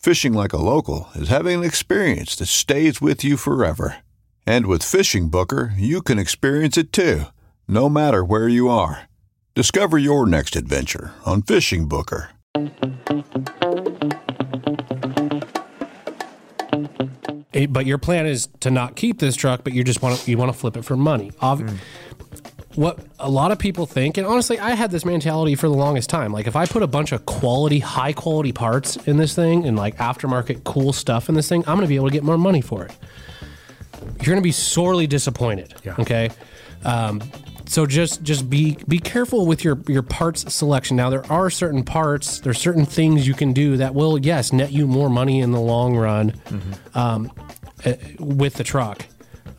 Fishing 0.00 0.32
like 0.32 0.54
a 0.54 0.56
local 0.56 1.10
is 1.14 1.28
having 1.28 1.58
an 1.58 1.64
experience 1.64 2.34
that 2.36 2.46
stays 2.46 3.02
with 3.02 3.22
you 3.22 3.36
forever. 3.36 3.96
And 4.46 4.64
with 4.64 4.80
FishingBooker, 4.80 5.74
you 5.76 6.00
can 6.00 6.18
experience 6.18 6.78
it 6.78 6.90
too, 6.90 7.24
no 7.68 7.90
matter 7.90 8.24
where 8.24 8.48
you 8.48 8.70
are. 8.70 9.10
Discover 9.54 9.98
your 9.98 10.24
next 10.26 10.56
adventure 10.56 11.12
on 11.26 11.42
FishingBooker. 11.42 12.28
But 17.68 17.84
your 17.84 17.98
plan 17.98 18.24
is 18.24 18.48
to 18.60 18.70
not 18.70 18.96
keep 18.96 19.18
this 19.18 19.36
truck, 19.36 19.64
but 19.64 19.74
you 19.74 19.84
just 19.84 20.00
want 20.00 20.18
to 20.18 20.30
you 20.30 20.38
want 20.38 20.50
to 20.50 20.58
flip 20.58 20.78
it 20.78 20.84
for 20.86 20.96
money. 20.96 21.30
Ob- 21.42 21.60
hmm. 21.60 21.76
What 22.76 23.00
a 23.18 23.28
lot 23.28 23.50
of 23.50 23.58
people 23.58 23.84
think, 23.84 24.16
and 24.16 24.26
honestly, 24.26 24.58
I 24.58 24.70
had 24.70 24.92
this 24.92 25.04
mentality 25.04 25.56
for 25.56 25.68
the 25.68 25.74
longest 25.74 26.08
time. 26.08 26.32
Like, 26.32 26.46
if 26.46 26.54
I 26.54 26.66
put 26.66 26.84
a 26.84 26.86
bunch 26.86 27.10
of 27.10 27.26
quality, 27.26 27.80
high 27.80 28.12
quality 28.12 28.52
parts 28.52 28.96
in 28.96 29.16
this 29.16 29.34
thing 29.34 29.66
and 29.66 29.76
like 29.76 29.96
aftermarket 29.96 30.62
cool 30.62 30.92
stuff 30.92 31.28
in 31.28 31.34
this 31.34 31.48
thing, 31.48 31.62
I'm 31.62 31.74
going 31.76 31.80
to 31.80 31.88
be 31.88 31.96
able 31.96 32.06
to 32.06 32.12
get 32.12 32.22
more 32.22 32.38
money 32.38 32.60
for 32.60 32.84
it. 32.84 32.96
You're 34.18 34.26
going 34.26 34.36
to 34.36 34.42
be 34.42 34.52
sorely 34.52 35.08
disappointed. 35.08 35.74
Yeah. 35.84 35.96
Okay. 35.98 36.30
Um, 36.84 37.20
so 37.66 37.86
just 37.86 38.22
just 38.24 38.50
be 38.50 38.76
be 38.88 38.98
careful 38.98 39.46
with 39.46 39.62
your 39.62 39.78
your 39.86 40.02
parts 40.02 40.52
selection. 40.52 40.96
Now 40.96 41.08
there 41.08 41.24
are 41.30 41.50
certain 41.50 41.84
parts, 41.84 42.40
there's 42.40 42.58
certain 42.58 42.84
things 42.84 43.28
you 43.28 43.34
can 43.34 43.52
do 43.52 43.76
that 43.76 43.94
will 43.94 44.18
yes 44.18 44.52
net 44.52 44.72
you 44.72 44.88
more 44.88 45.08
money 45.08 45.40
in 45.40 45.52
the 45.52 45.60
long 45.60 45.96
run 45.96 46.34
um, 46.94 47.30
uh, 47.84 47.92
with 48.18 48.54
the 48.54 48.64
truck 48.64 49.06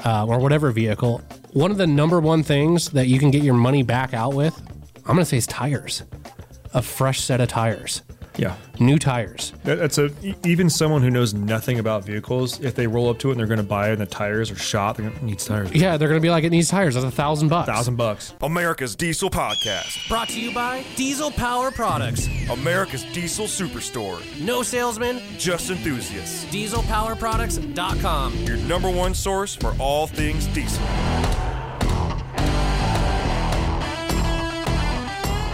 uh, 0.03 0.25
or 0.25 0.39
whatever 0.39 0.71
vehicle. 0.71 1.21
One 1.53 1.69
of 1.69 1.77
the 1.77 1.85
number 1.85 2.21
one 2.21 2.43
things 2.43 2.91
that 2.91 3.07
you 3.07 3.19
can 3.19 3.29
get 3.29 3.43
your 3.43 3.53
money 3.53 3.83
back 3.83 4.13
out 4.13 4.33
with, 4.33 4.57
I'm 4.99 5.15
gonna 5.15 5.25
say 5.25 5.35
is 5.35 5.47
tires, 5.47 6.03
a 6.73 6.81
fresh 6.81 7.19
set 7.19 7.41
of 7.41 7.49
tires, 7.49 8.03
Yeah. 8.37 8.55
new 8.79 8.97
tires. 8.97 9.51
That's 9.63 9.97
a 9.97 10.09
even 10.45 10.69
someone 10.69 11.01
who 11.01 11.09
knows 11.09 11.33
nothing 11.33 11.79
about 11.79 12.05
vehicles. 12.05 12.59
If 12.61 12.75
they 12.75 12.87
roll 12.87 13.09
up 13.09 13.19
to 13.19 13.27
it 13.29 13.31
and 13.31 13.39
they're 13.39 13.47
going 13.47 13.57
to 13.57 13.63
buy 13.63 13.89
it, 13.89 13.93
and 13.93 14.01
the 14.01 14.05
tires 14.05 14.49
are 14.51 14.55
shot, 14.55 14.95
they're 14.97 15.07
going 15.07 15.19
to 15.19 15.25
need 15.25 15.39
tires. 15.39 15.71
Yeah, 15.73 15.97
they're 15.97 16.07
gonna 16.07 16.19
be 16.21 16.29
like 16.29 16.43
it 16.43 16.49
needs 16.49 16.69
tires. 16.69 16.93
That's 16.95 17.05
a 17.05 17.11
thousand 17.11 17.49
bucks. 17.49 17.67
Thousand 17.67 17.95
bucks. 17.97 18.33
America's 18.41 18.95
Diesel 18.95 19.29
Podcast. 19.29 20.07
Brought 20.07 20.29
to 20.29 20.39
you 20.39 20.53
by 20.53 20.83
Diesel 20.95 21.31
Power 21.31 21.71
Products. 21.71 22.27
America's 22.49 23.03
Diesel 23.13 23.45
Superstore. 23.47 24.21
No 24.41 24.63
salesman, 24.63 25.21
Just 25.37 25.69
enthusiasts. 25.69 26.45
dieselpowerproducts.com. 26.45 28.33
Your 28.45 28.57
number 28.57 28.89
one 28.89 29.13
source 29.13 29.55
for 29.55 29.73
all 29.79 30.07
things 30.07 30.47
diesel. 30.47 30.83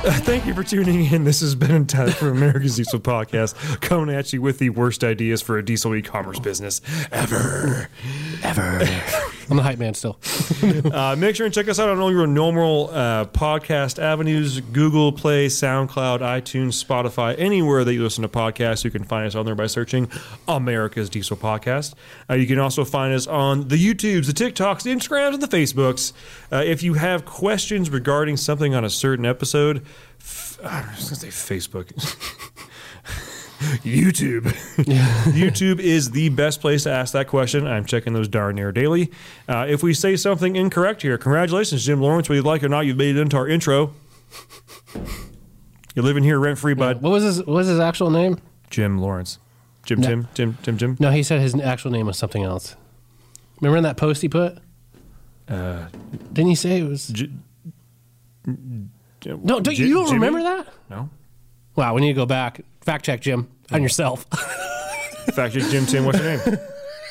Thank 0.23 0.45
you 0.45 0.53
for 0.53 0.63
tuning 0.63 1.03
in. 1.05 1.25
This 1.25 1.41
has 1.41 1.53
been 1.53 1.85
Ted 1.85 2.15
from 2.15 2.29
America's 2.29 2.77
Diesel 2.77 2.99
Podcast, 3.01 3.81
coming 3.81 4.15
at 4.15 4.31
you 4.31 4.41
with 4.41 4.57
the 4.57 4.69
worst 4.69 5.03
ideas 5.03 5.41
for 5.41 5.57
a 5.57 5.65
diesel 5.65 5.93
e-commerce 5.95 6.39
business 6.39 6.79
ever. 7.11 7.89
Ever. 8.43 8.79
I'm 9.49 9.55
the 9.55 9.63
hype 9.63 9.79
man 9.79 9.93
still. 9.93 10.19
Uh, 10.97 11.15
make 11.17 11.35
sure 11.35 11.45
and 11.45 11.53
check 11.53 11.67
us 11.69 11.79
out 11.79 11.89
on 11.89 11.99
all 11.99 12.11
your 12.11 12.27
normal 12.27 12.89
uh, 12.91 13.25
podcast 13.25 14.01
avenues: 14.01 14.59
Google 14.59 15.11
Play, 15.11 15.47
SoundCloud, 15.47 16.19
iTunes, 16.19 16.83
Spotify, 16.83 17.35
anywhere 17.37 17.83
that 17.83 17.93
you 17.93 18.01
listen 18.03 18.23
to 18.23 18.27
podcasts. 18.27 18.83
You 18.83 18.91
can 18.91 19.03
find 19.03 19.27
us 19.27 19.35
on 19.35 19.45
there 19.45 19.55
by 19.55 19.67
searching 19.67 20.09
America's 20.47 21.09
Diesel 21.09 21.37
Podcast. 21.37 21.93
Uh, 22.29 22.33
you 22.35 22.47
can 22.47 22.59
also 22.59 22.83
find 22.83 23.13
us 23.13 23.27
on 23.27 23.67
the 23.67 23.75
YouTubes, 23.75 24.25
the 24.25 24.33
TikToks, 24.33 24.83
the 24.83 24.91
Instagrams, 24.91 25.33
and 25.35 25.43
the 25.43 25.47
Facebooks. 25.47 26.13
Uh, 26.51 26.57
if 26.65 26.83
you 26.83 26.95
have 26.95 27.25
questions 27.25 27.89
regarding 27.89 28.37
something 28.37 28.73
on 28.75 28.83
a 28.83 28.89
certain 28.89 29.25
episode, 29.25 29.85
f- 30.19 30.57
I 30.63 30.81
was 30.95 31.09
going 31.09 31.31
to 31.31 31.31
say 31.31 31.55
Facebook. 31.55 31.91
YouTube. 33.57 34.43
YouTube 35.33 35.79
is 35.79 36.11
the 36.11 36.29
best 36.29 36.61
place 36.61 36.83
to 36.83 36.91
ask 36.91 37.13
that 37.13 37.27
question. 37.27 37.65
I'm 37.65 37.85
checking 37.85 38.13
those 38.13 38.27
darn 38.27 38.55
near 38.55 38.71
daily. 38.71 39.11
Uh, 39.47 39.65
if 39.67 39.81
we 39.81 39.93
say 39.93 40.15
something 40.15 40.55
incorrect 40.55 41.01
here, 41.01 41.17
congratulations, 41.17 41.83
Jim 41.85 42.01
Lawrence. 42.01 42.29
Whether 42.29 42.37
you 42.41 42.43
like 42.43 42.61
it 42.61 42.67
or 42.67 42.69
not, 42.69 42.81
you've 42.85 42.97
made 42.97 43.15
it 43.15 43.19
into 43.19 43.35
our 43.37 43.47
intro. 43.47 43.93
You're 45.95 46.05
living 46.05 46.23
here 46.23 46.39
rent 46.39 46.59
free, 46.59 46.75
bud. 46.75 47.01
What 47.01 47.11
was 47.11 47.23
his 47.23 47.37
What 47.39 47.47
was 47.55 47.67
his 47.67 47.79
actual 47.79 48.11
name? 48.11 48.39
Jim 48.69 48.99
Lawrence. 48.99 49.39
Jim, 49.85 50.01
No. 50.01 50.07
Tim, 50.07 50.27
Tim, 50.35 50.57
Tim, 50.63 50.77
Jim. 50.77 50.97
No, 50.99 51.11
he 51.11 51.23
said 51.23 51.39
his 51.41 51.55
actual 51.55 51.91
name 51.91 52.05
was 52.07 52.17
something 52.17 52.43
else. 52.43 52.75
Remember 53.61 53.77
in 53.77 53.83
that 53.83 53.97
post 53.97 54.21
he 54.21 54.29
put? 54.29 54.57
Uh, 55.47 55.87
Didn't 56.33 56.49
he 56.49 56.55
say 56.55 56.81
it 56.81 56.83
was? 56.83 57.07
J- 57.07 57.29
No, 58.45 59.59
don't, 59.59 59.73
Ji- 59.73 59.87
you 59.87 59.93
don't 59.95 60.05
Jimmy? 60.07 60.19
remember 60.27 60.43
that? 60.43 60.67
No. 60.89 61.09
Wow, 61.75 61.93
we 61.95 62.01
need 62.01 62.09
to 62.09 62.13
go 62.13 62.25
back. 62.25 62.61
Fact 62.87 63.03
check, 63.03 63.19
Jim, 63.19 63.49
on 63.69 63.81
oh. 63.81 63.83
yourself. 63.83 64.23
Fact 65.33 65.53
check, 65.53 65.63
Jim, 65.63 65.85
Tim, 65.85 66.05
what's 66.05 66.19
your 66.19 66.37
name? 66.37 66.57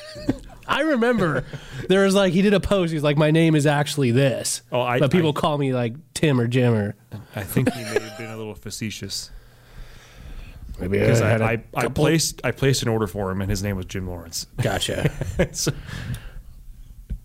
I 0.67 0.81
remember 0.81 1.45
there 1.91 2.03
was 2.03 2.15
like 2.15 2.33
he 2.33 2.41
did 2.41 2.55
a 2.55 2.61
post. 2.61 2.95
He's 2.95 3.03
like, 3.03 3.19
my 3.19 3.31
name 3.31 3.55
is 3.55 3.67
actually 3.67 4.11
this. 4.11 4.63
Oh, 4.73 4.81
I- 4.81 4.99
but 5.01 5.11
people 5.13 5.33
I- 5.37 5.39
call 5.39 5.59
me 5.59 5.75
like 5.75 5.93
Tim 6.15 6.41
or 6.41 6.47
Jim 6.49 6.73
or 6.73 6.97
I 7.35 7.43
think 7.43 7.71
he 7.75 7.83
may 7.85 8.01
have 8.01 8.17
been 8.17 8.31
a 8.31 8.39
little 8.39 8.55
facetious. 8.55 9.31
maybe 10.81 10.99
Because 10.99 11.21
I, 11.21 11.37
I, 11.37 11.53
I 11.75 11.83
couple- 11.83 12.05
placed 12.05 12.41
I 12.43 12.53
placed 12.53 12.81
an 12.81 12.89
order 12.89 13.07
for 13.07 13.31
him, 13.31 13.43
and 13.43 13.51
his 13.51 13.63
name 13.63 13.77
was 13.77 13.85
Jim 13.85 14.09
Lawrence. 14.09 14.47
Gotcha. 14.63 15.13
So- 15.53 15.73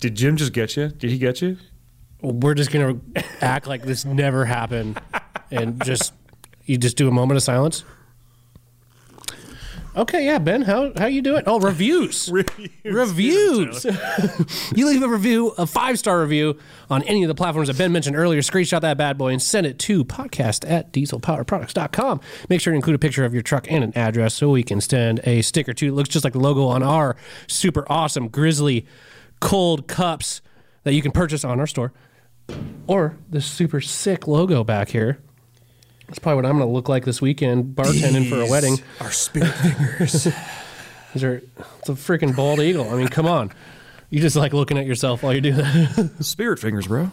did 0.02 0.16
Jim 0.16 0.36
just 0.36 0.52
get 0.52 0.76
you? 0.76 0.90
Did 0.90 1.10
he 1.10 1.18
get 1.18 1.42
you? 1.42 1.56
We're 2.22 2.56
just 2.56 2.70
gonna 2.70 3.00
act 3.40 3.66
like 3.66 3.84
this 3.84 4.04
never 4.04 4.44
happened, 4.44 5.00
and 5.52 5.82
just 5.86 6.12
you 6.66 6.78
just 6.78 6.98
do 6.98 7.08
a 7.08 7.12
moment 7.12 7.38
of 7.38 7.44
silence. 7.44 7.86
Okay, 9.94 10.26
yeah, 10.26 10.40
Ben, 10.40 10.62
how 10.62 10.94
how 10.96 11.08
you 11.08 11.22
doing? 11.22 11.44
Oh, 11.46 11.60
reviews. 11.60 12.32
reviews. 12.86 13.86
you 14.76 14.88
leave 14.88 15.04
a 15.04 15.08
review, 15.10 15.50
a 15.58 15.68
five 15.68 16.00
star 16.00 16.22
review 16.22 16.58
on 16.90 17.04
any 17.04 17.24
of 17.24 17.28
the 17.28 17.36
platforms 17.36 17.68
that 17.68 17.78
Ben 17.78 17.92
mentioned 17.92 18.16
earlier. 18.16 18.40
Screenshot 18.40 18.80
that 18.82 18.98
bad 18.98 19.18
boy 19.18 19.34
and 19.34 19.42
send 19.42 19.68
it 19.68 19.78
to 19.80 20.06
podcast 20.06 20.70
at 20.70 20.94
dieselpowerproducts.com. 20.94 22.22
Make 22.48 22.62
sure 22.62 22.72
to 22.72 22.76
include 22.76 22.96
a 22.96 23.00
picture 23.00 23.26
of 23.26 23.34
your 23.34 23.44
truck 23.44 23.70
and 23.70 23.84
an 23.84 23.92
address 23.98 24.34
so 24.34 24.50
we 24.52 24.64
can 24.64 24.80
send 24.80 25.20
a 25.26 25.42
sticker 25.42 25.74
to. 25.74 25.88
It 25.88 25.92
looks 25.92 26.10
just 26.10 26.24
like 26.24 26.34
the 26.34 26.40
logo 26.40 26.68
on 26.68 26.84
our 26.84 27.18
super 27.48 27.86
awesome 27.92 28.30
Grizzly 28.30 28.86
cold 29.42 29.90
cups 29.90 30.42
that 30.84 30.94
you 30.94 31.02
can 31.02 31.12
purchase 31.12 31.44
on 31.44 31.60
our 31.60 31.68
store, 31.68 31.92
or 32.88 33.18
the 33.30 33.42
super 33.42 33.82
sick 33.82 34.26
logo 34.26 34.64
back 34.64 34.90
here. 34.90 35.20
That's 36.12 36.20
probably 36.20 36.42
what 36.44 36.46
I'm 36.46 36.58
going 36.58 36.68
to 36.68 36.74
look 36.74 36.90
like 36.90 37.06
this 37.06 37.22
weekend, 37.22 37.74
bartending 37.74 38.28
for 38.30 38.42
a 38.42 38.46
wedding. 38.46 38.76
Our 39.00 39.14
spirit 39.14 39.48
fingers. 39.54 40.28
These 41.14 41.24
are 41.24 41.42
it's 41.80 41.88
a 41.88 41.94
freaking 41.94 42.36
bald 42.36 42.60
eagle. 42.60 42.90
I 42.90 42.98
mean, 42.98 43.08
come 43.08 43.28
on. 43.28 43.54
You 44.10 44.20
just 44.20 44.36
like 44.36 44.52
looking 44.52 44.78
at 44.78 44.86
yourself 44.86 45.24
while 45.24 45.34
you 45.34 45.40
do 45.40 45.54
that. 45.54 46.12
Spirit 46.20 46.60
fingers, 46.60 46.86
bro. 46.86 47.12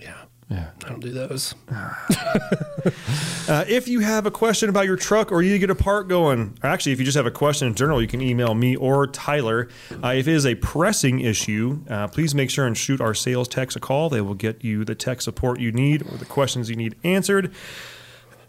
yeah. 0.00 0.14
Yeah. 0.48 0.70
I 0.82 0.88
don't 0.88 1.00
do 1.00 1.10
those. 1.10 1.54
Uh, 1.68 3.64
if 3.68 3.88
you 3.88 4.00
have 4.00 4.24
a 4.24 4.30
question 4.30 4.70
about 4.70 4.86
your 4.86 4.96
truck 4.96 5.30
or 5.32 5.42
you 5.42 5.58
get 5.58 5.68
a 5.68 5.74
part 5.74 6.08
going, 6.08 6.56
or 6.62 6.70
actually, 6.70 6.92
if 6.92 6.98
you 6.98 7.04
just 7.04 7.16
have 7.18 7.26
a 7.26 7.30
question 7.30 7.68
in 7.68 7.74
general, 7.74 8.00
you 8.00 8.08
can 8.08 8.22
email 8.22 8.54
me 8.54 8.74
or 8.74 9.06
Tyler. 9.06 9.68
Uh, 10.02 10.08
if 10.16 10.26
it 10.26 10.34
is 10.34 10.46
a 10.46 10.54
pressing 10.54 11.20
issue, 11.20 11.84
uh, 11.90 12.08
please 12.08 12.34
make 12.34 12.48
sure 12.48 12.66
and 12.66 12.76
shoot 12.78 13.02
our 13.02 13.12
sales 13.12 13.48
techs 13.48 13.76
a 13.76 13.80
call. 13.80 14.08
They 14.08 14.22
will 14.22 14.34
get 14.34 14.64
you 14.64 14.84
the 14.86 14.94
tech 14.94 15.20
support 15.20 15.60
you 15.60 15.72
need 15.72 16.02
or 16.10 16.16
the 16.16 16.24
questions 16.24 16.70
you 16.70 16.76
need 16.76 16.94
answered. 17.04 17.52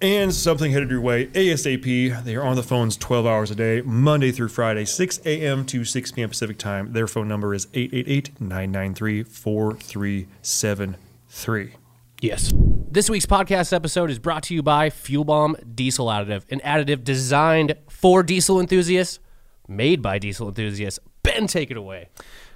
And 0.02 0.34
something 0.34 0.72
headed 0.72 0.90
your 0.90 1.00
way 1.00 1.28
ASAP. 1.28 2.24
They 2.24 2.36
are 2.36 2.42
on 2.42 2.56
the 2.56 2.64
phones 2.64 2.98
12 2.98 3.28
hours 3.28 3.52
a 3.52 3.56
day, 3.56 3.82
Monday 3.82 4.32
through 4.32 4.48
Friday, 4.48 4.84
6 4.84 5.20
a.m. 5.26 5.64
to 5.68 5.86
6 5.86 6.12
p.m. 6.14 6.30
Pacific 6.30 6.58
time. 6.58 6.94
Their 6.94 7.06
phone 7.06 7.28
number 7.28 7.54
is 7.54 7.68
888 7.76 8.42
993 8.42 9.22
4373. 9.22 11.74
Yes. 12.20 12.52
This 12.56 13.12
week's 13.12 13.28
podcast 13.28 13.74
episode 13.74 14.10
is 14.10 14.18
brought 14.18 14.42
to 14.44 14.56
you 14.56 14.64
by 14.64 14.90
Fuel 14.90 15.24
Bomb 15.24 15.56
Diesel 15.76 16.08
Additive, 16.08 16.52
an 16.52 16.62
additive 16.62 17.04
designed 17.04 17.76
for 17.88 18.24
diesel 18.24 18.60
enthusiasts, 18.60 19.20
made 19.68 20.02
by 20.02 20.18
diesel 20.18 20.48
enthusiasts. 20.48 21.00
Ben, 21.22 21.46
take 21.46 21.70
it 21.70 21.78
away. 21.78 22.10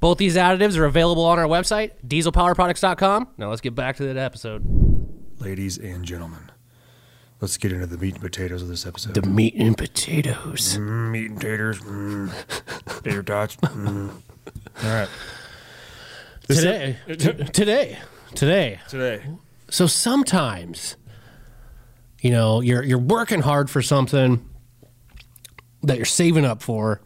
Both 0.00 0.18
these 0.18 0.36
additives 0.36 0.76
are 0.76 0.84
available 0.84 1.24
on 1.24 1.38
our 1.38 1.46
website, 1.46 1.92
dieselpowerproducts.com. 2.06 3.28
Now 3.36 3.50
let's 3.50 3.60
get 3.60 3.74
back 3.74 3.96
to 3.96 4.04
that 4.04 4.16
episode. 4.16 4.64
Ladies 5.40 5.76
and 5.78 6.04
gentlemen, 6.04 6.50
let's 7.40 7.56
get 7.56 7.72
into 7.72 7.86
the 7.86 7.98
meat 7.98 8.14
and 8.14 8.22
potatoes 8.22 8.62
of 8.62 8.68
this 8.68 8.86
episode. 8.86 9.14
The 9.14 9.22
meat 9.28 9.54
and 9.56 9.76
potatoes. 9.76 10.76
Mm, 10.78 11.10
meat 11.10 11.30
and 11.30 11.40
taters, 11.40 11.80
mm, 11.80 13.02
tater 13.02 13.22
tots. 13.22 13.56
Mm. 13.56 14.10
All 14.84 14.88
right, 14.90 15.08
This- 16.46 16.58
Today, 16.58 16.96
t- 17.08 17.14
today, 17.16 17.98
today. 18.34 18.80
today. 18.88 19.22
So 19.70 19.86
sometimes, 19.86 20.96
you 22.20 22.30
know, 22.30 22.60
you're 22.60 22.82
you're 22.82 22.98
working 22.98 23.40
hard 23.40 23.68
for 23.68 23.82
something 23.82 24.48
that 25.82 25.96
you're 25.96 26.06
saving 26.06 26.44
up 26.44 26.62
for, 26.62 27.00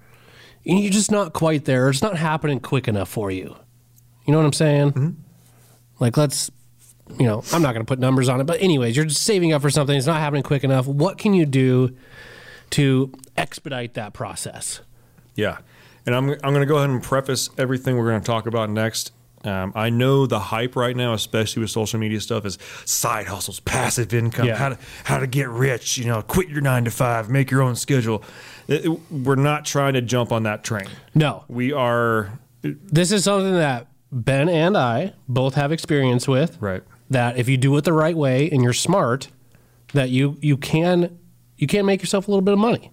and 0.67 0.79
you're 0.81 0.93
just 0.93 1.11
not 1.11 1.32
quite 1.32 1.64
there. 1.64 1.88
It's 1.91 2.03
not 2.03 2.17
happening 2.17 2.61
quick 2.61 2.88
enough 2.88 3.09
for 3.09 3.31
you. 3.31 3.56
You 4.26 4.32
know 4.32 4.38
what 4.38 4.47
I'm 4.47 4.53
saying? 4.53 5.17
Like, 5.99 6.17
let's, 6.17 6.50
you 7.19 7.26
know, 7.26 7.43
I'm 7.53 7.62
not 7.62 7.75
going 7.75 7.85
to 7.85 7.88
put 7.88 7.99
numbers 7.99 8.29
on 8.29 8.41
it, 8.41 8.44
but 8.44 8.61
anyways, 8.61 8.97
you're 8.97 9.05
just 9.05 9.25
saving 9.25 9.53
up 9.53 9.62
for 9.62 9.70
something. 9.70 9.97
It's 9.97 10.06
not 10.06 10.19
happening 10.20 10.43
quick 10.43 10.64
enough. 10.64 10.87
What 10.87 11.19
can 11.19 11.35
you 11.35 11.47
do 11.47 11.97
to 12.70 13.12
expedite 13.37 13.94
that 13.94 14.12
process? 14.12 14.81
Yeah. 15.35 15.59
And 16.06 16.14
I'm, 16.14 16.31
I'm 16.31 16.38
going 16.53 16.61
to 16.61 16.67
go 16.67 16.76
ahead 16.79 16.91
and 16.91 17.03
preface 17.03 17.50
everything 17.58 17.97
we're 17.97 18.08
going 18.08 18.20
to 18.20 18.26
talk 18.26 18.47
about 18.47 18.70
next. 18.70 19.12
Um, 19.44 19.73
I 19.75 19.91
know 19.91 20.26
the 20.26 20.38
hype 20.38 20.76
right 20.76 20.97
now, 20.97 21.15
especially 21.15 21.62
with 21.62 21.70
social 21.70 21.99
media 21.99 22.20
stuff, 22.20 22.47
is 22.47 22.58
side 22.85 23.26
hustles, 23.26 23.58
passive 23.58 24.15
income, 24.15 24.47
Yeah. 24.47 24.55
how 24.56 24.69
to 24.69 24.79
how 25.03 25.19
to 25.19 25.26
get 25.26 25.49
rich. 25.49 25.99
You 25.99 26.05
know, 26.05 26.23
quit 26.23 26.49
your 26.49 26.61
nine 26.61 26.85
to 26.85 26.93
five, 26.93 27.29
make 27.29 27.50
your 27.50 27.61
own 27.61 27.75
schedule. 27.75 28.23
It- 28.73 28.85
it- 28.87 29.01
we're 29.11 29.35
not 29.37 29.65
trying 29.65 29.95
to 29.95 30.01
jump 30.03 30.33
on 30.33 30.43
that 30.45 30.65
train. 30.65 30.87
No, 31.15 31.45
We 31.49 31.73
are 31.73 32.39
uh, 32.65 32.71
this 32.93 33.11
is 33.13 33.25
something 33.25 33.55
that 33.55 33.87
Ben 34.11 34.49
and 34.49 34.77
I 34.77 35.15
both 35.29 35.55
have 35.55 35.73
experience 35.73 36.27
with. 36.29 36.57
right. 36.61 36.83
that 37.11 37.37
if 37.37 37.47
you 37.49 37.57
do 37.59 37.77
it 37.77 37.85
the 37.85 37.93
right 37.93 38.17
way 38.17 38.49
and 38.51 38.63
you're 38.63 38.73
smart, 38.73 39.29
that 39.93 40.09
you 40.11 40.37
you 40.41 40.57
can 40.57 41.19
you 41.59 41.67
can 41.67 41.85
make 41.85 42.01
yourself 42.01 42.27
a 42.27 42.31
little 42.31 42.41
bit 42.43 42.53
of 42.55 42.59
money. 42.59 42.91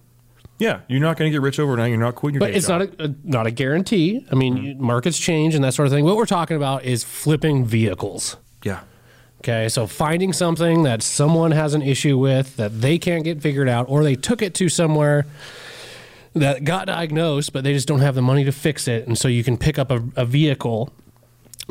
Yeah, 0.58 0.80
you're 0.88 1.00
not 1.00 1.16
going 1.16 1.30
to 1.30 1.32
get 1.32 1.40
rich 1.40 1.58
overnight. 1.58 1.88
You're 1.88 1.98
not 1.98 2.16
quitting 2.16 2.34
your 2.34 2.40
But 2.46 2.54
it's 2.54 2.66
job. 2.66 2.80
not 2.80 3.00
a, 3.00 3.04
a 3.04 3.14
not 3.24 3.46
a 3.46 3.50
guarantee. 3.50 4.26
I 4.30 4.34
mean, 4.34 4.56
mm-hmm. 4.56 4.64
you- 4.66 4.74
markets 4.76 5.18
change 5.18 5.54
and 5.54 5.64
that 5.64 5.72
sort 5.72 5.86
of 5.86 5.92
thing. 5.92 6.04
What 6.04 6.16
we're 6.16 6.26
talking 6.26 6.56
about 6.58 6.84
is 6.84 7.02
flipping 7.02 7.64
vehicles. 7.64 8.36
yeah. 8.64 8.80
Okay, 9.42 9.70
so 9.70 9.86
finding 9.86 10.34
something 10.34 10.82
that 10.82 11.02
someone 11.02 11.52
has 11.52 11.72
an 11.72 11.80
issue 11.80 12.18
with 12.18 12.56
that 12.56 12.82
they 12.82 12.98
can't 12.98 13.24
get 13.24 13.40
figured 13.40 13.70
out, 13.70 13.86
or 13.88 14.04
they 14.04 14.14
took 14.14 14.42
it 14.42 14.52
to 14.56 14.68
somewhere 14.68 15.24
that 16.34 16.64
got 16.64 16.86
diagnosed, 16.86 17.52
but 17.52 17.64
they 17.64 17.72
just 17.72 17.88
don't 17.88 18.00
have 18.00 18.14
the 18.14 18.22
money 18.22 18.44
to 18.44 18.52
fix 18.52 18.86
it, 18.86 19.06
and 19.06 19.18
so 19.18 19.28
you 19.28 19.42
can 19.42 19.56
pick 19.56 19.78
up 19.78 19.90
a, 19.90 20.02
a 20.16 20.24
vehicle, 20.24 20.92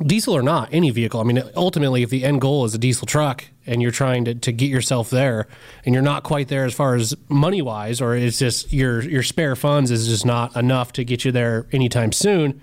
diesel 0.06 0.36
or 0.36 0.42
not, 0.42 0.70
any 0.72 0.90
vehicle. 0.90 1.20
I 1.20 1.24
mean, 1.24 1.42
ultimately, 1.56 2.04
if 2.04 2.10
the 2.10 2.26
end 2.26 2.42
goal 2.42 2.66
is 2.66 2.74
a 2.76 2.78
diesel 2.78 3.08
truck 3.08 3.46
and 3.66 3.82
you're 3.82 3.92
trying 3.92 4.26
to, 4.26 4.36
to 4.36 4.52
get 4.52 4.70
yourself 4.70 5.10
there, 5.10 5.48
and 5.86 5.94
you're 5.94 6.04
not 6.04 6.24
quite 6.24 6.50
there 6.50 6.66
as 6.66 6.74
far 6.74 6.96
as 6.96 7.16
money 7.30 7.62
wise, 7.62 8.02
or 8.02 8.16
it's 8.16 8.40
just 8.40 8.74
your 8.74 9.02
your 9.02 9.24
spare 9.24 9.56
funds 9.56 9.92
is 9.92 10.08
just 10.08 10.26
not 10.26 10.56
enough 10.56 10.92
to 10.94 11.06
get 11.06 11.24
you 11.24 11.32
there 11.32 11.68
anytime 11.72 12.12
soon, 12.12 12.60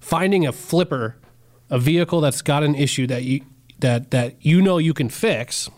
finding 0.00 0.46
a 0.46 0.52
flipper, 0.52 1.16
a 1.68 1.78
vehicle 1.78 2.20
that's 2.20 2.40
got 2.40 2.62
an 2.62 2.74
issue 2.74 3.06
that 3.06 3.24
you 3.24 3.42
that 3.80 4.12
that 4.12 4.36
you 4.40 4.62
know 4.62 4.78
you 4.78 4.94
can 4.94 5.10
fix, 5.10 5.68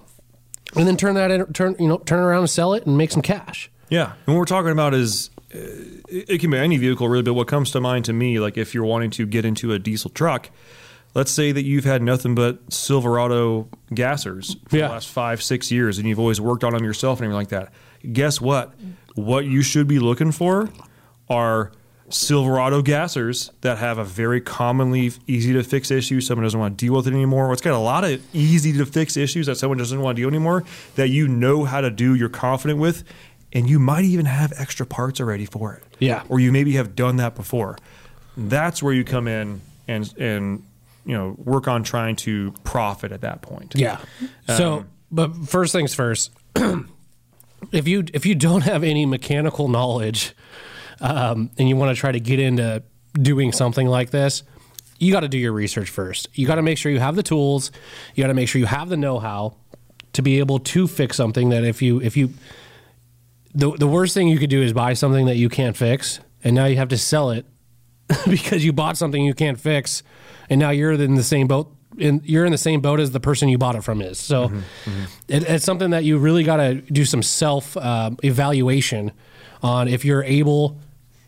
and 0.77 0.87
then 0.87 0.97
turn 0.97 1.15
that 1.15 1.33
in, 1.33 1.53
turn 1.53 1.75
you 1.81 1.89
know 1.89 1.99
turn 1.99 2.21
around 2.21 2.41
and 2.43 2.51
sell 2.51 2.73
it 2.75 2.87
and 2.87 2.97
make 2.97 3.11
some 3.11 3.23
cash. 3.23 3.69
Yeah, 3.89 4.13
and 4.27 4.35
what 4.35 4.41
we're 4.41 4.45
talking 4.47 4.73
about 4.73 4.95
is 4.95 5.31
it 5.51 6.03
it 6.29 6.41
can 6.41 6.51
be 6.51 6.59
any 6.59 6.77
vehicle 6.77 7.09
really, 7.09 7.23
but 7.23 7.35
what 7.35 7.49
comes 7.49 7.71
to 7.73 7.81
mind 7.81 8.05
to 8.07 8.13
me, 8.13 8.39
like 8.41 8.57
if 8.57 8.75
you're 8.75 8.85
wanting 8.85 9.11
to 9.13 9.27
get 9.27 9.45
into 9.45 9.73
a 9.73 9.79
diesel 9.79 10.11
truck, 10.11 10.51
let's 11.15 11.31
say 11.31 11.53
that 11.53 11.65
you've 11.65 11.85
had 11.85 12.03
nothing 12.03 12.35
but 12.35 12.73
Silverado 12.73 13.69
gassers 13.91 14.57
for 14.69 14.77
Yeah. 14.77 14.89
the 14.89 14.93
last 14.95 15.09
five, 15.09 15.43
six 15.43 15.71
years, 15.71 15.99
and 15.99 16.09
you've 16.09 16.19
always 16.19 16.41
worked 16.41 16.65
on 16.65 16.73
them 16.73 16.85
yourself 16.85 17.21
and 17.21 17.27
everything 17.27 17.37
like 17.39 17.49
that. 17.49 17.73
Guess 18.13 18.41
what? 18.41 18.75
What 19.15 19.47
you 19.47 19.63
should 19.63 19.87
be 19.89 19.99
looking 19.99 20.33
for 20.33 20.69
are 21.29 21.73
Silverado 22.09 22.83
gassers 22.83 23.51
that 23.63 23.79
have 23.79 23.99
a 23.99 24.05
very 24.05 24.41
commonly 24.41 25.11
easy 25.27 25.53
to 25.55 25.65
fix 25.65 25.91
issue. 25.91 26.21
Someone 26.21 26.45
doesn't 26.45 26.61
want 26.61 26.79
to 26.79 26.85
deal 26.87 26.95
with 26.95 27.09
it 27.09 27.13
anymore. 27.13 27.49
Or 27.49 27.53
it's 27.53 27.63
got 27.63 27.75
a 27.75 27.79
lot 27.79 28.05
of 28.05 28.23
easy 28.33 28.73
to 28.75 28.87
fix 28.87 29.17
issues 29.17 29.47
that 29.47 29.57
someone 29.57 29.77
doesn't 29.79 30.01
want 30.01 30.15
to 30.17 30.23
deal 30.23 30.29
anymore 30.29 30.63
that 30.95 31.09
you 31.09 31.27
know 31.27 31.65
how 31.65 31.81
to 31.81 31.91
do, 31.91 32.15
you're 32.15 32.29
confident 32.29 32.79
with, 32.79 33.03
and 33.53 33.69
you 33.69 33.79
might 33.79 34.05
even 34.05 34.27
have 34.27 34.53
extra 34.57 34.87
parts 34.87 35.21
already 35.21 35.47
for 35.47 35.75
it. 35.75 35.83
Yeah. 35.99 36.25
Or 36.29 36.41
you 36.41 36.53
maybe 36.53 36.73
have 36.73 36.95
done 36.95 37.17
that 37.17 37.35
before. 37.35 37.79
That's 38.37 38.83
where 38.83 38.93
you 38.93 39.05
come 39.05 39.29
in 39.29 39.61
and 39.89 40.13
and 40.19 40.63
you 41.05 41.17
know 41.17 41.37
work 41.39 41.69
on 41.69 41.83
trying 41.83 42.17
to 42.17 42.53
profit 42.65 43.13
at 43.13 43.23
that 43.23 43.43
point. 43.43 43.75
Yeah. 43.77 43.99
So, 44.47 44.85
but 45.11 45.35
first 45.47 45.73
things 45.73 45.95
first, 45.95 46.33
if 47.73 47.89
you 47.89 48.05
if 48.13 48.27
you 48.27 48.35
don't 48.35 48.63
have 48.63 48.85
any 48.85 49.07
mechanical 49.07 49.69
knowledge, 49.69 50.35
um, 51.01 51.51
and 51.57 51.69
you 51.69 51.77
want 51.77 51.95
to 51.95 51.99
try 51.99 52.13
to 52.13 52.21
get 52.21 52.41
into 52.41 52.83
doing 53.15 53.53
something 53.53 53.87
like 53.87 54.11
this, 54.11 54.43
you 54.99 55.13
got 55.13 55.21
to 55.21 55.29
do 55.29 55.39
your 55.39 55.53
research 55.53 55.89
first. 55.89 56.29
You 56.35 56.47
got 56.47 56.57
to 56.57 56.63
make 56.63 56.79
sure 56.79 56.91
you 56.93 57.01
have 57.01 57.17
the 57.17 57.23
tools. 57.23 57.71
You 58.15 58.25
got 58.25 58.29
to 58.29 58.35
make 58.35 58.49
sure 58.49 58.59
you 58.59 58.67
have 58.67 58.89
the 58.89 58.97
know 58.97 59.19
how 59.19 59.57
to 60.15 60.23
be 60.23 60.39
able 60.39 60.59
to 60.59 60.89
fix 60.89 61.17
something 61.17 61.51
that 61.51 61.65
if 61.65 61.83
you 61.83 62.01
if 62.01 62.17
you 62.17 62.35
the 63.57 63.73
the 63.73 63.87
worst 63.87 64.15
thing 64.15 64.29
you 64.29 64.39
could 64.39 64.51
do 64.51 64.63
is 64.63 64.73
buy 64.73 64.93
something 64.93 65.27
that 65.27 65.37
you 65.37 65.49
can't 65.49 65.77
fix, 65.77 66.21
and 66.45 66.55
now 66.55 66.67
you 66.67 66.77
have 66.77 66.89
to 66.89 66.99
sell 66.99 67.31
it 67.31 67.47
because 68.29 68.65
you 68.65 68.73
bought 68.73 68.97
something 68.97 69.25
you 69.25 69.35
can't 69.35 69.59
fix, 69.59 70.03
and 70.49 70.61
now 70.61 70.71
you're 70.71 70.93
in 70.93 71.15
the 71.15 71.23
same 71.25 71.49
boat. 71.49 71.73
In, 71.99 72.21
you're 72.25 72.45
in 72.45 72.53
the 72.53 72.59
same 72.59 72.83
boat 72.83 73.01
as 73.01 73.13
the 73.13 73.21
person 73.21 73.49
you 73.49 73.57
bought 73.57 73.75
it 73.75 73.83
from 73.83 74.03
is. 74.03 74.19
So 74.19 74.53
It, 75.29 75.45
it's 75.49 75.65
something 75.65 75.91
that 75.91 76.05
you 76.05 76.19
really 76.19 76.45
got 76.45 76.59
to 76.59 76.75
do 76.75 77.07
some 77.07 77.23
self 77.23 77.75
um, 77.79 78.19
evaluation 78.23 79.13
on 79.63 79.89
if 79.89 80.05
you're 80.05 80.23
able 80.23 80.79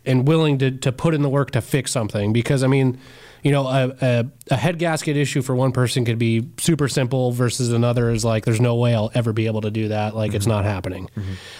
and 0.05 0.27
willing 0.27 0.59
to 0.59 0.69
to 0.69 0.91
put 0.91 1.15
in 1.15 1.23
the 1.23 1.29
work 1.29 1.49
to 1.51 1.61
fix 1.61 1.91
something 1.91 2.31
because 2.31 2.63
I 2.63 2.67
mean, 2.67 2.99
you 3.43 3.51
know, 3.51 3.67
a, 3.67 3.95
a, 4.01 4.25
a 4.51 4.55
head 4.57 4.79
gasket 4.79 5.15
issue 5.17 5.41
for 5.41 5.55
one 5.55 5.71
person 5.71 6.03
could 6.05 6.19
be 6.19 6.49
super 6.57 6.87
simple 6.87 7.31
versus 7.31 7.71
another 7.71 8.09
is 8.11 8.25
like 8.25 8.45
there's 8.45 8.59
no 8.61 8.75
way 8.75 8.93
I'll 8.93 9.11
ever 9.13 9.31
be 9.33 9.45
able 9.45 9.61
to 9.61 9.71
do 9.71 9.87
that. 9.89 10.15
Like 10.15 10.33
it's 10.33 10.47
not 10.47 10.65
happening. 10.65 11.09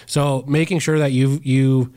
So 0.05 0.43
making 0.47 0.79
sure 0.79 0.99
that 0.99 1.11
you 1.11 1.39
you 1.43 1.93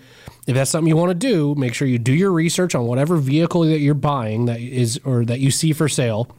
if 0.47 0.55
that's 0.55 0.71
something 0.71 0.89
you 0.89 0.97
want 0.97 1.11
to 1.11 1.15
do, 1.15 1.55
make 1.57 1.75
sure 1.75 1.87
you 1.87 1.99
do 1.99 2.13
your 2.13 2.33
research 2.33 2.75
on 2.75 2.87
whatever 2.87 3.17
vehicle 3.17 3.63
that 3.63 3.79
you're 3.79 3.95
buying 3.95 4.47
that 4.47 4.61
is 4.61 5.01
or 5.05 5.25
that 5.25 5.39
you 5.41 5.51
see 5.51 5.73
for 5.73 5.89
sale 5.89 6.35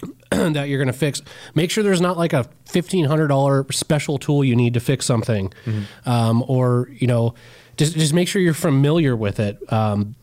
that 0.30 0.68
you're 0.68 0.78
going 0.78 0.86
to 0.92 0.98
fix. 0.98 1.22
Make 1.54 1.70
sure 1.70 1.82
there's 1.82 2.00
not 2.00 2.16
like 2.16 2.32
a 2.32 2.48
fifteen 2.66 3.06
hundred 3.06 3.28
dollar 3.28 3.66
special 3.72 4.18
tool 4.18 4.44
you 4.44 4.54
need 4.56 4.74
to 4.74 4.80
fix 4.80 5.06
something, 5.06 5.52
um, 6.06 6.44
or 6.46 6.90
you 6.92 7.06
know, 7.06 7.34
just 7.76 7.94
just 7.94 8.12
make 8.14 8.28
sure 8.28 8.40
you're 8.42 8.54
familiar 8.54 9.16
with 9.16 9.40
it. 9.40 9.58
Um, 9.72 10.00
it- 10.00 10.14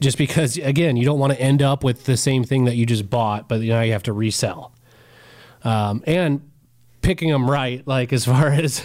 just 0.00 0.18
because 0.18 0.56
again, 0.58 0.96
you 0.96 1.04
don't 1.04 1.18
want 1.18 1.32
to 1.32 1.40
end 1.40 1.62
up 1.62 1.84
with 1.84 2.04
the 2.04 2.16
same 2.16 2.44
thing 2.44 2.64
that 2.64 2.76
you 2.76 2.86
just 2.86 3.08
bought, 3.10 3.48
but 3.48 3.60
now 3.60 3.80
you 3.82 3.92
have 3.92 4.02
to 4.04 4.12
resell. 4.12 4.72
Um, 5.64 6.02
and 6.06 6.50
picking 7.02 7.30
them 7.30 7.50
right, 7.50 7.86
like 7.86 8.12
as 8.12 8.24
far 8.32 8.48
as 8.48 8.84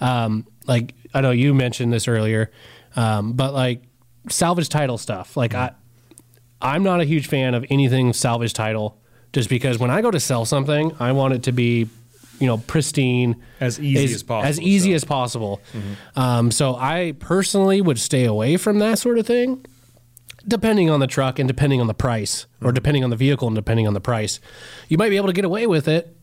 um, 0.00 0.46
like 0.66 0.94
I 1.12 1.20
know 1.20 1.30
you 1.30 1.54
mentioned 1.54 1.92
this 1.92 2.08
earlier, 2.08 2.50
um, 2.96 3.32
but 3.34 3.54
like 3.54 3.82
salvage 4.28 4.68
title 4.68 4.98
stuff, 4.98 5.36
like 5.36 5.54
I. 5.54 5.72
I'm 6.62 6.82
not 6.82 7.00
a 7.00 7.04
huge 7.04 7.26
fan 7.26 7.52
of 7.52 7.66
anything 7.68 8.14
salvage 8.14 8.54
title 8.54 8.96
just 9.34 9.50
because 9.50 9.78
when 9.78 9.90
I 9.90 10.00
go 10.00 10.10
to 10.10 10.18
sell 10.20 10.46
something, 10.46 10.96
I 10.98 11.12
want 11.12 11.34
it 11.34 11.42
to 11.42 11.52
be, 11.52 11.90
you 12.40 12.46
know, 12.46 12.56
pristine. 12.56 13.42
As 13.60 13.78
easy 13.78 14.14
as 14.14 14.22
possible 14.22 14.48
As 14.48 14.58
easy 14.62 14.90
sell. 14.90 14.94
as 14.94 15.04
possible. 15.04 15.60
Um, 16.16 16.50
so 16.50 16.74
I 16.74 17.16
personally 17.18 17.82
would 17.82 17.98
stay 17.98 18.24
away 18.24 18.56
from 18.56 18.78
that 18.78 18.98
sort 18.98 19.18
of 19.18 19.26
thing, 19.26 19.66
depending 20.46 20.90
on 20.90 21.00
the 21.00 21.06
truck 21.06 21.38
and 21.38 21.48
depending 21.48 21.80
on 21.80 21.86
the 21.86 21.94
price, 21.94 22.46
or 22.62 22.72
depending 22.72 23.04
on 23.04 23.10
the 23.10 23.16
vehicle 23.16 23.48
and 23.48 23.54
depending 23.54 23.86
on 23.86 23.94
the 23.94 24.00
price. 24.00 24.40
You 24.88 24.98
might 24.98 25.10
be 25.10 25.16
able 25.16 25.28
to 25.28 25.32
get 25.32 25.44
away 25.44 25.66
with 25.66 25.88
it, 25.88 26.16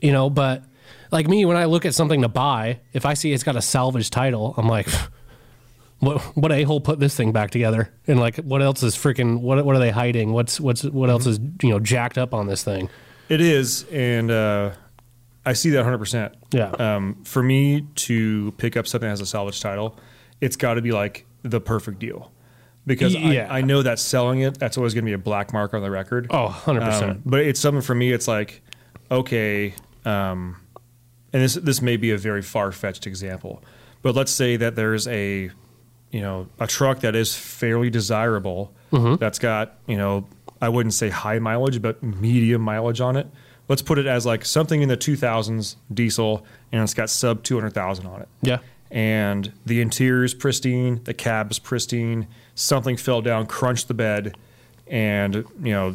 you 0.00 0.12
know, 0.12 0.30
but 0.30 0.64
like 1.10 1.28
me, 1.28 1.44
when 1.44 1.56
I 1.56 1.64
look 1.64 1.84
at 1.84 1.94
something 1.94 2.22
to 2.22 2.28
buy, 2.28 2.80
if 2.92 3.06
I 3.06 3.14
see 3.14 3.32
it's 3.32 3.44
got 3.44 3.56
a 3.56 3.62
salvage 3.62 4.10
title, 4.10 4.54
I'm 4.56 4.68
like, 4.68 4.88
what 5.98 6.20
what 6.36 6.52
a 6.52 6.62
hole 6.62 6.80
put 6.80 7.00
this 7.00 7.16
thing 7.16 7.32
back 7.32 7.50
together? 7.50 7.92
And 8.06 8.20
like, 8.20 8.36
what 8.36 8.62
else 8.62 8.82
is 8.82 8.94
freaking 8.96 9.40
what 9.40 9.64
what 9.64 9.74
are 9.74 9.80
they 9.80 9.90
hiding? 9.90 10.32
What's 10.32 10.60
what's 10.60 10.84
what 10.84 11.10
else 11.10 11.26
is 11.26 11.38
you 11.62 11.70
know 11.70 11.80
jacked 11.80 12.18
up 12.18 12.34
on 12.34 12.46
this 12.46 12.62
thing? 12.62 12.88
It 13.28 13.42
is, 13.42 13.84
and 13.92 14.30
uh, 14.30 14.70
I 15.44 15.52
see 15.52 15.70
that 15.70 15.84
100%. 15.84 16.34
Yeah. 16.52 16.70
Um, 16.70 17.22
for 17.24 17.42
me 17.42 17.86
to 17.94 18.52
pick 18.52 18.76
up 18.76 18.86
something 18.86 19.06
that 19.06 19.10
has 19.10 19.20
a 19.20 19.26
salvage 19.26 19.60
title, 19.60 19.98
it's 20.40 20.56
got 20.56 20.74
to 20.74 20.82
be 20.82 20.92
like 20.92 21.26
the 21.42 21.60
perfect 21.60 21.98
deal. 21.98 22.32
Because 22.88 23.14
yeah. 23.14 23.46
I, 23.48 23.58
I 23.58 23.60
know 23.60 23.82
that 23.82 24.00
selling 24.00 24.40
it, 24.40 24.58
that's 24.58 24.76
always 24.76 24.94
going 24.94 25.04
to 25.04 25.08
be 25.08 25.12
a 25.12 25.18
black 25.18 25.52
mark 25.52 25.74
on 25.74 25.82
the 25.82 25.90
record. 25.90 26.26
Oh, 26.30 26.60
100%. 26.64 27.02
Um, 27.02 27.22
but 27.24 27.40
it's 27.40 27.60
something 27.60 27.82
for 27.82 27.94
me, 27.94 28.12
it's 28.12 28.26
like, 28.26 28.62
okay, 29.10 29.74
um, 30.04 30.56
and 31.32 31.42
this, 31.42 31.54
this 31.54 31.82
may 31.82 31.96
be 31.96 32.10
a 32.10 32.18
very 32.18 32.42
far 32.42 32.72
fetched 32.72 33.06
example, 33.06 33.62
but 34.02 34.14
let's 34.14 34.32
say 34.32 34.56
that 34.56 34.74
there's 34.74 35.06
a, 35.06 35.50
you 36.10 36.20
know, 36.20 36.48
a 36.58 36.66
truck 36.66 37.00
that 37.00 37.14
is 37.14 37.36
fairly 37.36 37.90
desirable 37.90 38.72
that's 38.90 39.38
got, 39.38 39.78
you 39.86 39.96
know, 39.96 40.26
I 40.60 40.68
wouldn't 40.70 40.94
say 40.94 41.10
high 41.10 41.38
mileage, 41.38 41.82
but 41.82 42.02
medium 42.02 42.62
mileage 42.62 43.00
on 43.00 43.16
it. 43.16 43.26
Let's 43.68 43.82
put 43.82 43.98
it 43.98 44.06
as 44.06 44.24
like 44.24 44.44
something 44.44 44.80
in 44.80 44.88
the 44.88 44.96
2000s 44.96 45.76
diesel 45.92 46.44
and 46.72 46.82
it's 46.82 46.94
got 46.94 47.10
sub 47.10 47.42
200,000 47.42 48.06
on 48.06 48.22
it. 48.22 48.28
Yeah. 48.40 48.58
And 48.90 49.52
the 49.66 49.82
interior's 49.82 50.32
pristine, 50.32 51.02
the 51.04 51.12
cab's 51.12 51.58
pristine, 51.58 52.26
something 52.58 52.96
fell 52.96 53.22
down, 53.22 53.46
crunched 53.46 53.88
the 53.88 53.94
bed, 53.94 54.36
and, 54.86 55.34
you 55.62 55.72
know, 55.72 55.94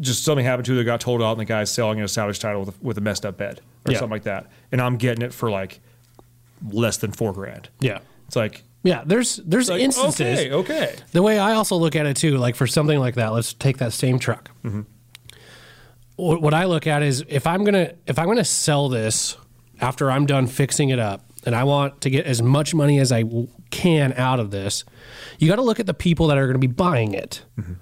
just 0.00 0.24
something 0.24 0.44
happened 0.44 0.66
to 0.66 0.78
it 0.78 0.84
got 0.84 1.00
told 1.00 1.22
out 1.22 1.32
and 1.32 1.40
the 1.40 1.44
guy's 1.44 1.70
selling 1.72 1.98
it 1.98 2.02
a 2.02 2.08
salvage 2.08 2.38
title 2.38 2.64
with, 2.64 2.80
with 2.82 2.98
a 2.98 3.00
messed 3.00 3.24
up 3.26 3.36
bed 3.36 3.60
or 3.86 3.92
Yeah. 3.92 3.98
something 3.98 4.12
like 4.12 4.24
that. 4.24 4.46
And 4.70 4.80
I'm 4.80 4.96
getting 4.96 5.22
it 5.24 5.32
for 5.32 5.50
like 5.50 5.80
less 6.70 6.98
than 6.98 7.10
four 7.12 7.32
grand. 7.32 7.68
Yeah. 7.80 7.98
It's 8.26 8.36
like, 8.36 8.62
Yeah, 8.84 9.02
there's 9.04 9.36
there's 9.36 9.68
like, 9.68 9.80
instances. 9.80 10.20
okay, 10.38 10.52
okay. 10.52 10.94
The 11.12 11.22
way 11.22 11.38
I 11.38 11.54
also 11.54 11.74
look 11.76 11.96
at 11.96 12.06
it 12.06 12.16
too, 12.16 12.36
like 12.38 12.54
for 12.54 12.66
something 12.68 12.98
like 13.00 13.14
that, 13.16 13.32
let's 13.32 13.52
take 13.54 13.78
that 13.78 13.92
same 13.92 14.18
truck. 14.18 14.50
Mm-hmm. 14.62 14.82
What, 16.16 16.40
what 16.42 16.54
I 16.54 16.66
look 16.66 16.86
at 16.86 17.02
is 17.02 17.24
if 17.28 17.46
I'm 17.46 17.64
gonna 17.64 17.94
if 18.06 18.18
I'm 18.18 18.26
gonna 18.26 18.44
sell 18.44 18.88
this 18.88 19.36
after 19.80 20.10
I'm 20.10 20.26
done 20.26 20.46
fixing 20.46 20.90
it 20.90 20.98
up, 21.00 21.24
and 21.44 21.54
I 21.54 21.64
want 21.64 22.00
to 22.02 22.10
get 22.10 22.24
as 22.26 22.40
much 22.40 22.74
money 22.74 23.00
as 23.00 23.10
I 23.10 23.24
can 23.74 24.12
out 24.14 24.40
of 24.40 24.50
this, 24.50 24.84
you 25.38 25.48
got 25.48 25.56
to 25.56 25.62
look 25.62 25.80
at 25.80 25.86
the 25.86 25.94
people 25.94 26.28
that 26.28 26.38
are 26.38 26.46
going 26.46 26.60
to 26.60 26.66
be 26.66 26.72
buying 26.72 27.12
it. 27.14 27.42
Mm-hmm. 27.58 27.74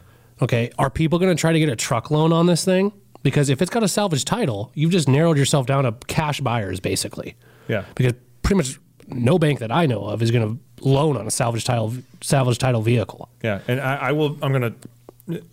Okay, 0.42 0.70
are 0.78 0.90
people 0.90 1.18
going 1.18 1.34
to 1.34 1.40
try 1.40 1.52
to 1.52 1.58
get 1.58 1.68
a 1.68 1.76
truck 1.76 2.10
loan 2.10 2.32
on 2.32 2.46
this 2.46 2.64
thing? 2.64 2.92
Because 3.22 3.48
if 3.50 3.62
it's 3.62 3.70
got 3.70 3.82
a 3.84 3.88
salvage 3.88 4.24
title, 4.24 4.72
you've 4.74 4.90
just 4.90 5.08
narrowed 5.08 5.38
yourself 5.38 5.66
down 5.66 5.84
to 5.84 5.92
cash 6.08 6.40
buyers, 6.40 6.80
basically 6.80 7.36
Yeah. 7.68 7.84
because 7.94 8.14
pretty 8.42 8.56
much 8.56 8.80
no 9.06 9.38
bank 9.38 9.60
that 9.60 9.70
I 9.70 9.86
know 9.86 10.02
of 10.04 10.22
is 10.22 10.30
going 10.32 10.56
to 10.58 10.84
loan 10.88 11.16
on 11.16 11.26
a 11.26 11.30
salvage 11.30 11.64
title 11.64 11.94
salvage 12.20 12.58
title 12.58 12.82
vehicle. 12.82 13.28
Yeah, 13.44 13.60
and 13.68 13.80
I, 13.80 13.96
I 14.08 14.12
will. 14.12 14.36
I'm 14.42 14.52
gonna 14.52 14.74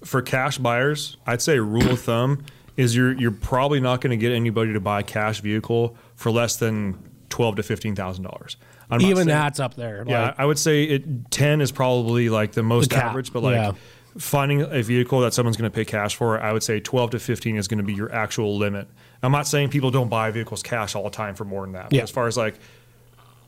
for 0.03 0.21
cash 0.23 0.57
buyers. 0.57 1.17
I'd 1.27 1.41
say 1.41 1.59
rule 1.59 1.89
of 1.91 1.99
thumb 2.01 2.43
is 2.77 2.95
you're 2.95 3.13
you're 3.13 3.29
probably 3.31 3.79
not 3.79 4.01
going 4.01 4.11
to 4.11 4.17
get 4.17 4.31
anybody 4.31 4.73
to 4.73 4.79
buy 4.79 5.01
a 5.01 5.03
cash 5.03 5.41
vehicle 5.41 5.95
for 6.15 6.31
less 6.31 6.55
than 6.55 6.97
twelve 7.29 7.55
to 7.57 7.63
fifteen 7.63 7.95
thousand 7.95 8.23
dollars. 8.23 8.57
Even 8.99 9.27
that's 9.27 9.59
up 9.59 9.75
there. 9.75 10.03
Yeah, 10.07 10.21
Like, 10.27 10.35
I 10.39 10.45
would 10.45 10.57
say 10.59 10.83
it 10.83 11.29
ten 11.31 11.61
is 11.61 11.71
probably 11.71 12.29
like 12.29 12.53
the 12.53 12.63
most 12.63 12.89
The 12.89 12.97
average, 13.03 13.31
but 13.33 13.43
like. 13.43 13.55
yeah. 13.55 13.71
Finding 14.17 14.61
a 14.63 14.81
vehicle 14.81 15.19
that 15.21 15.35
someone's 15.35 15.55
going 15.55 15.69
to 15.69 15.73
pay 15.73 15.85
cash 15.85 16.15
for, 16.15 16.41
I 16.41 16.51
would 16.51 16.63
say 16.63 16.79
12 16.79 17.11
to 17.11 17.19
15 17.19 17.57
is 17.57 17.67
going 17.67 17.77
to 17.77 17.83
be 17.83 17.93
your 17.93 18.11
actual 18.13 18.57
limit. 18.57 18.87
I'm 19.21 19.31
not 19.31 19.47
saying 19.47 19.69
people 19.69 19.91
don't 19.91 20.09
buy 20.09 20.31
vehicles 20.31 20.63
cash 20.63 20.95
all 20.95 21.03
the 21.03 21.09
time 21.11 21.35
for 21.35 21.45
more 21.45 21.61
than 21.61 21.73
that. 21.73 21.83
But 21.91 21.93
Yeah. 21.93 22.03
as 22.03 22.09
far 22.09 22.25
as 22.25 22.35
like 22.35 22.55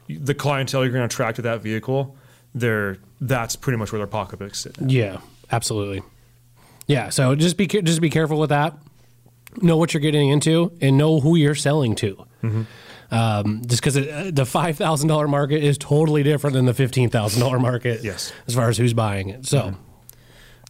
the 0.08 0.36
clientele 0.36 0.84
you're 0.84 0.94
going 0.94 1.02
to 1.02 1.14
attract 1.14 1.38
to 1.38 1.42
that 1.42 1.62
vehicle, 1.62 2.16
they're 2.54 3.00
that's 3.20 3.56
pretty 3.56 3.78
much 3.78 3.92
where 3.92 3.98
their 4.00 4.08
pocketbook's 4.08 4.60
sitting. 4.60 4.88
yeah, 4.90 5.18
absolutely. 5.52 6.04
Yeah, 6.86 7.10
so 7.10 7.36
just 7.36 7.58
be 7.58 7.66
just 7.66 8.00
be 8.00 8.12
careful 8.12 8.40
with 8.40 8.52
that. 8.52 8.78
Know 9.62 9.78
what 9.78 9.94
you're 9.96 10.02
getting 10.02 10.30
into 10.30 10.72
and 10.80 10.96
know 10.98 11.20
who 11.20 11.36
you're 11.36 11.56
selling 11.56 11.96
to. 11.96 12.24
Mm-hmm. 12.44 12.62
Um, 13.12 13.62
just 13.68 13.82
because 13.84 13.96
the 14.34 14.46
five 14.46 14.78
thousand 14.78 15.10
dollar 15.10 15.28
market 15.28 15.62
is 15.64 15.78
totally 15.78 16.24
different 16.24 16.54
than 16.54 16.66
the 16.66 16.74
fifteen 16.74 17.10
thousand 17.10 17.42
dollar 17.42 17.60
market. 17.60 18.04
Yes. 18.04 18.32
as 18.48 18.56
far 18.56 18.70
as 18.70 18.78
who's 18.78 18.94
buying 18.94 19.30
it. 19.30 19.46
So 19.46 19.76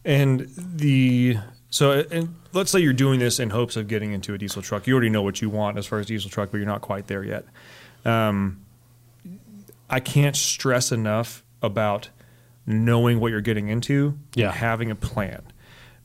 And 0.04 0.48
the 0.56 1.36
so 1.70 2.04
and 2.10 2.34
let's 2.52 2.70
say 2.72 2.80
you're 2.80 2.92
doing 2.92 3.20
this 3.20 3.38
in 3.38 3.50
hopes 3.50 3.76
of 3.76 3.86
getting 3.86 4.12
into 4.12 4.34
a 4.34 4.38
diesel 4.38 4.60
truck. 4.60 4.86
You 4.88 4.94
already 4.94 5.08
know 5.10 5.22
what 5.22 5.40
you 5.40 5.48
want 5.50 5.78
as 5.78 5.86
far 5.86 6.00
as 6.00 6.06
diesel 6.06 6.28
truck, 6.30 6.50
but 6.50 6.56
you're 6.58 6.66
not 6.66 6.80
quite 6.80 7.06
there 7.06 7.22
yet. 7.24 7.44
Um, 8.04 8.64
I 9.88 10.00
can't 10.00 10.34
stress 10.36 10.90
enough 10.90 11.44
about 11.62 12.08
knowing 12.66 13.20
what 13.20 13.30
you're 13.30 13.40
getting 13.40 13.68
into 13.68 14.18
Yeah. 14.34 14.46
and 14.46 14.54
having 14.56 14.90
a 14.90 14.94
plan. 14.96 15.42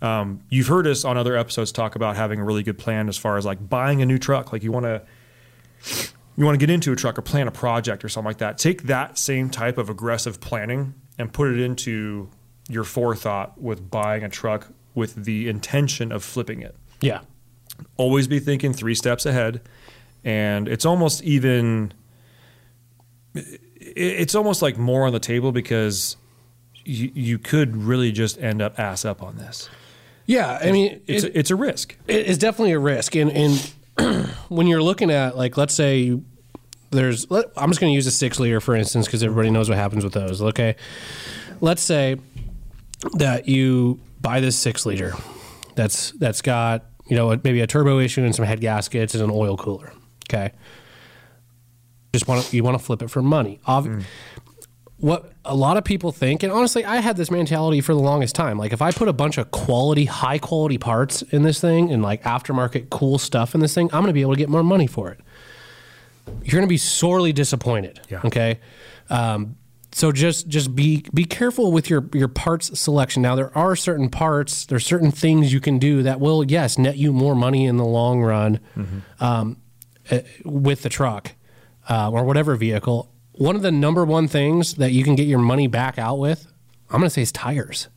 Um, 0.03 0.41
you've 0.49 0.67
heard 0.67 0.85
us 0.85 1.03
on 1.03 1.17
other 1.17 1.35
episodes 1.35 1.71
talk 1.71 1.95
about 1.95 2.15
having 2.15 2.39
a 2.39 2.43
really 2.43 2.61
good 2.61 2.77
plan 2.77 3.09
as 3.09 3.17
far 3.17 3.37
as 3.37 3.45
like 3.45 3.67
buying 3.67 4.01
a 4.03 4.05
new 4.05 4.19
truck. 4.19 4.53
Like 4.53 4.61
you 4.61 4.71
want 4.71 4.85
to 4.85 5.01
you 6.37 6.45
want 6.45 6.53
to 6.59 6.63
get 6.65 6.71
into 6.71 6.91
a 6.93 6.95
truck 6.95 7.17
or 7.17 7.21
plan 7.21 7.47
a 7.47 7.51
project 7.51 8.05
or 8.05 8.09
something 8.09 8.27
like 8.27 8.37
that. 8.37 8.57
Take 8.57 8.83
that 8.83 9.17
same 9.17 9.49
type 9.49 9.77
of 9.77 9.89
aggressive 9.89 10.39
planning 10.39 10.93
and 11.17 11.33
put 11.33 11.49
it 11.51 11.59
into 11.59 12.29
your 12.69 12.83
forethought 12.83 13.59
with 13.59 13.89
buying 13.89 14.23
a 14.23 14.29
truck 14.29 14.67
with 14.93 15.25
the 15.25 15.49
intention 15.49 16.11
of 16.11 16.23
flipping 16.23 16.61
it. 16.61 16.75
yeah, 17.01 17.21
Always 17.97 18.27
be 18.27 18.39
thinking 18.39 18.71
three 18.73 18.95
steps 18.95 19.25
ahead. 19.25 19.61
And 20.23 20.67
it's 20.67 20.85
almost 20.85 21.23
even, 21.23 21.93
it's 23.35 24.35
almost 24.35 24.61
like 24.61 24.77
more 24.77 25.05
on 25.05 25.13
the 25.13 25.19
table 25.19 25.51
because 25.51 26.17
you, 26.83 27.11
you 27.13 27.37
could 27.39 27.75
really 27.77 28.11
just 28.11 28.37
end 28.39 28.61
up 28.61 28.79
ass 28.79 29.05
up 29.05 29.21
on 29.21 29.37
this. 29.37 29.69
yeah. 30.25 30.59
I 30.61 30.71
mean, 30.71 31.01
It's, 31.07 31.23
it- 31.23 31.35
it's 31.35 31.51
a 31.51 31.55
risk. 31.55 31.95
it's 32.07 32.37
definitely 32.37 32.73
a 32.73 32.79
risk 32.79 33.15
and 33.15 33.31
and 33.31 33.73
when 34.49 34.67
you're 34.67 34.81
looking 34.81 35.11
at 35.11 35.37
like 35.37 35.57
let's 35.57 35.73
say 35.73 36.19
there's 36.91 37.29
let, 37.29 37.45
i'm 37.57 37.69
just 37.69 37.81
going 37.81 37.91
to 37.91 37.95
use 37.95 38.07
a 38.07 38.11
six 38.11 38.39
liter 38.39 38.59
for 38.59 38.75
instance 38.75 39.05
because 39.05 39.23
everybody 39.23 39.49
knows 39.49 39.69
what 39.69 39.77
happens 39.77 40.03
with 40.03 40.13
those 40.13 40.41
okay? 40.41 40.75
Let's 41.59 41.81
say 41.81 42.17
that 43.13 43.47
you 43.47 43.99
buy 44.21 44.39
this 44.39 44.55
six 44.55 44.85
liter 44.85 45.13
that's 45.75 46.11
that's 46.11 46.41
got 46.41 46.85
you 47.07 47.15
know 47.15 47.29
maybe 47.43 47.61
a 47.61 47.67
turbo 47.67 47.99
issue 47.99 48.23
and 48.23 48.35
some 48.35 48.45
head 48.45 48.61
gaskets 48.61 49.13
and 49.15 49.23
an 49.23 49.31
oil 49.31 49.57
cooler 49.57 49.91
okay? 50.29 50.51
Just 52.13 52.27
want 52.27 52.53
you 52.53 52.63
want 52.63 52.77
to 52.77 52.83
flip 52.83 53.01
it 53.01 53.09
for 53.09 53.21
money. 53.21 53.59
Ob- 53.67 53.85
mm. 53.87 54.03
What 54.99 55.31
a 55.45 55.55
lot 55.55 55.77
of 55.77 55.83
people 55.83 56.11
think, 56.11 56.43
and 56.43 56.51
honestly, 56.51 56.83
I 56.83 56.97
had 56.97 57.17
this 57.17 57.29
mentality 57.29 57.81
for 57.81 57.93
the 57.93 57.99
longest 57.99 58.35
time. 58.35 58.57
Like, 58.57 58.73
if 58.73 58.81
I 58.81 58.91
put 58.91 59.07
a 59.07 59.13
bunch 59.13 59.37
of 59.37 59.51
quality, 59.51 60.05
high 60.05 60.39
quality 60.39 60.77
parts 60.77 61.21
in 61.21 61.43
this 61.43 61.61
thing 61.61 61.91
and 61.91 62.01
like 62.01 62.23
aftermarket 62.23 62.89
cool 62.89 63.17
stuff 63.17 63.53
in 63.53 63.61
this 63.61 63.73
thing, 63.75 63.85
I'm 63.93 64.01
going 64.01 64.07
to 64.07 64.13
be 64.13 64.21
able 64.21 64.33
to 64.33 64.39
get 64.39 64.49
more 64.49 64.63
money 64.63 64.87
for 64.87 65.11
it. 65.11 65.19
You're 66.43 66.53
going 66.53 66.63
to 66.63 66.67
be 66.67 66.77
sorely 66.77 67.31
disappointed. 67.31 68.01
Yeah. 68.09 68.21
Okay. 68.25 68.59
Um, 69.09 69.55
so 69.93 70.11
just 70.11 70.47
just 70.47 70.75
be 70.75 71.05
be 71.13 71.25
careful 71.25 71.71
with 71.71 71.89
your 71.89 72.07
your 72.13 72.27
parts 72.27 72.77
selection. 72.79 73.21
Now 73.21 73.35
there 73.35 73.55
are 73.57 73.75
certain 73.75 74.09
parts, 74.09 74.65
there's 74.65 74.85
certain 74.85 75.11
things 75.11 75.53
you 75.53 75.59
can 75.59 75.79
do 75.79 76.03
that 76.03 76.19
will 76.19 76.43
yes 76.43 76.77
net 76.77 76.97
you 76.97 77.11
more 77.13 77.35
money 77.35 77.65
in 77.65 77.77
the 77.77 77.85
long 77.85 78.21
run 78.21 78.59
um, 79.19 79.57
uh, 80.11 80.19
with 80.43 80.83
the 80.83 80.89
truck 80.89 81.33
uh, 81.89 82.11
or 82.11 82.25
whatever 82.25 82.55
vehicle. 82.55 83.11
One 83.37 83.55
of 83.55 83.61
the 83.61 83.71
number 83.71 84.03
one 84.05 84.27
things 84.27 84.75
that 84.75 84.91
you 84.91 85.03
can 85.03 85.15
get 85.15 85.27
your 85.27 85.39
money 85.39 85.67
back 85.67 85.97
out 85.97 86.19
with, 86.19 86.47
I'm 86.89 86.99
going 86.99 87.03
to 87.05 87.09
say, 87.09 87.21
is 87.21 87.31
tires. 87.31 87.87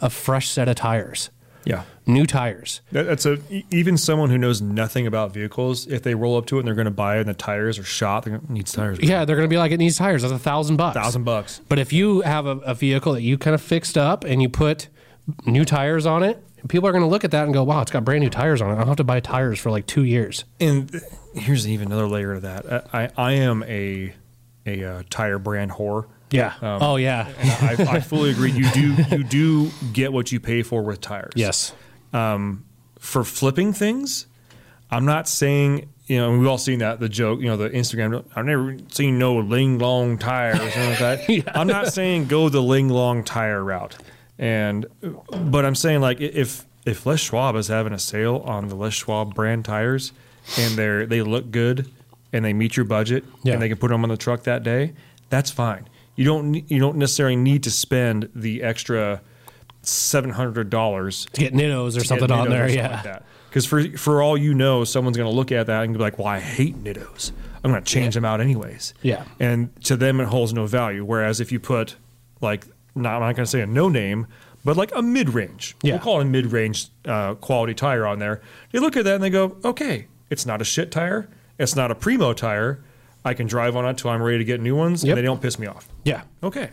A 0.00 0.08
fresh 0.08 0.48
set 0.48 0.66
of 0.68 0.76
tires, 0.76 1.28
Yeah. 1.66 1.82
new 2.06 2.24
tires. 2.24 2.80
That's 2.90 3.26
a 3.26 3.38
even 3.70 3.98
someone 3.98 4.30
who 4.30 4.38
knows 4.38 4.62
nothing 4.62 5.06
about 5.06 5.34
vehicles. 5.34 5.86
If 5.86 6.02
they 6.02 6.14
roll 6.14 6.38
up 6.38 6.46
to 6.46 6.56
it 6.56 6.60
and 6.60 6.66
they're 6.66 6.74
going 6.74 6.86
to 6.86 6.90
buy 6.90 7.16
it, 7.18 7.20
and 7.20 7.28
the 7.28 7.34
tires 7.34 7.78
are 7.78 7.84
shot, 7.84 8.24
they're 8.24 8.38
going 8.38 8.46
to 8.46 8.52
need 8.52 8.66
tires. 8.66 8.98
Yeah, 9.02 9.26
they're 9.26 9.36
going 9.36 9.46
to 9.48 9.52
be 9.52 9.58
like, 9.58 9.72
it 9.72 9.76
needs 9.76 9.98
tires. 9.98 10.22
That's 10.22 10.32
a 10.32 10.38
thousand 10.38 10.76
bucks. 10.78 10.94
thousand 10.96 11.24
bucks. 11.24 11.60
But 11.68 11.78
if 11.78 11.92
you 11.92 12.22
have 12.22 12.46
a, 12.46 12.52
a 12.60 12.72
vehicle 12.74 13.12
that 13.12 13.20
you 13.22 13.36
kind 13.36 13.54
of 13.54 13.60
fixed 13.60 13.98
up 13.98 14.24
and 14.24 14.40
you 14.40 14.48
put 14.48 14.88
new 15.44 15.66
tires 15.66 16.06
on 16.06 16.22
it, 16.22 16.42
people 16.68 16.88
are 16.88 16.92
going 16.92 17.04
to 17.04 17.08
look 17.10 17.24
at 17.24 17.30
that 17.32 17.44
and 17.44 17.52
go, 17.52 17.62
"Wow, 17.62 17.82
it's 17.82 17.90
got 17.90 18.06
brand 18.06 18.22
new 18.22 18.30
tires 18.30 18.62
on 18.62 18.70
it. 18.70 18.74
I 18.74 18.78
don't 18.78 18.88
have 18.88 18.96
to 18.96 19.04
buy 19.04 19.20
tires 19.20 19.58
for 19.60 19.70
like 19.70 19.84
two 19.86 20.04
years." 20.04 20.44
And 20.60 20.90
here's 21.34 21.68
even 21.68 21.88
another 21.88 22.08
layer 22.08 22.34
to 22.36 22.40
that. 22.40 22.88
I 22.94 23.02
I, 23.04 23.10
I 23.18 23.32
am 23.32 23.62
a 23.64 24.14
a 24.70 24.92
uh, 24.92 25.02
tire 25.10 25.38
brand 25.38 25.72
whore. 25.72 26.06
Yeah. 26.30 26.54
Um, 26.60 26.82
oh 26.82 26.96
yeah. 26.96 27.32
I, 27.60 27.96
I 27.96 28.00
fully 28.00 28.30
agree. 28.30 28.52
You 28.52 28.70
do 28.70 28.94
you 29.10 29.24
do 29.24 29.70
get 29.92 30.12
what 30.12 30.30
you 30.32 30.40
pay 30.40 30.62
for 30.62 30.82
with 30.82 31.00
tires. 31.00 31.32
yes. 31.34 31.72
for 32.12 33.24
flipping 33.24 33.72
things, 33.72 34.26
I'm 34.90 35.04
not 35.04 35.28
saying 35.28 35.88
you 36.06 36.18
know 36.18 36.36
we've 36.36 36.46
all 36.46 36.58
seen 36.58 36.80
that 36.80 37.00
the 37.00 37.08
joke 37.08 37.40
you 37.40 37.46
know 37.46 37.56
the 37.56 37.70
Instagram. 37.70 38.24
I've 38.34 38.46
never 38.46 38.76
seen 38.88 39.18
no 39.18 39.36
Linglong 39.36 40.18
tire 40.18 40.54
or 40.54 40.58
something 40.58 40.88
like 40.90 40.98
that. 40.98 41.56
I'm 41.56 41.66
not 41.66 41.88
saying 41.92 42.26
go 42.26 42.48
the 42.48 42.62
Linglong 42.62 43.24
tire 43.24 43.62
route, 43.62 43.96
and 44.38 44.86
but 45.30 45.64
I'm 45.64 45.74
saying 45.74 46.00
like 46.00 46.20
if 46.20 46.66
if 46.84 47.06
Les 47.06 47.20
Schwab 47.20 47.56
is 47.56 47.68
having 47.68 47.92
a 47.92 47.98
sale 47.98 48.42
on 48.44 48.68
the 48.68 48.74
Les 48.74 48.92
Schwab 48.92 49.34
brand 49.34 49.64
tires 49.64 50.12
and 50.58 50.76
they're 50.76 51.06
they 51.06 51.22
look 51.22 51.50
good 51.50 51.90
and 52.32 52.44
they 52.44 52.52
meet 52.52 52.76
your 52.76 52.84
budget 52.84 53.24
Yeah. 53.42 53.54
and 53.54 53.62
they 53.62 53.68
can 53.68 53.78
put 53.78 53.88
them 53.88 54.02
on 54.04 54.08
the 54.10 54.16
truck 54.16 54.42
that 54.44 54.62
day, 54.62 54.92
that's 55.30 55.50
fine. 55.50 55.88
You 56.16 56.24
don't 56.24 56.54
you 56.70 56.78
don't 56.78 56.96
necessarily 56.96 57.36
need 57.36 57.62
to 57.64 57.70
spend 57.70 58.28
the 58.34 58.62
extra 58.62 59.22
seven 59.82 60.30
hundred 60.30 60.70
dollars 60.70 61.26
To 61.32 61.40
get 61.40 61.54
Nittos 61.54 61.96
or 61.96 62.04
something 62.04 62.30
on 62.30 62.50
there. 62.50 62.68
Yeah. 62.68 63.20
Because 63.48 63.66
for 63.66 63.82
for 63.96 64.22
all 64.22 64.36
you 64.36 64.54
know, 64.54 64.84
someone's 64.84 65.16
going 65.16 65.30
to 65.30 65.34
look 65.34 65.50
at 65.50 65.66
that 65.66 65.82
and 65.84 65.92
be 65.92 65.98
like, 65.98 66.18
"Well, 66.18 66.28
I 66.28 66.38
hate 66.38 66.82
Nittos. 66.84 67.32
I'm 67.64 67.70
going 67.72 67.82
to 67.82 67.90
change 67.90 68.14
them 68.14 68.24
out 68.24 68.40
anyways." 68.40 68.94
Yeah. 69.02 69.24
And 69.40 69.70
to 69.84 69.96
them, 69.96 70.20
it 70.20 70.26
holds 70.28 70.52
no 70.52 70.66
value. 70.66 71.04
Whereas 71.04 71.40
if 71.40 71.50
you 71.50 71.58
put 71.58 71.96
like, 72.40 72.66
not 72.94 73.14
I'm 73.14 73.20
not 73.20 73.36
going 73.36 73.44
to 73.46 73.50
say 73.50 73.60
a 73.62 73.66
no 73.66 73.88
name, 73.88 74.26
but 74.64 74.76
like 74.76 74.92
a 74.94 75.02
mid 75.02 75.30
range, 75.30 75.74
Yeah. 75.82 75.94
we'll 75.94 76.00
call 76.02 76.18
it 76.20 76.22
a 76.22 76.26
mid 76.26 76.52
range 76.52 76.88
uh, 77.06 77.34
quality 77.34 77.74
tire 77.74 78.06
on 78.06 78.18
there. 78.18 78.40
They 78.72 78.78
look 78.78 78.96
at 78.96 79.04
that 79.04 79.14
and 79.16 79.24
they 79.24 79.30
go, 79.30 79.56
"Okay, 79.64 80.06
it's 80.28 80.44
not 80.46 80.60
a 80.60 80.64
shit 80.64 80.90
tire. 80.92 81.28
It's 81.60 81.76
not 81.76 81.90
a 81.90 81.94
primo 81.94 82.32
tire. 82.32 82.82
I 83.24 83.34
can 83.34 83.46
drive 83.46 83.76
on 83.76 83.84
it 83.86 83.98
till 83.98 84.10
I'm 84.10 84.22
ready 84.22 84.38
to 84.38 84.44
get 84.44 84.60
new 84.60 84.74
ones, 84.74 85.04
Yep. 85.04 85.10
and 85.10 85.18
they 85.18 85.26
don't 85.26 85.40
piss 85.42 85.58
me 85.58 85.66
off." 85.66 85.88
Yeah. 86.04 86.22
Okay. 86.42 86.70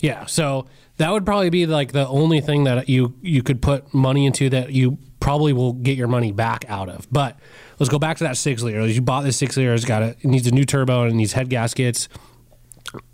Yeah. 0.00 0.26
So 0.26 0.66
that 0.98 1.10
would 1.10 1.24
probably 1.24 1.50
be 1.50 1.66
like 1.66 1.92
the 1.92 2.06
only 2.06 2.40
thing 2.40 2.64
that 2.64 2.88
you 2.88 3.14
you 3.22 3.42
could 3.42 3.62
put 3.62 3.92
money 3.94 4.26
into 4.26 4.50
that 4.50 4.72
you 4.72 4.98
probably 5.20 5.52
will 5.52 5.72
get 5.72 5.96
your 5.96 6.06
money 6.08 6.32
back 6.32 6.64
out 6.68 6.88
of. 6.88 7.08
But 7.10 7.38
let's 7.78 7.88
go 7.90 7.98
back 7.98 8.18
to 8.18 8.24
that 8.24 8.36
six 8.36 8.62
liter. 8.62 8.86
You 8.86 9.00
bought 9.00 9.22
this 9.24 9.36
six 9.38 9.56
liter. 9.56 9.72
It's 9.74 9.84
got 9.86 10.02
a, 10.02 10.08
it 10.10 10.24
needs 10.26 10.46
a 10.46 10.50
new 10.52 10.64
turbo 10.64 11.02
and 11.02 11.12
it 11.12 11.14
needs 11.16 11.32
head 11.32 11.48
gaskets. 11.48 12.08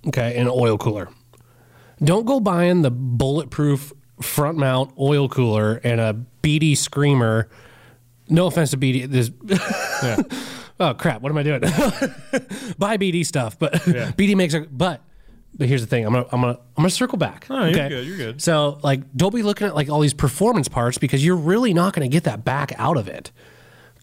Okay, 0.08 0.34
and 0.36 0.48
an 0.48 0.54
oil 0.54 0.76
cooler. 0.76 1.08
Don't 2.02 2.26
go 2.26 2.40
buying 2.40 2.82
the 2.82 2.90
bulletproof 2.90 3.92
front 4.20 4.58
mount 4.58 4.92
oil 4.98 5.28
cooler 5.28 5.80
and 5.84 6.00
a 6.00 6.16
BD 6.42 6.76
screamer. 6.76 7.48
No 8.28 8.46
offense 8.46 8.70
to 8.72 8.76
BD. 8.76 9.06
This. 9.08 9.30
oh 10.82 10.94
crap! 10.94 11.22
What 11.22 11.30
am 11.30 11.38
I 11.38 11.42
doing? 11.42 11.60
Buy 12.78 12.96
BD 12.96 13.24
stuff, 13.24 13.58
but 13.58 13.72
BD 14.16 14.36
makes 14.36 14.54
a. 14.54 14.60
But 14.60 15.02
but 15.54 15.68
here's 15.68 15.80
the 15.80 15.86
thing. 15.86 16.04
I'm 16.04 16.12
gonna 16.12 16.26
I'm 16.32 16.40
gonna 16.40 16.52
I'm 16.54 16.82
gonna 16.82 16.90
circle 16.90 17.18
back. 17.18 17.46
Oh, 17.50 17.64
you're 17.64 17.88
good, 17.88 18.06
you're 18.06 18.16
good. 18.16 18.42
So 18.42 18.78
like, 18.82 19.00
don't 19.14 19.34
be 19.34 19.42
looking 19.42 19.66
at 19.66 19.74
like 19.74 19.88
all 19.88 20.00
these 20.00 20.14
performance 20.14 20.68
parts 20.68 20.98
because 20.98 21.24
you're 21.24 21.36
really 21.36 21.74
not 21.74 21.94
gonna 21.94 22.08
get 22.08 22.24
that 22.24 22.44
back 22.44 22.72
out 22.78 22.96
of 22.96 23.08
it. 23.08 23.30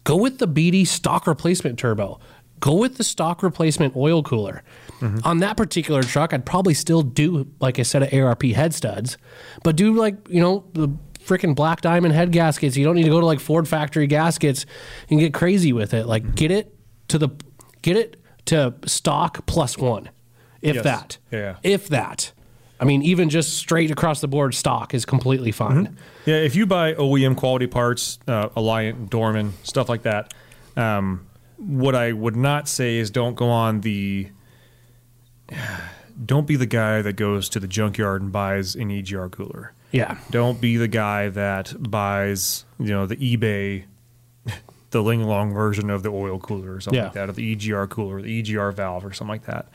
Go 0.04 0.16
with 0.16 0.38
the 0.38 0.48
BD 0.48 0.86
stock 0.86 1.26
replacement 1.26 1.78
turbo. 1.78 2.20
Go 2.60 2.74
with 2.74 2.96
the 2.96 3.04
stock 3.04 3.42
replacement 3.42 3.96
oil 3.96 4.22
cooler. 4.22 4.62
Mm-hmm. 5.00 5.20
On 5.24 5.38
that 5.38 5.56
particular 5.56 6.02
truck, 6.02 6.34
I'd 6.34 6.44
probably 6.44 6.74
still 6.74 7.02
do 7.02 7.50
like 7.58 7.78
a 7.78 7.84
set 7.84 8.02
of 8.02 8.12
ARP 8.12 8.42
head 8.42 8.74
studs, 8.74 9.16
but 9.64 9.76
do 9.76 9.94
like, 9.94 10.28
you 10.28 10.40
know, 10.40 10.64
the 10.74 10.88
freaking 11.30 11.54
black 11.54 11.80
diamond 11.80 12.12
head 12.12 12.32
gaskets. 12.32 12.76
You 12.76 12.84
don't 12.84 12.96
need 12.96 13.04
to 13.04 13.10
go 13.10 13.20
to 13.20 13.26
like 13.26 13.38
Ford 13.40 13.68
factory 13.68 14.06
gaskets 14.08 14.66
and 15.08 15.20
get 15.20 15.32
crazy 15.32 15.72
with 15.72 15.94
it. 15.94 16.06
Like 16.06 16.34
get 16.34 16.50
it 16.50 16.74
to 17.08 17.18
the 17.18 17.28
get 17.82 17.96
it 17.96 18.20
to 18.46 18.74
stock 18.86 19.46
plus 19.46 19.78
one. 19.78 20.10
If 20.60 20.76
Yes. 20.76 20.84
that. 20.84 21.18
Yeah. 21.30 21.56
If 21.62 21.88
that. 21.88 22.32
I 22.80 22.84
mean, 22.84 23.02
even 23.02 23.28
just 23.28 23.58
straight 23.58 23.90
across 23.90 24.20
the 24.22 24.28
board 24.28 24.54
stock 24.54 24.94
is 24.94 25.04
completely 25.04 25.52
fine. 25.52 25.96
Yeah, 26.24 26.36
if 26.36 26.56
you 26.56 26.66
buy 26.66 26.94
OEM 26.94 27.36
quality 27.36 27.66
parts, 27.66 28.18
uh, 28.26 28.48
Alliant, 28.50 29.10
Dorman, 29.10 29.52
stuff 29.64 29.88
like 29.90 30.02
that, 30.02 30.32
um, 30.76 31.26
what 31.58 31.94
I 31.94 32.12
would 32.12 32.36
not 32.36 32.68
say 32.68 32.96
is 32.96 33.10
don't 33.10 33.34
go 33.36 33.48
on 33.48 33.82
the. 33.82 34.28
Don't 36.22 36.46
be 36.46 36.56
the 36.56 36.66
guy 36.66 37.00
that 37.00 37.14
goes 37.14 37.48
to 37.48 37.58
the 37.60 37.66
junkyard 37.66 38.20
and 38.20 38.30
buys 38.30 38.74
an 38.74 38.90
EGR 38.90 39.30
cooler. 39.30 39.72
Yeah. 39.92 40.18
Don't 40.30 40.60
be 40.60 40.76
the 40.76 40.88
guy 40.88 41.28
that 41.30 41.74
buys, 41.78 42.64
you 42.78 42.88
know, 42.88 43.06
the 43.06 43.16
eBay, 43.16 43.84
the 44.90 45.02
Linglong 45.02 45.52
version 45.52 45.90
of 45.90 46.02
the 46.02 46.10
oil 46.10 46.38
cooler 46.38 46.74
or 46.74 46.80
something 46.80 46.98
Yeah. 46.98 47.04
like 47.04 47.12
that, 47.14 47.28
or 47.28 47.32
the 47.32 47.56
EGR 47.56 47.88
cooler, 47.88 48.16
or 48.16 48.22
the 48.22 48.42
EGR 48.42 48.72
valve, 48.74 49.04
or 49.04 49.12
something 49.12 49.28
like 49.40 49.46
that. 49.46 49.68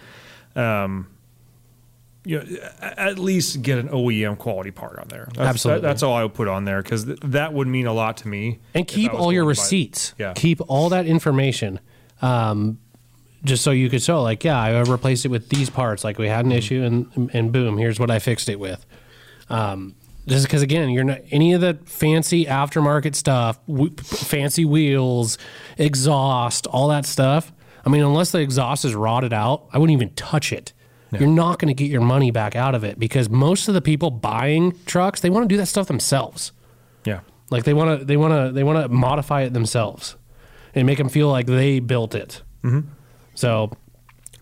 Um, 0.56 1.08
you 2.28 2.40
know, 2.40 2.46
at 2.82 3.20
least 3.20 3.62
get 3.62 3.78
an 3.78 3.90
OEM 3.90 4.38
quality 4.40 4.72
part 4.72 4.98
on 4.98 5.08
there. 5.10 5.28
That's, 5.36 5.48
Absolutely. 5.50 5.82
that- 5.82 5.88
that's 5.88 6.02
all 6.04 6.16
I 6.16 6.24
would 6.24 6.34
put 6.34 6.48
on 6.48 6.66
there 6.66 6.82
because 6.82 7.06
th- 7.06 7.20
that 7.22 7.54
would 7.54 7.68
mean 7.68 7.86
a 7.86 7.94
lot 7.94 8.18
to 8.18 8.28
me. 8.28 8.60
and 8.74 8.88
keep 8.88 9.14
all 9.14 9.32
your 9.32 9.44
going 9.44 9.54
to 9.56 9.60
buy 9.62 9.64
it. 9.64 9.66
receipts. 9.66 10.14
Yeah. 10.18 10.34
Keep 10.34 10.62
all 10.68 10.90
that 10.90 11.06
information. 11.06 11.80
Um, 12.24 12.80
just 13.44 13.64
so 13.64 13.70
you 13.70 13.90
could 13.92 14.02
show, 14.02 14.24
like, 14.24 14.44
yeah, 14.44 14.60
I 14.60 14.80
replaced 14.82 15.24
it 15.26 15.28
with 15.28 15.50
these 15.50 15.70
parts. 15.70 16.04
Like, 16.04 16.18
we 16.18 16.26
Mm-hmm. 16.26 16.34
had 16.36 16.46
an 16.46 16.52
issue, 16.52 16.82
and 16.82 17.30
and 17.34 17.52
boom, 17.52 17.78
here's 17.78 18.00
what 18.00 18.10
I 18.10 18.18
fixed 18.18 18.50
it 18.50 18.60
with. 18.60 18.84
Um, 19.50 19.94
just 20.28 20.46
because, 20.46 20.62
again, 20.62 20.90
you're 20.90 21.04
not 21.04 21.20
any 21.32 21.54
of 21.54 21.62
the 21.62 21.78
fancy 21.86 22.46
aftermarket 22.46 23.16
stuff, 23.16 23.60
w- 23.68 23.94
fancy 23.96 24.66
wheels, 24.66 25.38
exhaust, 25.78 26.68
all 26.68 26.88
that 26.88 27.06
stuff. 27.06 27.52
I 27.86 27.90
mean, 27.90 28.02
unless 28.02 28.32
the 28.32 28.40
exhaust 28.40 28.86
is 28.86 28.96
rotted 28.96 29.34
out, 29.34 29.68
I 29.72 29.78
wouldn't 29.78 29.96
even 29.96 30.14
touch 30.16 30.52
it. 30.52 30.74
You're 31.12 31.30
not 31.30 31.60
going 31.60 31.74
to 31.74 31.74
get 31.74 31.90
your 31.90 32.02
money 32.02 32.30
back 32.30 32.58
out 32.58 32.76
of 32.76 32.84
it 32.84 33.00
because 33.00 33.30
most 33.30 33.70
of 33.70 33.74
the 33.74 33.82
people 33.82 34.12
buying 34.12 34.78
trucks, 34.86 35.22
they 35.22 35.30
want 35.30 35.46
to 35.46 35.48
do 35.48 35.56
that 35.58 35.68
stuff 35.68 35.88
themselves. 35.88 36.52
Yeah. 37.06 37.22
Like 37.50 37.64
they 37.64 37.74
want 37.74 38.00
to, 38.00 38.06
they 38.06 38.18
want 38.18 38.34
to, 38.34 38.52
they 38.52 38.64
want 38.64 38.84
to 38.84 38.90
modify 38.90 39.44
it 39.44 39.54
themselves 39.54 40.18
and 40.74 40.86
make 40.86 40.98
them 40.98 41.08
feel 41.08 41.30
like 41.30 41.46
they 41.46 41.80
built 41.80 42.16
it. 42.16 42.42
Mm-hmm. 42.64 42.90
So, 43.34 43.72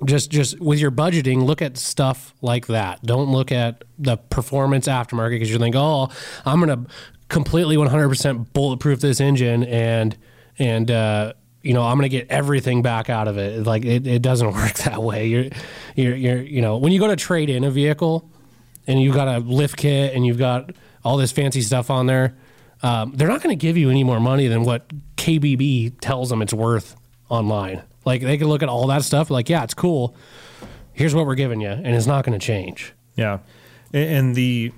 just 0.06 0.32
just 0.32 0.60
with 0.60 0.80
your 0.80 0.92
budgeting, 0.92 1.44
look 1.44 1.62
at 1.62 1.78
stuff 1.78 2.34
like 2.42 2.68
that. 2.68 3.04
Don't 3.04 3.32
look 3.32 3.52
at 3.52 3.84
the 3.98 4.18
performance 4.18 4.88
aftermarket 4.88 5.32
because 5.32 5.50
you 5.50 5.60
think, 5.60 5.76
oh, 5.76 6.10
I'm 6.46 6.60
gonna 6.60 6.86
completely 7.30 7.76
100% 7.78 8.54
bulletproof 8.54 9.00
this 9.00 9.20
engine 9.20 9.64
and 9.64 10.18
and 10.60 10.92
uh, 10.92 11.34
you 11.62 11.74
know 11.74 11.84
I'm 11.84 11.98
gonna 11.98 12.10
get 12.10 12.28
everything 12.30 12.82
back 12.82 13.10
out 13.10 13.28
of 13.28 13.38
it. 13.38 13.66
Like 13.66 13.86
it, 13.86 14.06
it 14.06 14.22
doesn't 14.22 14.54
work 14.54 14.74
that 14.80 15.02
way. 15.02 15.28
You're 15.28 15.46
you're 15.96 16.16
you're 16.16 16.42
you 16.42 16.62
know 16.62 16.78
when 16.78 16.92
you 16.92 17.00
go 17.00 17.08
to 17.08 17.16
trade 17.16 17.50
in 17.50 17.64
a 17.64 17.72
vehicle 17.72 18.30
and 18.88 19.02
you've 19.02 19.16
got 19.16 19.28
a 19.28 19.40
lift 19.40 19.78
kit 19.78 20.14
and 20.14 20.26
you've 20.26 20.38
got 20.38 20.72
all 21.04 21.18
this 21.18 21.32
fancy 21.32 21.62
stuff 21.62 21.90
on 21.90 22.06
there, 22.06 22.36
um, 22.82 23.14
they're 23.16 23.28
not 23.28 23.42
going 23.42 23.58
to 23.58 23.62
give 23.62 23.78
you 23.78 23.90
any 23.90 24.04
more 24.04 24.20
money 24.20 24.48
than 24.48 24.64
what 24.64 24.88
KBB 25.16 26.00
tells 26.02 26.30
them 26.30 26.42
it's 26.42 26.54
worth 26.54 26.96
online. 27.30 27.82
Like 28.06 28.22
they 28.22 28.38
can 28.38 28.48
look 28.48 28.64
at 28.64 28.70
all 28.70 28.88
that 28.88 29.04
stuff, 29.04 29.30
like, 29.30 29.50
yeah, 29.50 29.64
it's 29.64 29.74
cool. 29.74 30.16
Here's 30.94 31.16
what 31.16 31.26
we're 31.26 31.36
giving 31.36 31.62
you, 31.62 31.70
and 31.70 31.88
it's 31.88 32.06
not 32.06 32.24
going 32.26 32.38
to 32.38 32.46
change. 32.46 32.94
Yeah, 33.16 33.40
and, 33.94 34.36
the 34.36 34.72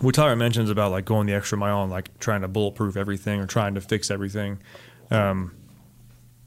what 0.00 0.14
Tyler 0.14 0.36
mentions 0.36 0.68
about 0.68 0.90
like 0.90 1.04
going 1.04 1.26
the 1.26 1.32
extra 1.34 1.56
mile 1.56 1.82
and 1.82 1.90
like 1.90 2.16
trying 2.18 2.42
to 2.42 2.48
bulletproof 2.48 2.96
everything 2.96 3.40
or 3.40 3.46
trying 3.46 3.74
to 3.74 3.80
fix 3.80 4.10
everything, 4.10 4.58
um, 5.10 5.52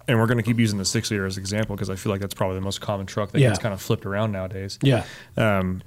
and 0.07 0.19
we're 0.19 0.27
going 0.27 0.37
to 0.37 0.43
keep 0.43 0.59
using 0.59 0.77
the 0.77 0.85
six 0.85 1.09
liter 1.11 1.25
as 1.25 1.37
an 1.37 1.41
example 1.41 1.75
because 1.75 1.89
I 1.89 1.95
feel 1.95 2.11
like 2.11 2.21
that's 2.21 2.33
probably 2.33 2.55
the 2.55 2.61
most 2.61 2.79
common 2.81 3.05
truck 3.05 3.31
that 3.31 3.39
Yeah. 3.39 3.49
gets 3.49 3.59
kind 3.59 3.73
of 3.73 3.81
flipped 3.81 4.05
around 4.05 4.31
nowadays. 4.31 4.77
Yeah. 4.83 5.05
Um, 5.37 5.81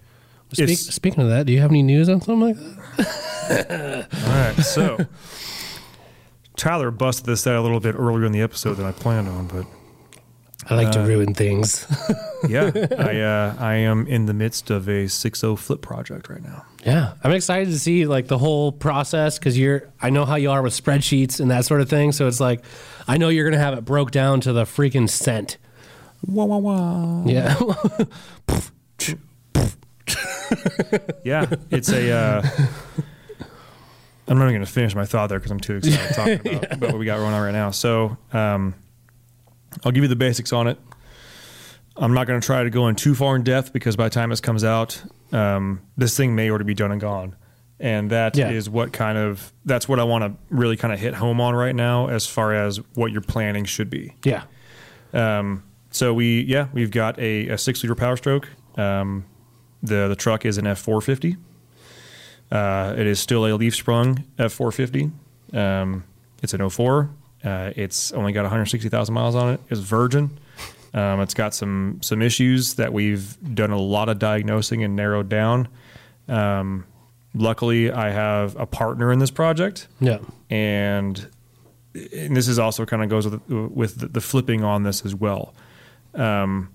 Speak, 0.53 0.77
speaking 0.79 1.23
of 1.23 1.31
that, 1.31 1.47
do 1.47 1.53
you 1.53 1.61
have 1.61 1.71
any 1.71 1.83
news 1.83 2.11
on 2.11 2.21
something 2.21 2.41
like 2.41 2.57
that? 2.97 4.09
all 4.27 4.29
right, 4.29 4.57
so 4.63 5.07
Tyler 6.57 6.91
busted 6.91 7.25
this 7.27 7.47
out 7.47 7.57
a 7.57 7.63
little 7.63 7.81
bit 7.81 7.95
earlier 7.95 8.27
in 8.27 8.33
the 8.33 8.43
episode 8.43 8.75
than 8.75 8.85
I 8.85 8.93
planned 8.93 9.29
on, 9.29 9.47
but 9.47 9.65
I 10.71 10.75
like 10.77 10.93
to 10.93 11.01
ruin 11.01 11.35
things. 11.35 11.87
yeah, 12.49 12.71
I 12.99 13.21
uh, 13.21 13.57
I 13.59 13.75
am 13.75 14.07
in 14.07 14.27
the 14.27 14.35
midst 14.35 14.71
of 14.71 14.89
a 14.89 15.05
6.0 15.07 15.59
flip 15.59 15.83
project 15.83 16.29
right 16.29 16.43
now. 16.43 16.65
yeah, 16.85 17.15
I'm 17.25 17.33
excited 17.33 17.71
to 17.73 17.79
see 17.79 18.07
like 18.07 18.29
the 18.29 18.39
whole 18.39 18.73
process 18.73 19.39
because 19.39 19.59
you're. 19.59 19.91
I 20.01 20.11
know 20.11 20.25
how 20.25 20.37
you 20.37 20.51
are 20.51 20.63
with 20.63 20.73
spreadsheets 20.73 21.41
and 21.41 21.51
that 21.51 21.65
sort 21.65 21.81
of 21.81 21.89
thing. 21.89 22.13
So 22.13 22.29
it's 22.29 22.41
like, 22.41 22.65
I 23.09 23.19
know 23.19 23.29
you're 23.29 23.49
gonna 23.49 23.63
have 23.63 23.77
it 23.77 23.85
broke 23.85 24.13
down 24.13 24.41
to 24.43 24.53
the 24.53 24.65
freaking 24.65 25.11
cent. 25.11 25.59
Wah 26.27 26.45
wah 26.45 26.59
wah. 26.59 27.25
Yeah, 27.27 27.57
Yeah, 31.25 31.47
it's 31.71 31.91
a. 31.91 32.11
Uh, 32.11 32.43
I'm 34.29 34.39
not 34.39 34.45
even 34.45 34.55
going 34.55 34.67
to 34.67 34.71
finish 34.73 34.95
my 34.95 35.05
thought 35.05 35.29
there 35.29 35.39
because 35.39 35.51
I'm 35.51 35.61
too 35.61 35.77
excited 35.77 36.15
talking 36.15 36.41
about, 36.57 36.73
about 36.73 36.91
what 36.93 36.99
we 36.99 37.07
got 37.07 37.19
going 37.19 37.35
on 37.35 37.43
right 37.43 37.53
now. 37.53 37.71
So, 37.71 38.17
um, 38.33 38.75
I'll 39.85 39.93
give 39.93 40.03
you 40.05 40.09
the 40.09 40.17
basics 40.17 40.53
on 40.53 40.67
it. 40.67 40.79
I'm 41.97 42.15
not 42.15 42.27
going 42.27 42.41
to 42.41 42.45
try 42.45 42.63
to 42.65 42.71
go 42.71 42.89
in 42.89 42.95
too 42.97 43.15
far 43.15 43.37
in 43.37 43.43
depth 43.43 43.73
because 43.73 43.97
by 43.97 44.05
the 44.05 44.11
time 44.11 44.31
this 44.31 44.41
comes 44.41 44.65
out, 44.65 45.03
um, 45.33 45.83
this 45.97 46.17
thing 46.17 46.35
may 46.35 46.49
already 46.49 46.65
be 46.65 46.75
done 46.75 46.91
and 46.91 47.01
gone. 47.01 47.37
And 47.79 48.11
that 48.11 48.39
is 48.39 48.67
Yeah. 48.69 48.73
what 48.73 48.93
kind 48.93 49.19
of 49.19 49.53
that's 49.65 49.89
what 49.89 49.99
I 49.99 50.05
want 50.05 50.25
to 50.25 50.33
really 50.55 50.77
kind 50.77 50.95
of 50.95 51.01
hit 51.01 51.15
home 51.15 51.41
on 51.41 51.55
right 51.55 51.75
now 51.75 52.07
as 52.09 52.27
far 52.27 52.55
as 52.55 52.79
what 52.95 53.11
your 53.13 53.21
planning 53.23 53.65
should 53.65 53.91
be. 53.91 54.15
yeah, 54.25 54.45
Um, 55.13 55.65
so 55.91 56.15
we, 56.15 56.43
yeah, 56.43 56.69
we've 56.73 56.91
got 56.93 57.19
a, 57.19 57.49
a 57.49 57.59
six 57.59 57.83
liter 57.83 57.95
Power 57.95 58.17
Stroke. 58.17 58.49
Um, 58.77 59.25
the 59.83 60.07
the 60.09 60.17
truck 60.17 60.47
is 60.47 60.59
an 60.59 60.67
F 60.67 60.79
four 60.79 61.01
fifty. 61.03 61.37
Uh, 62.51 62.95
it 62.97 63.07
is 63.07 63.19
still 63.19 63.47
a 63.47 63.53
leaf 63.55 63.75
sprung 63.75 64.25
F 64.39 64.53
four 64.53 64.71
fifty. 64.73 65.11
Um, 65.53 66.05
it's 66.43 66.55
an 66.55 66.69
04. 66.71 67.11
Uh, 67.45 67.73
it's 67.77 68.13
only 68.13 68.33
got 68.33 68.43
160,000 68.43 69.15
miles 69.15 69.35
on 69.35 69.55
it. 69.55 69.61
It's 69.69 69.81
virgin. 69.81 70.39
Um, 70.95 71.21
it's 71.21 71.35
got 71.35 71.55
some 71.55 71.99
some 72.03 72.21
issues 72.23 72.75
that 72.75 72.93
we've 72.93 73.37
done 73.55 73.71
a 73.71 73.79
lot 73.79 74.09
of 74.11 74.19
diagnosing 74.19 74.85
and 74.85 74.95
narrowed 74.95 75.29
down. 75.31 75.69
Um, 76.29 76.85
luckily, 77.35 77.91
I 77.91 78.11
have 78.11 78.57
a 78.57 78.67
partner 78.67 79.11
in 79.11 79.19
this 79.19 79.31
project 79.31 79.89
yeah, 80.01 80.19
and 80.51 81.27
and 81.95 82.37
this 82.37 82.47
is 82.47 82.59
also 82.59 82.85
kind 82.85 83.03
of 83.03 83.09
goes 83.09 83.27
with 83.27 83.41
with 83.49 84.01
the, 84.01 84.09
the 84.09 84.21
flipping 84.21 84.63
on 84.65 84.83
this 84.83 85.05
as 85.07 85.15
well. 85.15 85.55
Um, 86.15 86.69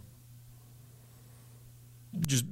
just 2.26 2.46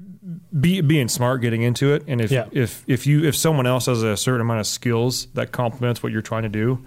be 0.60 0.82
being 0.82 1.08
smart, 1.08 1.42
getting 1.42 1.64
into 1.64 1.94
it, 1.94 2.04
and 2.08 2.22
if 2.22 2.32
Yeah. 2.32 2.46
if 2.52 2.84
if 2.88 3.08
you 3.08 3.24
if 3.26 3.36
someone 3.36 3.66
else 3.66 3.88
has 3.88 4.04
a 4.04 4.16
certain 4.16 4.42
amount 4.42 4.60
of 4.60 4.68
skills 4.68 5.28
that 5.34 5.52
complements 5.52 6.04
what 6.04 6.12
you're 6.12 6.22
trying 6.22 6.44
to 6.44 6.50
do, 6.50 6.86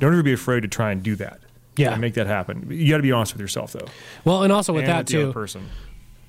don't 0.00 0.12
ever 0.12 0.22
be 0.22 0.32
afraid 0.32 0.62
to 0.62 0.68
try 0.68 0.90
and 0.92 1.02
do 1.02 1.14
that. 1.16 1.40
Yeah. 1.76 1.92
and 1.92 2.00
make 2.00 2.14
that 2.14 2.26
happen. 2.26 2.66
You 2.70 2.90
got 2.90 2.98
to 2.98 3.02
be 3.02 3.12
honest 3.12 3.32
with 3.32 3.40
yourself 3.40 3.72
though, 3.72 3.86
Well, 4.24 4.42
and 4.42 4.52
also 4.52 4.72
with 4.74 4.84
and 4.84 4.90
that 4.92 4.98
with 4.98 5.06
too, 5.08 5.32
person. 5.32 5.62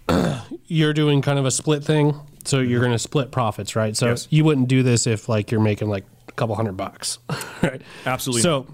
you're 0.67 0.93
doing 0.93 1.21
kind 1.21 1.38
of 1.39 1.45
a 1.45 1.51
split 1.51 1.84
thing. 1.84 2.15
So 2.45 2.60
you're 2.60 2.79
going 2.79 2.91
to 2.93 2.99
split 2.99 3.31
profits, 3.31 3.75
right? 3.75 3.95
So 3.97 4.10
Yes. 4.10 4.27
you 4.29 4.43
wouldn't 4.45 4.67
do 4.67 4.81
this 4.84 5.07
if 5.07 5.27
like 5.29 5.51
you're 5.51 5.60
making 5.62 5.89
like 5.89 6.05
a 6.27 6.31
couple 6.34 6.55
hundred 6.55 6.77
bucks, 6.77 7.19
right? 7.63 7.81
Absolutely. 8.05 8.41
So 8.43 8.65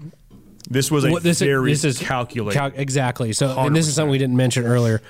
This 0.70 0.90
was 0.90 1.04
a 1.04 1.10
what 1.10 1.22
this 1.22 1.40
very 1.40 1.72
is, 1.72 1.82
this 1.82 2.00
is 2.00 2.06
calculated. 2.06 2.56
cal- 2.58 2.72
exactly. 2.74 3.32
So, 3.32 3.58
and 3.58 3.74
this 3.74 3.88
is 3.88 3.94
something 3.94 4.10
we 4.10 4.18
didn't 4.18 4.36
mention 4.36 4.64
earlier. 4.64 5.02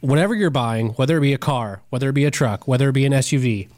Whatever 0.00 0.34
you're 0.34 0.50
buying, 0.50 0.90
whether 0.90 1.16
it 1.18 1.20
be 1.20 1.32
a 1.34 1.38
car, 1.38 1.82
whether 1.90 2.08
it 2.08 2.14
be 2.14 2.24
a 2.24 2.30
truck, 2.30 2.66
whether 2.68 2.88
it 2.88 2.92
be 2.92 3.06
an 3.06 3.12
SUV, 3.12 3.68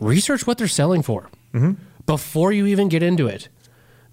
research 0.00 0.46
what 0.46 0.58
they're 0.58 0.68
selling 0.68 1.02
for 1.02 1.28
Mm-hmm. 1.54 1.72
before 2.06 2.52
you 2.52 2.66
even 2.66 2.88
get 2.88 3.02
into 3.02 3.26
it, 3.26 3.48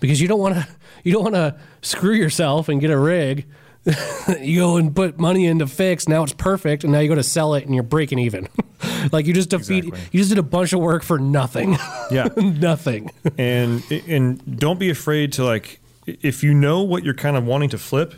because 0.06 0.22
you 0.22 0.28
don't 0.28 0.40
want 0.40 0.56
to 0.56 0.68
you 1.04 1.12
don't 1.12 1.24
want 1.24 1.36
to 1.36 1.58
screw 1.82 2.14
yourself 2.14 2.70
and 2.70 2.80
get 2.82 2.92
a 2.92 2.98
rig. 2.98 3.46
you 4.42 4.60
go 4.60 4.78
and 4.78 4.96
put 4.96 5.20
money 5.20 5.46
into 5.46 5.68
fix. 5.68 6.08
Now 6.08 6.24
it's 6.24 6.34
perfect, 6.34 6.84
and 6.84 6.92
now 6.92 7.00
you 7.00 7.08
go 7.08 7.16
to 7.16 7.24
sell 7.24 7.54
it, 7.54 7.66
and 7.66 7.76
you're 7.76 7.84
breaking 7.84 8.18
even. 8.18 8.50
like 9.12 9.28
you 9.28 9.34
just 9.34 9.50
defeat. 9.50 9.86
Exactly. 9.86 10.10
You 10.12 10.20
just 10.20 10.30
did 10.30 10.40
a 10.40 10.44
bunch 10.44 10.74
of 10.74 10.80
work 10.80 11.04
for 11.04 11.20
nothing. 11.20 11.78
yeah, 12.10 12.30
nothing. 12.38 13.12
and 13.38 13.84
and 14.08 14.60
don't 14.60 14.80
be 14.80 14.90
afraid 14.90 15.34
to 15.34 15.46
like 15.46 15.80
if 16.06 16.44
you 16.44 16.54
know 16.54 16.82
what 16.82 17.04
you're 17.04 17.14
kind 17.14 17.38
of 17.38 17.46
wanting 17.46 17.70
to 17.70 17.78
flip 17.78 18.16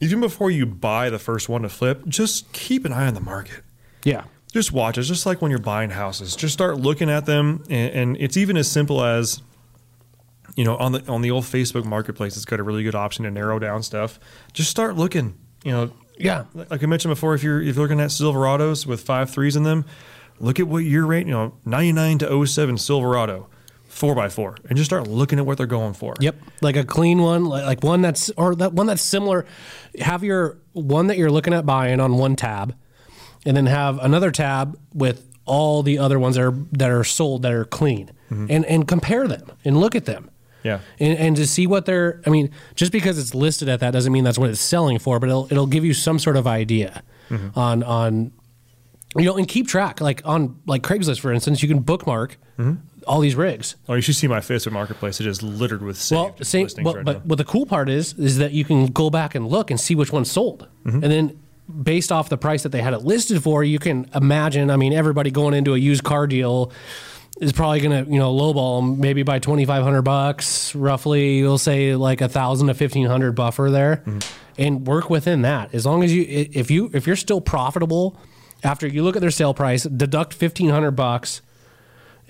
even 0.00 0.20
before 0.20 0.50
you 0.50 0.66
buy 0.66 1.10
the 1.10 1.18
first 1.18 1.48
one 1.48 1.62
to 1.62 1.68
flip 1.68 2.06
just 2.06 2.52
keep 2.52 2.84
an 2.84 2.92
eye 2.92 3.06
on 3.06 3.14
the 3.14 3.20
market 3.20 3.62
yeah. 4.04 4.24
just 4.52 4.72
watch 4.72 4.98
it 4.98 5.02
just 5.02 5.26
like 5.26 5.40
when 5.40 5.50
you're 5.50 5.58
buying 5.58 5.90
houses 5.90 6.36
just 6.36 6.52
start 6.52 6.78
looking 6.78 7.10
at 7.10 7.26
them 7.26 7.64
and, 7.70 7.92
and 7.92 8.16
it's 8.18 8.36
even 8.36 8.56
as 8.56 8.70
simple 8.70 9.02
as 9.02 9.42
you 10.58 10.64
know 10.64 10.76
on 10.76 10.90
the 10.92 11.00
on 11.08 11.22
the 11.22 11.30
old 11.30 11.44
facebook 11.44 11.84
marketplace 11.84 12.36
it's 12.36 12.44
got 12.44 12.58
a 12.58 12.62
really 12.62 12.82
good 12.82 12.94
option 12.94 13.24
to 13.24 13.30
narrow 13.30 13.58
down 13.58 13.82
stuff 13.82 14.18
just 14.52 14.68
start 14.68 14.96
looking 14.96 15.34
you 15.64 15.72
know 15.72 15.90
Yeah. 16.18 16.44
like 16.52 16.82
I 16.82 16.86
mentioned 16.86 17.12
before, 17.12 17.34
if 17.34 17.42
you're 17.44 17.62
if 17.62 17.76
you're 17.76 17.84
looking 17.84 18.00
at 18.00 18.10
Silverados 18.10 18.84
with 18.86 19.00
five 19.02 19.30
threes 19.30 19.54
in 19.54 19.62
them, 19.62 19.84
look 20.40 20.58
at 20.58 20.66
what 20.66 20.80
year 20.84 21.04
rate, 21.04 21.26
you 21.28 21.32
know, 21.32 21.54
ninety 21.64 21.92
nine 21.92 22.18
to 22.18 22.46
07 22.46 22.76
Silverado, 22.78 23.46
four 23.86 24.18
x 24.24 24.34
four, 24.34 24.56
and 24.68 24.76
just 24.76 24.90
start 24.90 25.06
looking 25.06 25.38
at 25.38 25.46
what 25.46 25.58
they're 25.58 25.66
going 25.78 25.94
for. 25.94 26.14
Yep, 26.20 26.34
like 26.60 26.76
a 26.76 26.84
clean 26.84 27.18
one, 27.22 27.44
like, 27.44 27.64
like 27.64 27.82
one 27.84 28.02
that's 28.02 28.30
or 28.36 28.56
that 28.56 28.72
one 28.72 28.86
that's 28.88 29.02
similar. 29.02 29.46
Have 30.00 30.24
your 30.24 30.58
one 30.72 31.06
that 31.06 31.18
you're 31.18 31.30
looking 31.30 31.54
at 31.54 31.64
buying 31.64 32.00
on 32.00 32.18
one 32.18 32.34
tab, 32.34 32.74
and 33.46 33.56
then 33.56 33.66
have 33.66 33.98
another 34.02 34.32
tab 34.32 34.76
with 34.92 35.24
all 35.44 35.84
the 35.84 35.98
other 35.98 36.18
ones 36.18 36.34
that 36.34 36.42
are 36.42 36.56
that 36.72 36.90
are 36.90 37.04
sold 37.04 37.42
that 37.42 37.52
are 37.52 37.64
clean, 37.64 38.10
mm-hmm. 38.28 38.46
and 38.50 38.64
and 38.66 38.88
compare 38.88 39.28
them 39.28 39.52
and 39.64 39.76
look 39.78 39.94
at 39.94 40.04
them. 40.04 40.30
Yeah. 40.68 40.80
and, 41.00 41.18
and 41.18 41.36
to 41.36 41.46
see 41.46 41.66
what 41.66 41.84
they're. 41.86 42.20
I 42.26 42.30
mean, 42.30 42.50
just 42.74 42.92
because 42.92 43.18
it's 43.18 43.34
listed 43.34 43.68
at 43.68 43.80
that 43.80 43.90
doesn't 43.92 44.12
mean 44.12 44.24
that's 44.24 44.38
what 44.38 44.50
it's 44.50 44.60
selling 44.60 44.98
for, 44.98 45.18
but 45.20 45.28
it'll 45.28 45.46
it'll 45.50 45.66
give 45.66 45.84
you 45.84 45.94
some 45.94 46.18
sort 46.18 46.36
of 46.36 46.46
idea 46.46 47.02
on 47.54 47.82
on 47.82 48.32
you 49.16 49.24
know, 49.24 49.36
and 49.36 49.48
keep 49.48 49.66
track. 49.66 50.00
Like 50.00 50.20
on 50.24 50.60
like 50.66 50.82
Craigslist, 50.82 51.20
for 51.20 51.32
instance, 51.32 51.62
you 51.62 51.68
can 51.68 51.80
bookmark 51.80 52.36
all 53.06 53.20
these 53.20 53.34
rigs. 53.36 53.74
Oh, 53.88 53.94
you 53.94 54.02
should 54.02 54.16
see 54.16 54.28
my 54.28 54.40
Facebook 54.40 54.72
Marketplace. 54.72 55.18
It 55.20 55.26
is 55.26 55.42
littered 55.42 55.82
with 55.82 55.96
saved 55.96 56.18
Well, 56.20 56.34
same. 56.44 56.64
listings 56.64 56.84
Well, 56.84 56.94
right 56.96 57.04
but 57.04 57.12
now. 57.18 57.22
what 57.24 57.38
the 57.38 57.44
cool 57.44 57.64
part 57.66 57.88
is, 57.88 58.12
is 58.18 58.36
that 58.38 58.52
you 58.52 58.64
can 58.64 58.86
go 58.88 59.08
back 59.10 59.34
and 59.34 59.46
look 59.48 59.70
and 59.70 59.80
see 59.80 59.94
which 59.94 60.12
one 60.12 60.24
sold, 60.26 60.66
Mm-hmm. 60.84 61.02
and 61.04 61.12
then 61.12 61.38
based 61.82 62.10
off 62.12 62.28
the 62.30 62.36
price 62.38 62.62
that 62.64 62.70
they 62.72 62.80
had 62.82 62.94
it 62.94 63.02
listed 63.02 63.42
for, 63.42 63.62
you 63.64 63.78
can 63.78 64.08
imagine. 64.14 64.70
I 64.70 64.76
mean, 64.76 64.92
everybody 64.92 65.30
going 65.30 65.54
into 65.54 65.74
a 65.74 65.78
used 65.78 66.02
car 66.04 66.26
deal 66.26 66.72
is 67.40 67.52
probably 67.52 67.80
going 67.80 68.04
to, 68.04 68.10
you 68.10 68.18
know, 68.18 68.34
lowball 68.34 68.80
them 68.80 69.00
maybe 69.00 69.22
by 69.22 69.38
twenty 69.38 69.64
five 69.64 69.82
hundred 69.82 70.02
bucks, 70.02 70.74
roughly. 70.74 71.38
You'll 71.38 71.58
say 71.58 71.94
like 71.94 72.20
a 72.20 72.28
thousand 72.28 72.66
to 72.68 72.74
fifteen 72.74 73.06
hundred 73.06 73.32
buffer 73.32 73.70
there, 73.70 74.02
Mm-hmm. 74.06 74.18
and 74.58 74.86
work 74.86 75.08
within 75.10 75.42
that. 75.42 75.74
As 75.74 75.86
long 75.86 76.02
as 76.02 76.12
you, 76.12 76.24
if 76.28 76.70
you, 76.70 76.90
if 76.92 77.06
you're 77.06 77.16
still 77.16 77.40
profitable 77.40 78.16
after 78.64 78.86
you 78.86 79.02
look 79.04 79.14
at 79.16 79.20
their 79.20 79.30
sale 79.30 79.54
price, 79.54 79.84
deduct 79.84 80.34
fifteen 80.34 80.70
hundred 80.70 80.92
bucks. 80.92 81.42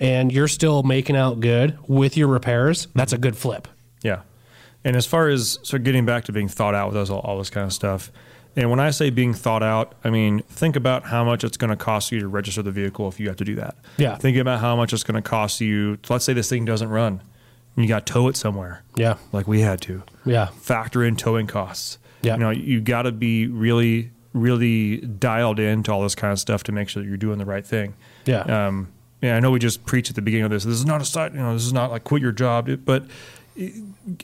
And 0.01 0.31
you're 0.31 0.47
still 0.47 0.81
making 0.83 1.17
out 1.17 1.41
good 1.41 1.77
with 1.85 2.15
your 2.15 2.29
repairs. 2.29 2.87
That's 2.95 3.11
a 3.11 3.17
good 3.17 3.35
flip. 3.35 3.67
Yeah. 4.01 4.21
And 4.85 4.95
as 4.95 5.05
far 5.05 5.27
as 5.27 5.59
so 5.61 5.77
getting 5.77 6.05
back 6.05 6.23
to 6.25 6.31
being 6.31 6.47
thought 6.47 6.73
out 6.73 6.87
with 6.87 6.93
those 6.93 7.09
all, 7.09 7.19
all 7.19 7.37
this 7.37 7.49
kind 7.49 7.65
of 7.65 7.73
stuff, 7.73 8.09
and 8.59 8.69
when 8.69 8.79
I 8.81 8.89
say 8.89 9.09
being 9.09 9.33
thought 9.33 9.63
out, 9.63 9.95
I 10.03 10.09
mean 10.09 10.39
think 10.49 10.75
about 10.75 11.05
how 11.05 11.23
much 11.23 11.43
it's 11.45 11.55
going 11.55 11.69
to 11.69 11.77
cost 11.77 12.11
you 12.11 12.19
to 12.19 12.27
register 12.27 12.61
the 12.61 12.71
vehicle 12.71 13.07
if 13.07 13.19
you 13.19 13.27
have 13.29 13.37
to 13.37 13.45
do 13.45 13.55
that. 13.55 13.75
Yeah. 13.97 14.17
Think 14.17 14.37
about 14.37 14.59
how 14.59 14.75
much 14.75 14.91
it's 14.91 15.03
going 15.03 15.21
to 15.21 15.27
cost 15.27 15.61
you. 15.61 15.97
Let's 16.09 16.25
say 16.25 16.33
this 16.33 16.49
thing 16.49 16.65
doesn't 16.65 16.89
run, 16.89 17.21
and 17.75 17.85
you 17.85 17.87
got 17.87 18.05
to 18.05 18.13
tow 18.13 18.27
it 18.27 18.35
somewhere. 18.35 18.83
Yeah. 18.95 19.15
Like 19.31 19.47
we 19.47 19.61
had 19.61 19.79
to. 19.81 20.03
Yeah. 20.25 20.47
Factor 20.47 21.03
in 21.03 21.15
towing 21.15 21.47
costs. 21.47 21.99
Yeah. 22.21 22.33
You 22.33 22.39
know, 22.41 22.49
you 22.49 22.81
got 22.81 23.03
to 23.03 23.13
be 23.13 23.47
really, 23.47 24.11
really 24.33 24.97
dialed 24.97 25.59
into 25.59 25.91
all 25.93 26.03
this 26.03 26.15
kind 26.15 26.33
of 26.33 26.39
stuff 26.39 26.63
to 26.63 26.73
make 26.73 26.89
sure 26.89 27.01
that 27.01 27.07
you're 27.07 27.17
doing 27.17 27.37
the 27.37 27.45
right 27.45 27.65
thing. 27.65 27.93
Yeah. 28.25 28.41
Um, 28.41 28.89
yeah, 29.21 29.37
I 29.37 29.39
know 29.39 29.51
we 29.51 29.59
just 29.59 29.85
preach 29.85 30.09
at 30.09 30.15
the 30.15 30.21
beginning 30.21 30.45
of 30.45 30.51
this. 30.51 30.65
This 30.65 30.75
is 30.75 30.85
not 30.85 31.01
a 31.01 31.05
side, 31.05 31.33
you 31.33 31.39
know, 31.39 31.53
this 31.53 31.65
is 31.65 31.73
not 31.73 31.91
like 31.91 32.03
quit 32.03 32.21
your 32.21 32.31
job, 32.33 32.69
but 32.85 33.05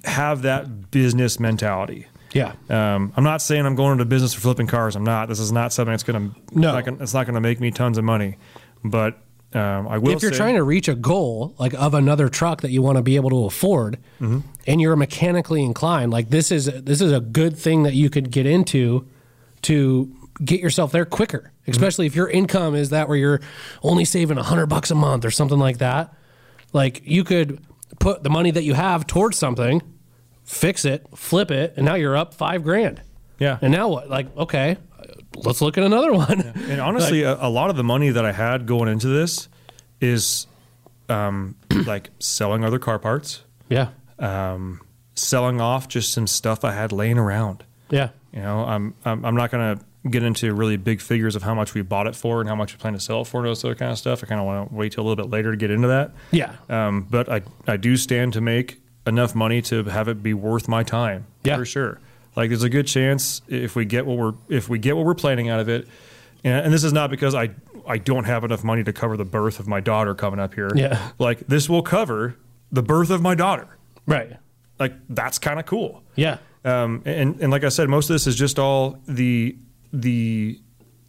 have 0.06 0.42
that 0.44 0.92
business 0.92 1.40
mentality. 1.40 2.08
Yeah. 2.36 2.52
Um, 2.70 3.14
I'm 3.16 3.24
not 3.24 3.42
saying 3.42 3.66
I'm 3.66 3.76
going 3.76 3.94
into 3.94 4.04
business 4.04 4.34
for 4.34 4.42
flipping 4.42 4.68
cars. 4.68 4.98
I'm 4.98 5.06
not. 5.06 5.30
This 5.30 5.40
is 5.40 5.54
not 5.54 5.72
something 5.72 5.94
that's 5.94 6.04
going 6.04 6.32
to. 6.32 6.60
No. 6.60 6.76
it's 6.78 7.14
not 7.14 7.26
going 7.26 7.36
to 7.36 7.42
make 7.42 7.62
me 7.62 7.72
tons 7.72 7.98
of 7.98 8.04
money. 8.04 8.36
But 8.84 9.18
um, 9.54 9.88
I 9.88 10.00
will. 10.00 10.12
if 10.12 10.22
you're 10.22 10.34
say, 10.34 10.38
trying 10.38 10.56
to 10.56 10.64
reach 10.64 10.90
a 10.90 10.96
goal 10.96 11.56
like 11.58 11.74
of 11.76 11.94
another 11.94 12.28
truck 12.28 12.62
that 12.62 12.72
you 12.72 12.82
want 12.82 12.98
to 12.98 13.02
be 13.02 13.16
able 13.16 13.30
to 13.30 13.46
afford 13.46 13.98
and 14.20 14.82
you're 14.82 14.98
mechanically 14.98 15.64
inclined 15.64 16.12
like 16.12 16.30
this 16.30 16.52
is 16.52 16.66
this 16.66 17.00
is 17.00 17.14
a 17.14 17.22
good 17.22 17.58
thing 17.58 17.84
that 17.84 17.94
you 17.94 18.10
could 18.10 18.32
get 18.32 18.46
into 18.46 19.08
to 19.62 20.14
get 20.44 20.60
yourself 20.60 20.92
there 20.92 21.06
quicker 21.06 21.54
especially 21.68 22.06
if 22.06 22.16
your 22.16 22.30
income 22.30 22.76
is 22.76 22.90
that 22.90 23.08
where 23.08 23.18
you're 23.18 23.40
only 23.82 24.04
saving 24.04 24.36
100 24.36 24.66
bucks 24.66 24.92
a 24.92 24.96
month 24.96 25.24
or 25.24 25.32
something 25.32 25.60
like 25.60 25.78
that 25.78 26.14
like 26.74 27.02
you 27.06 27.24
could 27.24 27.64
put 28.00 28.24
the 28.24 28.30
money 28.30 28.52
that 28.52 28.64
you 28.64 28.74
have 28.74 29.08
towards 29.08 29.38
something 29.38 29.82
fix 30.46 30.86
it 30.86 31.06
flip 31.16 31.52
it 31.52 31.74
and 31.76 31.86
now 31.86 31.96
you're 31.96 32.16
up 32.16 32.34
5 32.34 32.64
grand 32.64 33.02
yeah, 33.38 33.58
and 33.62 33.74
now 33.74 33.90
what 33.90 34.10
like 34.10 34.36
okay 34.38 34.78
let's 35.36 35.60
look 35.62 35.78
at 35.78 35.84
another 35.84 36.14
one 36.26 36.40
And 36.70 36.80
honestly, 36.80 37.24
a, 37.24 37.36
a 37.36 37.50
lot 37.50 37.70
of 37.70 37.76
the 37.76 37.84
money 37.84 38.10
that 38.10 38.24
I 38.24 38.32
had 38.32 38.66
going 38.66 38.88
into 38.88 39.08
this 39.08 39.50
is 40.00 40.48
um, 41.10 41.56
like 41.86 42.10
selling 42.20 42.64
other 42.64 42.80
car 42.80 43.00
parts, 43.00 43.44
yeah 43.70 43.90
um, 44.20 44.82
selling 45.16 45.60
off 45.62 45.88
just 45.88 46.14
some 46.14 46.28
stuff 46.28 46.64
I 46.64 46.72
had 46.72 46.92
laying 46.92 47.18
around. 47.18 47.64
yeah 47.90 48.10
You 48.32 48.42
know, 48.42 48.60
I'm 48.60 48.94
I'm, 49.04 49.26
I'm 49.26 49.36
not 49.36 49.52
going 49.52 49.78
to 49.78 49.84
get 50.10 50.24
into 50.24 50.54
really 50.54 50.78
big 50.78 51.02
figures 51.02 51.36
of 51.36 51.44
how 51.44 51.56
much 51.56 51.74
we 51.74 51.82
bought 51.82 52.08
it 52.08 52.16
for 52.16 52.40
and 52.40 52.48
how 52.48 52.56
much 52.56 52.74
we 52.74 52.78
plan 52.78 52.94
to 52.94 53.00
sell 53.00 53.22
it 53.22 53.26
for 53.26 53.40
and 53.40 53.48
those 53.48 53.66
other 53.66 53.76
kind 53.76 53.92
of 53.92 53.98
stuff. 53.98 54.24
I 54.24 54.28
kind 54.28 54.40
of 54.40 54.46
want 54.46 54.70
to 54.70 54.76
wait 54.76 54.92
till 54.94 55.04
a 55.04 55.06
little 55.08 55.22
bit 55.22 55.32
later 55.32 55.52
to 55.52 55.58
get 55.58 55.72
into 55.72 55.88
that. 55.90 56.12
Yeah. 56.32 56.56
Um, 56.70 57.08
but 57.10 57.30
I 57.30 57.42
I 57.68 57.78
do 57.78 57.98
stand 57.98 58.34
to 58.34 58.42
make 58.42 58.80
enough 59.06 59.36
money 59.36 59.62
to 59.64 59.84
have 59.84 60.08
it 60.08 60.22
be 60.24 60.34
worth 60.34 60.68
my 60.68 60.84
time. 60.84 61.28
Yeah. 61.44 61.58
for 61.58 61.66
sure. 61.66 62.00
Like 62.36 62.50
there's 62.50 62.64
a 62.64 62.70
good 62.70 62.88
chance 62.88 63.42
if 63.48 63.76
we 63.76 63.86
get 63.86 64.06
what 64.06 64.18
we're 64.18 64.34
if 64.50 64.68
we 64.68 64.78
get 64.80 64.98
what 64.98 65.06
we're 65.06 65.16
planning 65.16 65.50
out 65.50 65.60
of 65.60 65.70
it, 65.70 65.88
and, 66.44 66.66
and 66.66 66.74
this 66.74 66.84
is 66.84 66.92
not 66.92 67.10
because 67.10 67.34
I 67.34 67.52
I 67.88 67.98
don't 67.98 68.26
have 68.26 68.44
enough 68.44 68.64
money 68.64 68.84
to 68.84 68.92
cover 68.92 69.16
the 69.16 69.26
birth 69.26 69.60
of 69.60 69.68
my 69.68 69.80
daughter 69.80 70.14
coming 70.16 70.40
up 70.40 70.54
here. 70.54 70.70
Yeah. 70.76 71.12
like 71.18 71.40
this 71.48 71.70
will 71.70 71.84
cover 71.84 72.36
the 72.72 72.84
birth 72.84 73.10
of 73.10 73.22
my 73.22 73.36
daughter. 73.36 73.68
Right. 74.06 74.34
Like 74.80 74.94
that's 75.10 75.40
kind 75.40 75.60
of 75.60 75.66
cool. 75.66 76.04
Yeah. 76.16 76.40
Um, 76.66 77.04
and 77.06 77.40
and 77.40 77.52
like 77.52 77.64
I 77.64 77.70
said, 77.70 77.88
most 77.90 78.10
of 78.10 78.16
this 78.16 78.28
is 78.28 78.36
just 78.36 78.60
all 78.60 79.00
the 79.08 79.56
the 79.94 80.60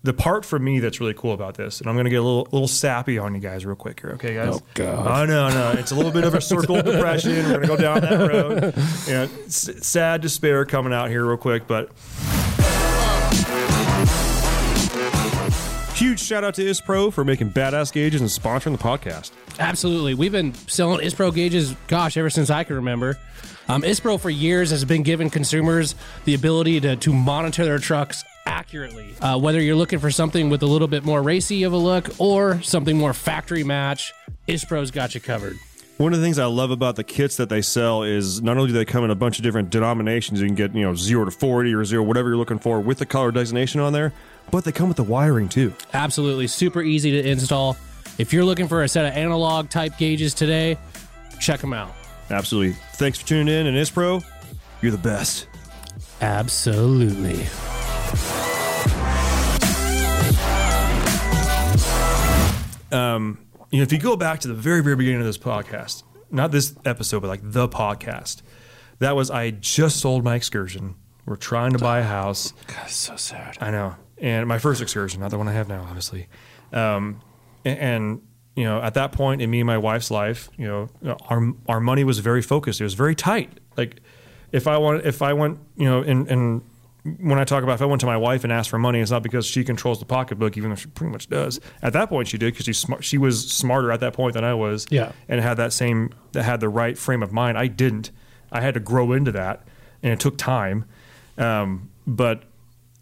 the 0.06 0.14
part 0.14 0.44
for 0.44 0.58
me 0.58 0.78
that's 0.78 1.00
really 1.00 1.14
cool 1.14 1.32
about 1.32 1.56
this, 1.56 1.80
and 1.80 1.88
I'm 1.90 1.96
going 1.96 2.04
to 2.04 2.10
get 2.10 2.20
a 2.20 2.22
little 2.22 2.48
little 2.52 2.68
sappy 2.68 3.18
on 3.18 3.34
you 3.34 3.40
guys 3.40 3.66
real 3.66 3.74
quick 3.76 4.00
here, 4.00 4.12
okay, 4.12 4.34
guys? 4.34 4.54
Oh, 4.54 4.60
God. 4.74 5.06
Oh 5.06 5.26
no, 5.26 5.48
no, 5.50 5.78
it's 5.78 5.90
a 5.90 5.96
little 5.96 6.12
bit 6.12 6.24
of 6.24 6.34
a 6.34 6.40
circle 6.40 6.76
of 6.76 6.84
depression. 6.86 7.32
We're 7.32 7.48
going 7.58 7.60
to 7.62 7.66
go 7.66 7.76
down 7.76 8.00
that 8.00 8.20
road. 8.28 8.74
Yeah, 9.08 9.26
s- 9.46 9.84
sad 9.86 10.20
despair 10.20 10.64
coming 10.64 10.92
out 10.92 11.10
here 11.10 11.26
real 11.26 11.36
quick, 11.36 11.66
but. 11.66 11.90
Huge 15.96 16.20
shout 16.20 16.44
out 16.44 16.54
to 16.54 16.62
ISSPRO 16.62 17.10
for 17.12 17.24
making 17.24 17.52
badass 17.52 17.90
gauges 17.90 18.20
and 18.20 18.28
sponsoring 18.28 18.76
the 18.76 18.82
podcast. 18.82 19.30
Absolutely. 19.58 20.12
We've 20.12 20.30
been 20.30 20.52
selling 20.68 21.00
ISSPRO 21.00 21.34
gauges, 21.34 21.74
gosh, 21.88 22.18
ever 22.18 22.28
since 22.28 22.50
I 22.50 22.64
can 22.64 22.76
remember. 22.76 23.18
Um, 23.66 23.80
ISSPRO 23.82 24.20
for 24.20 24.28
years 24.28 24.70
has 24.70 24.84
been 24.84 25.02
giving 25.02 25.30
consumers 25.30 25.94
the 26.26 26.34
ability 26.34 26.80
to, 26.82 26.96
to 26.96 27.12
monitor 27.14 27.64
their 27.64 27.78
trucks 27.78 28.22
accurately. 28.46 29.14
Uh, 29.20 29.38
whether 29.38 29.60
you're 29.60 29.76
looking 29.76 29.98
for 29.98 30.10
something 30.10 30.48
with 30.48 30.62
a 30.62 30.66
little 30.66 30.88
bit 30.88 31.04
more 31.04 31.22
racy 31.22 31.64
of 31.64 31.72
a 31.72 31.76
look 31.76 32.08
or 32.18 32.62
something 32.62 32.96
more 32.96 33.12
factory 33.12 33.64
match, 33.64 34.12
ISSPRO's 34.48 34.90
got 34.90 35.14
you 35.14 35.20
covered. 35.20 35.56
One 35.98 36.12
of 36.12 36.18
the 36.20 36.24
things 36.24 36.38
I 36.38 36.44
love 36.44 36.70
about 36.70 36.96
the 36.96 37.04
kits 37.04 37.36
that 37.38 37.48
they 37.48 37.62
sell 37.62 38.02
is 38.02 38.42
not 38.42 38.58
only 38.58 38.68
do 38.68 38.74
they 38.74 38.84
come 38.84 39.02
in 39.02 39.10
a 39.10 39.14
bunch 39.14 39.38
of 39.38 39.42
different 39.42 39.70
denominations, 39.70 40.40
you 40.40 40.46
can 40.46 40.54
get 40.54 40.74
you 40.74 40.82
know 40.82 40.94
zero 40.94 41.24
to 41.24 41.30
forty 41.30 41.74
or 41.74 41.86
zero 41.86 42.02
whatever 42.02 42.28
you're 42.28 42.36
looking 42.36 42.58
for 42.58 42.80
with 42.80 42.98
the 42.98 43.06
color 43.06 43.32
designation 43.32 43.80
on 43.80 43.94
there, 43.94 44.12
but 44.50 44.64
they 44.64 44.72
come 44.72 44.88
with 44.88 44.98
the 44.98 45.02
wiring 45.02 45.48
too. 45.48 45.72
Absolutely. 45.94 46.48
Super 46.48 46.82
easy 46.82 47.12
to 47.12 47.26
install. 47.26 47.78
If 48.18 48.34
you're 48.34 48.44
looking 48.44 48.68
for 48.68 48.82
a 48.82 48.88
set 48.88 49.06
of 49.06 49.14
analog 49.14 49.70
type 49.70 49.96
gauges 49.96 50.34
today, 50.34 50.76
check 51.40 51.60
them 51.60 51.72
out. 51.72 51.94
Absolutely. 52.30 52.74
Thanks 52.94 53.18
for 53.18 53.26
tuning 53.26 53.48
in, 53.48 53.66
and 53.66 53.76
ISSPRO, 53.76 54.22
you're 54.82 54.92
the 54.92 54.98
best. 54.98 55.46
Absolutely. 56.20 57.46
Um, 62.92 63.38
you 63.70 63.78
know, 63.78 63.82
if 63.82 63.92
you 63.92 63.98
go 63.98 64.16
back 64.16 64.40
to 64.40 64.48
the 64.48 64.54
very, 64.54 64.82
very 64.82 64.96
beginning 64.96 65.20
of 65.20 65.26
this 65.26 65.38
podcast, 65.38 66.02
not 66.30 66.52
this 66.52 66.74
episode, 66.84 67.20
but 67.20 67.28
like 67.28 67.40
the 67.42 67.68
podcast, 67.68 68.42
that 69.00 69.14
was 69.16 69.30
I 69.30 69.50
just 69.50 70.00
sold 70.00 70.24
my 70.24 70.34
excursion. 70.36 70.94
We're 71.26 71.36
trying 71.36 71.72
to 71.72 71.78
buy 71.78 71.98
a 71.98 72.04
house. 72.04 72.54
That's 72.68 72.94
so 72.94 73.16
sad. 73.16 73.58
I 73.60 73.70
know. 73.70 73.96
And 74.18 74.46
my 74.46 74.58
first 74.58 74.80
excursion, 74.80 75.20
not 75.20 75.30
the 75.30 75.38
one 75.38 75.48
I 75.48 75.52
have 75.52 75.68
now, 75.68 75.82
obviously. 75.82 76.28
Um, 76.72 77.20
and, 77.64 77.78
and, 77.78 78.22
you 78.54 78.64
know, 78.64 78.80
at 78.80 78.94
that 78.94 79.12
point 79.12 79.42
in 79.42 79.50
me 79.50 79.60
and 79.60 79.66
my 79.66 79.76
wife's 79.76 80.10
life, 80.10 80.48
you 80.56 80.66
know, 80.66 81.16
our 81.28 81.52
our 81.68 81.80
money 81.80 82.04
was 82.04 82.20
very 82.20 82.40
focused. 82.40 82.80
It 82.80 82.84
was 82.84 82.94
very 82.94 83.14
tight. 83.14 83.58
Like, 83.76 84.00
if 84.56 84.66
I 84.66 84.78
want, 84.78 85.04
if 85.04 85.20
I 85.20 85.34
went, 85.34 85.58
you 85.76 85.84
know, 85.84 86.00
and 86.00 86.26
and 86.28 86.62
when 87.20 87.38
I 87.38 87.44
talk 87.44 87.62
about 87.62 87.74
if 87.74 87.82
I 87.82 87.84
went 87.84 88.00
to 88.00 88.06
my 88.06 88.16
wife 88.16 88.42
and 88.42 88.50
asked 88.52 88.70
for 88.70 88.78
money, 88.78 89.00
it's 89.00 89.10
not 89.10 89.22
because 89.22 89.44
she 89.46 89.62
controls 89.62 90.00
the 90.00 90.06
pocketbook, 90.06 90.56
even 90.56 90.70
though 90.70 90.76
she 90.76 90.88
pretty 90.88 91.12
much 91.12 91.28
does. 91.28 91.60
At 91.82 91.92
that 91.92 92.08
point, 92.08 92.28
she 92.28 92.38
did 92.38 92.54
because 92.54 92.64
she's 92.64 92.78
smart. 92.78 93.04
She 93.04 93.18
was 93.18 93.52
smarter 93.52 93.92
at 93.92 94.00
that 94.00 94.14
point 94.14 94.32
than 94.32 94.44
I 94.44 94.54
was. 94.54 94.86
Yeah. 94.90 95.12
and 95.28 95.40
had 95.42 95.58
that 95.58 95.74
same 95.74 96.10
that 96.32 96.44
had 96.44 96.60
the 96.60 96.70
right 96.70 96.96
frame 96.96 97.22
of 97.22 97.32
mind. 97.32 97.58
I 97.58 97.66
didn't. 97.66 98.10
I 98.50 98.62
had 98.62 98.74
to 98.74 98.80
grow 98.80 99.12
into 99.12 99.30
that, 99.32 99.68
and 100.02 100.12
it 100.12 100.20
took 100.20 100.38
time. 100.38 100.86
Um, 101.36 101.90
but 102.06 102.44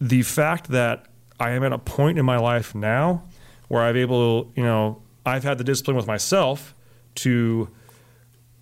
the 0.00 0.22
fact 0.22 0.70
that 0.70 1.06
I 1.38 1.50
am 1.50 1.62
at 1.62 1.72
a 1.72 1.78
point 1.78 2.18
in 2.18 2.24
my 2.24 2.36
life 2.36 2.74
now 2.74 3.22
where 3.68 3.82
I've 3.82 3.96
able, 3.96 4.50
you 4.56 4.64
know, 4.64 5.02
I've 5.24 5.44
had 5.44 5.58
the 5.58 5.64
discipline 5.64 5.96
with 5.96 6.06
myself 6.08 6.74
to 7.16 7.68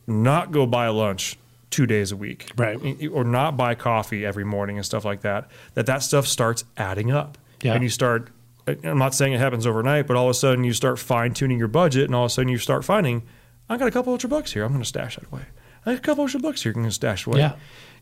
not 0.06 0.52
go 0.52 0.66
buy 0.66 0.88
lunch 0.88 1.38
two 1.72 1.86
days 1.86 2.12
a 2.12 2.16
week, 2.16 2.50
Right. 2.56 2.78
Or 3.10 3.24
not 3.24 3.56
buy 3.56 3.74
coffee 3.74 4.24
every 4.24 4.44
morning 4.44 4.76
and 4.76 4.86
stuff 4.86 5.04
like 5.04 5.22
that. 5.22 5.50
That 5.74 5.86
that 5.86 6.02
stuff 6.04 6.26
starts 6.28 6.64
adding 6.76 7.10
up, 7.10 7.36
Yeah. 7.62 7.74
and 7.74 7.82
you 7.82 7.88
start. 7.88 8.30
I'm 8.68 8.98
not 8.98 9.12
saying 9.12 9.32
it 9.32 9.40
happens 9.40 9.66
overnight, 9.66 10.06
but 10.06 10.16
all 10.16 10.26
of 10.26 10.30
a 10.30 10.34
sudden 10.34 10.62
you 10.62 10.72
start 10.72 11.00
fine 11.00 11.34
tuning 11.34 11.58
your 11.58 11.66
budget, 11.68 12.04
and 12.04 12.14
all 12.14 12.26
of 12.26 12.30
a 12.30 12.34
sudden 12.34 12.48
you 12.48 12.58
start 12.58 12.84
finding, 12.84 13.22
I 13.68 13.76
got 13.76 13.88
a 13.88 13.90
couple 13.90 14.14
extra 14.14 14.30
bucks 14.30 14.52
here. 14.52 14.62
I'm 14.62 14.70
going 14.70 14.82
to 14.82 14.88
stash 14.88 15.16
that 15.16 15.26
away. 15.32 15.42
I 15.84 15.90
got 15.92 15.98
a 15.98 16.02
couple 16.02 16.22
extra 16.22 16.38
bucks 16.40 16.62
here. 16.62 16.70
I'm 16.70 16.76
going 16.82 16.88
to 16.90 16.94
stash 16.94 17.26
away. 17.26 17.40
Yeah. 17.40 17.54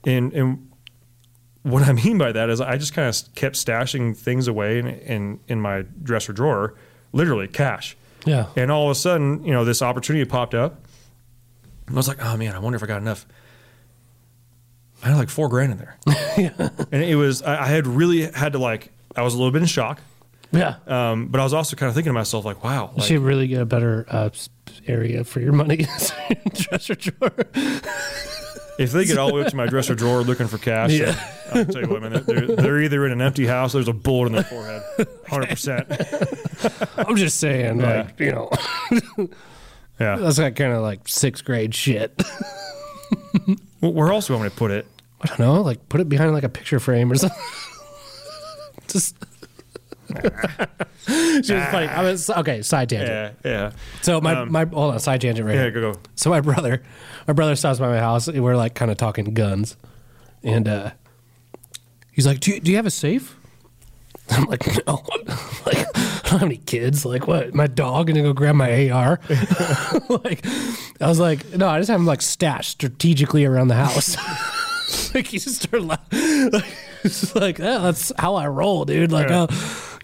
And 0.05 0.33
and 0.35 0.69
what 1.63 1.83
I 1.83 1.93
mean 1.93 2.19
by 2.19 2.33
that 2.33 2.51
is 2.51 2.61
I 2.61 2.77
just 2.77 2.93
kind 2.93 3.09
of 3.09 3.35
kept 3.35 3.57
stashing 3.57 4.15
things 4.17 4.49
away 4.49 4.79
in, 4.79 4.87
in 4.89 5.41
in 5.49 5.61
my 5.61 5.85
dresser 6.03 6.33
drawer, 6.35 6.75
literally 7.13 7.49
cash. 7.49 7.97
Yeah. 8.27 8.47
And 8.57 8.71
all 8.71 8.85
of 8.85 8.91
a 8.91 8.95
sudden, 8.95 9.43
you 9.45 9.53
know, 9.53 9.65
this 9.65 9.81
opportunity 9.81 10.25
popped 10.27 10.55
up. 10.55 10.85
And 11.87 11.97
I 11.97 11.99
was 11.99 12.07
like, 12.09 12.23
oh 12.23 12.37
man, 12.37 12.55
I 12.55 12.59
wonder 12.59 12.77
if 12.77 12.83
I 12.83 12.87
got 12.87 13.01
enough. 13.01 13.27
I 15.03 15.09
had 15.09 15.17
like 15.17 15.31
four 15.31 15.49
grand 15.49 15.73
in 15.73 15.79
there. 15.79 15.97
And 16.93 17.03
it 17.03 17.17
was 17.17 17.43
I, 17.43 17.63
I 17.65 17.67
had 17.67 17.87
really 17.87 18.23
had 18.23 18.53
to 18.53 18.59
like 18.59 18.91
I 19.17 19.23
was 19.23 19.35
a 19.35 19.37
little 19.39 19.51
bit 19.53 19.63
in 19.63 19.69
shock. 19.69 20.01
Yeah. 20.53 20.77
Um, 20.87 21.29
but 21.29 21.41
I 21.41 21.45
was 21.45 21.53
also 21.55 21.77
kind 21.77 21.89
of 21.89 21.95
thinking 21.95 22.11
to 22.11 22.15
myself, 22.15 22.45
like, 22.45 22.65
wow, 22.65 22.91
You 22.95 22.99
like, 22.99 23.07
should 23.09 23.21
really 23.21 23.47
get 23.47 23.61
a 23.63 23.67
better 23.67 24.05
uh, 24.09 24.31
area 24.89 25.23
for 25.23 25.39
your 25.41 25.53
money. 25.53 25.87
Dresser 26.55 26.97
drawer. 26.97 27.31
if 28.79 28.91
they 28.93 29.05
get 29.05 29.17
all 29.17 29.29
the 29.29 29.35
way 29.35 29.43
up 29.43 29.49
to 29.49 29.57
my 29.57 29.67
dresser 29.67 29.95
drawer 29.95 30.23
looking 30.23 30.49
for 30.49 30.59
cash, 30.59 30.91
Yeah. 30.93 31.15
I'll 31.55 31.65
tell 31.67 31.83
you 31.83 31.89
what, 31.89 32.03
man, 32.03 32.25
they're, 32.27 32.47
they're 32.49 32.83
either 32.83 33.07
in 33.07 33.13
an 33.13 33.21
empty 33.21 33.47
house, 33.47 33.75
or 33.75 33.79
there's 33.79 33.89
a 33.89 33.93
bullet 33.93 34.27
in 34.27 34.33
their 34.33 34.43
forehead, 34.45 34.83
hundred 35.29 35.51
percent. 35.51 35.87
I'm 36.97 37.17
just 37.17 37.39
saying, 37.39 37.79
like, 37.79 38.19
you 38.19 38.33
know, 38.33 38.51
Yeah. 40.01 40.17
that's 40.17 40.37
that 40.39 40.57
kind 40.57 40.73
of 40.73 40.83
like 40.83 41.07
sixth 41.07 41.45
grade 41.45 41.75
shit. 41.75 42.21
Where 43.81 44.13
else 44.13 44.27
do 44.27 44.33
you 44.33 44.39
want 44.39 44.45
me 44.45 44.51
to 44.51 44.57
put 44.57 44.71
it? 44.71 44.87
I 45.23 45.27
don't 45.27 45.41
know, 45.41 45.61
like 45.63 45.89
put 45.89 46.01
it 46.01 46.09
behind 46.09 46.33
like 46.33 46.45
a 46.45 46.49
picture 46.49 46.81
frame 46.81 47.11
or 47.13 47.17
something. 47.17 47.39
just. 48.89 49.17
she 51.07 51.55
was 51.55 51.65
funny. 51.71 51.87
I 51.87 52.03
was 52.03 52.29
okay. 52.31 52.63
Side 52.63 52.89
tangent. 52.89 53.37
Yeah, 53.45 53.51
yeah, 53.51 53.73
So 54.03 54.21
my 54.21 54.45
my 54.45 54.65
hold 54.65 54.95
on, 54.95 54.99
side 54.99 55.21
tangent 55.21 55.47
right 55.47 55.55
yeah. 55.55 55.63
here. 55.63 55.71
Go 55.71 55.93
go. 55.93 56.01
So 56.17 56.31
my 56.31 56.41
brother, 56.41 56.83
my 57.29 57.33
brother 57.33 57.55
stops 57.55 57.79
by 57.79 57.89
my 57.89 57.99
house. 57.99 58.27
and 58.27 58.43
We're 58.43 58.57
like 58.57 58.75
kind 58.75 58.91
of 58.91 58.97
talking 58.97 59.33
guns, 59.35 59.77
and 60.43 60.67
uh, 60.67 60.91
he's 62.11 62.27
like, 62.27 62.41
"Do 62.41 62.53
you, 62.53 62.61
do 62.61 62.71
you 62.71 62.77
have 62.77 62.87
a 62.87 62.91
safe?" 62.91 63.37
I'm 64.37 64.45
like, 64.45 64.87
"No, 64.87 64.95
like 65.67 65.79
I 65.97 66.21
don't 66.25 66.41
have 66.41 66.43
any 66.43 66.57
kids. 66.59 67.05
Like 67.05 67.27
what? 67.27 67.55
My 67.55 67.67
dog 67.67 68.07
gonna 68.09 68.23
go 68.23 68.33
grab 68.33 68.55
my 68.55 68.91
AR?" 68.91 69.21
like 70.25 70.45
I 71.01 71.07
was 71.09 71.19
like, 71.19 71.55
"No, 71.57 71.69
I 71.69 71.79
just 71.81 71.91
have 71.91 72.01
them 72.01 72.07
like 72.07 72.23
stashed 72.23 72.71
strategically 72.73 73.45
around 73.45 73.69
the 73.69 73.75
house." 73.75 74.17
like 75.15 75.27
he 75.29 75.39
just 75.39 75.63
started 75.63 75.87
laughing. 75.87 76.51
Like, 76.51 76.65
it's 77.05 77.35
like 77.35 77.59
yeah, 77.59 77.79
that's 77.79 78.13
how 78.19 78.35
I 78.37 78.47
roll, 78.49 78.85
dude. 78.85 79.11
Like, 79.13 79.29
Yeah. 79.29 79.43
uh, 79.43 79.47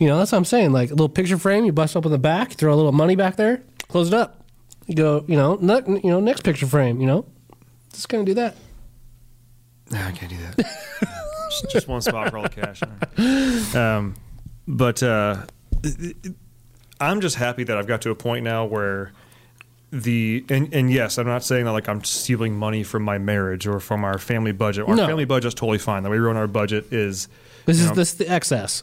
you 0.00 0.06
know, 0.08 0.18
that's 0.18 0.32
what 0.32 0.38
I'm 0.38 0.44
saying. 0.44 0.72
Like 0.72 0.90
a 0.90 0.94
little 0.94 1.08
picture 1.08 1.38
frame, 1.38 1.64
you 1.64 1.72
bust 1.72 1.96
open 1.96 2.10
the 2.12 2.18
back, 2.18 2.52
throw 2.52 2.72
a 2.72 2.76
little 2.76 2.92
money 2.92 3.16
back 3.16 3.36
there, 3.36 3.62
close 3.88 4.08
it 4.08 4.14
up. 4.14 4.44
You 4.86 4.94
go, 4.94 5.24
you 5.26 5.36
know, 5.36 5.58
you 5.60 6.10
know, 6.10 6.20
next 6.20 6.42
picture 6.42 6.66
frame, 6.66 7.00
you 7.00 7.06
know, 7.06 7.26
just 7.92 8.08
gonna 8.08 8.24
do 8.24 8.34
that. 8.34 8.56
No, 9.90 10.00
I 10.00 10.10
can't 10.12 10.30
do 10.30 10.36
that. 10.38 11.22
Just, 11.50 11.70
just 11.70 11.88
one 11.88 12.00
spot 12.02 12.30
for 12.30 12.38
all 12.38 12.42
the 12.44 12.48
cash. 12.48 12.80
Um, 13.74 14.14
but 14.68 15.02
uh, 15.02 15.44
I'm 17.00 17.20
just 17.20 17.36
happy 17.36 17.64
that 17.64 17.76
I've 17.76 17.86
got 17.86 18.02
to 18.02 18.10
a 18.10 18.14
point 18.14 18.44
now 18.44 18.64
where 18.64 19.12
the 19.92 20.44
and, 20.48 20.72
and 20.74 20.90
yes, 20.90 21.18
I'm 21.18 21.26
not 21.26 21.44
saying 21.44 21.64
that 21.66 21.72
like 21.72 21.88
I'm 21.88 22.02
stealing 22.04 22.54
money 22.56 22.82
from 22.82 23.02
my 23.02 23.18
marriage 23.18 23.66
or 23.66 23.80
from 23.80 24.04
our 24.04 24.18
family 24.18 24.52
budget. 24.52 24.88
Our 24.88 24.96
No. 24.96 25.06
family 25.06 25.24
budget's 25.24 25.54
totally 25.54 25.78
fine. 25.78 26.02
The 26.02 26.10
way 26.10 26.18
we 26.18 26.24
run 26.26 26.36
our 26.36 26.46
budget 26.48 26.92
is 26.92 27.28
This 27.64 27.78
you 27.78 27.84
is 27.84 27.88
know, 27.90 27.94
this 27.94 28.14
the 28.14 28.28
excess. 28.28 28.82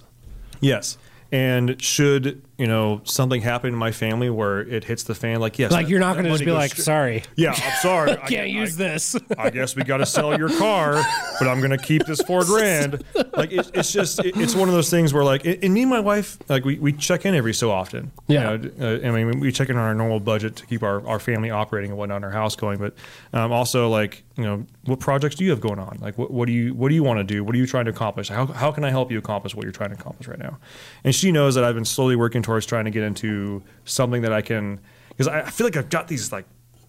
Yes. 0.61 0.97
And 1.31 1.81
should 1.81 2.41
you 2.57 2.67
know 2.67 3.01
something 3.03 3.41
happened 3.41 3.73
in 3.73 3.79
my 3.79 3.91
family 3.91 4.29
where 4.29 4.61
it 4.61 4.83
hits 4.83 5.03
the 5.03 5.15
fan, 5.15 5.39
like 5.39 5.57
yes, 5.57 5.71
Like 5.71 5.85
that- 5.85 5.89
you're 5.89 5.99
not 5.99 6.13
going 6.13 6.25
to 6.25 6.31
just 6.31 6.45
be 6.45 6.51
like, 6.51 6.71
straight- 6.71 6.83
sorry, 6.85 7.23
Yeah, 7.35 7.51
I'm 7.57 7.77
sorry. 7.81 8.11
I 8.11 8.15
can't 8.17 8.49
use 8.49 8.75
this. 8.77 9.15
I 9.37 9.49
guess 9.49 9.75
we 9.75 9.83
got 9.83 9.97
to 9.97 10.05
sell 10.05 10.37
your 10.37 10.49
car, 10.57 11.01
but 11.39 11.47
I'm 11.47 11.59
going 11.59 11.71
to 11.71 11.77
keep 11.79 12.05
this 12.05 12.21
four 12.21 12.45
grand. 12.45 13.03
Like 13.35 13.51
it, 13.51 13.71
it's 13.73 13.91
just, 13.91 14.19
it, 14.19 14.37
it's 14.37 14.53
one 14.55 14.69
of 14.69 14.75
those 14.75 14.89
things 14.91 15.13
where 15.13 15.23
like, 15.23 15.45
and 15.45 15.73
me 15.73 15.81
and 15.81 15.89
my 15.89 15.99
wife, 15.99 16.37
like 16.47 16.63
we, 16.63 16.77
we 16.77 16.93
check 16.93 17.25
in 17.25 17.33
every 17.33 17.53
so 17.55 17.71
often. 17.71 18.11
Yeah. 18.27 18.51
You 18.53 18.57
know, 18.77 18.97
uh, 19.03 19.07
I 19.07 19.11
mean, 19.23 19.39
we 19.39 19.51
check 19.51 19.69
in 19.69 19.75
on 19.77 19.81
our 19.83 19.95
normal 19.95 20.19
budget 20.19 20.55
to 20.57 20.65
keep 20.67 20.83
our, 20.83 21.05
our 21.07 21.19
family 21.19 21.49
operating 21.49 21.89
and 21.89 21.97
whatnot, 21.97 22.23
our 22.23 22.29
house 22.29 22.55
going. 22.55 22.77
But 22.77 22.93
um, 23.33 23.51
also 23.51 23.89
like, 23.89 24.23
you 24.37 24.43
know, 24.43 24.65
what 24.85 24.99
projects 24.99 25.35
do 25.35 25.43
you 25.43 25.49
have 25.49 25.61
going 25.61 25.79
on? 25.79 25.97
Like, 26.01 26.17
what, 26.19 26.29
what 26.29 26.45
do 26.45 26.51
you, 26.51 26.73
what 26.75 26.89
do 26.89 26.95
you 26.95 27.03
want 27.03 27.17
to 27.17 27.23
do? 27.23 27.43
What 27.43 27.55
are 27.55 27.57
you 27.57 27.65
trying 27.67 27.85
to 27.85 27.91
accomplish? 27.91 28.29
How, 28.29 28.45
how 28.45 28.71
can 28.71 28.83
I 28.83 28.89
help 28.91 29.11
you 29.11 29.17
accomplish 29.17 29.55
what 29.55 29.63
you're 29.63 29.71
trying 29.71 29.89
to 29.89 29.95
accomplish 29.95 30.27
right 30.27 30.39
now? 30.39 30.59
And 31.03 31.15
she 31.15 31.31
knows 31.31 31.55
that 31.55 31.63
I've 31.63 31.75
been 31.75 31.85
slowly 31.85 32.15
working 32.15 32.42
towards 32.43 32.65
trying 32.65 32.85
to 32.85 32.91
get 32.91 33.03
into 33.03 33.63
something 33.85 34.21
that 34.21 34.31
I 34.33 34.41
can, 34.41 34.79
because 35.09 35.27
I, 35.27 35.41
I 35.41 35.49
feel 35.49 35.65
like 35.65 35.75
I've 35.77 35.89
got 35.89 36.07
these 36.07 36.31
like 36.31 36.45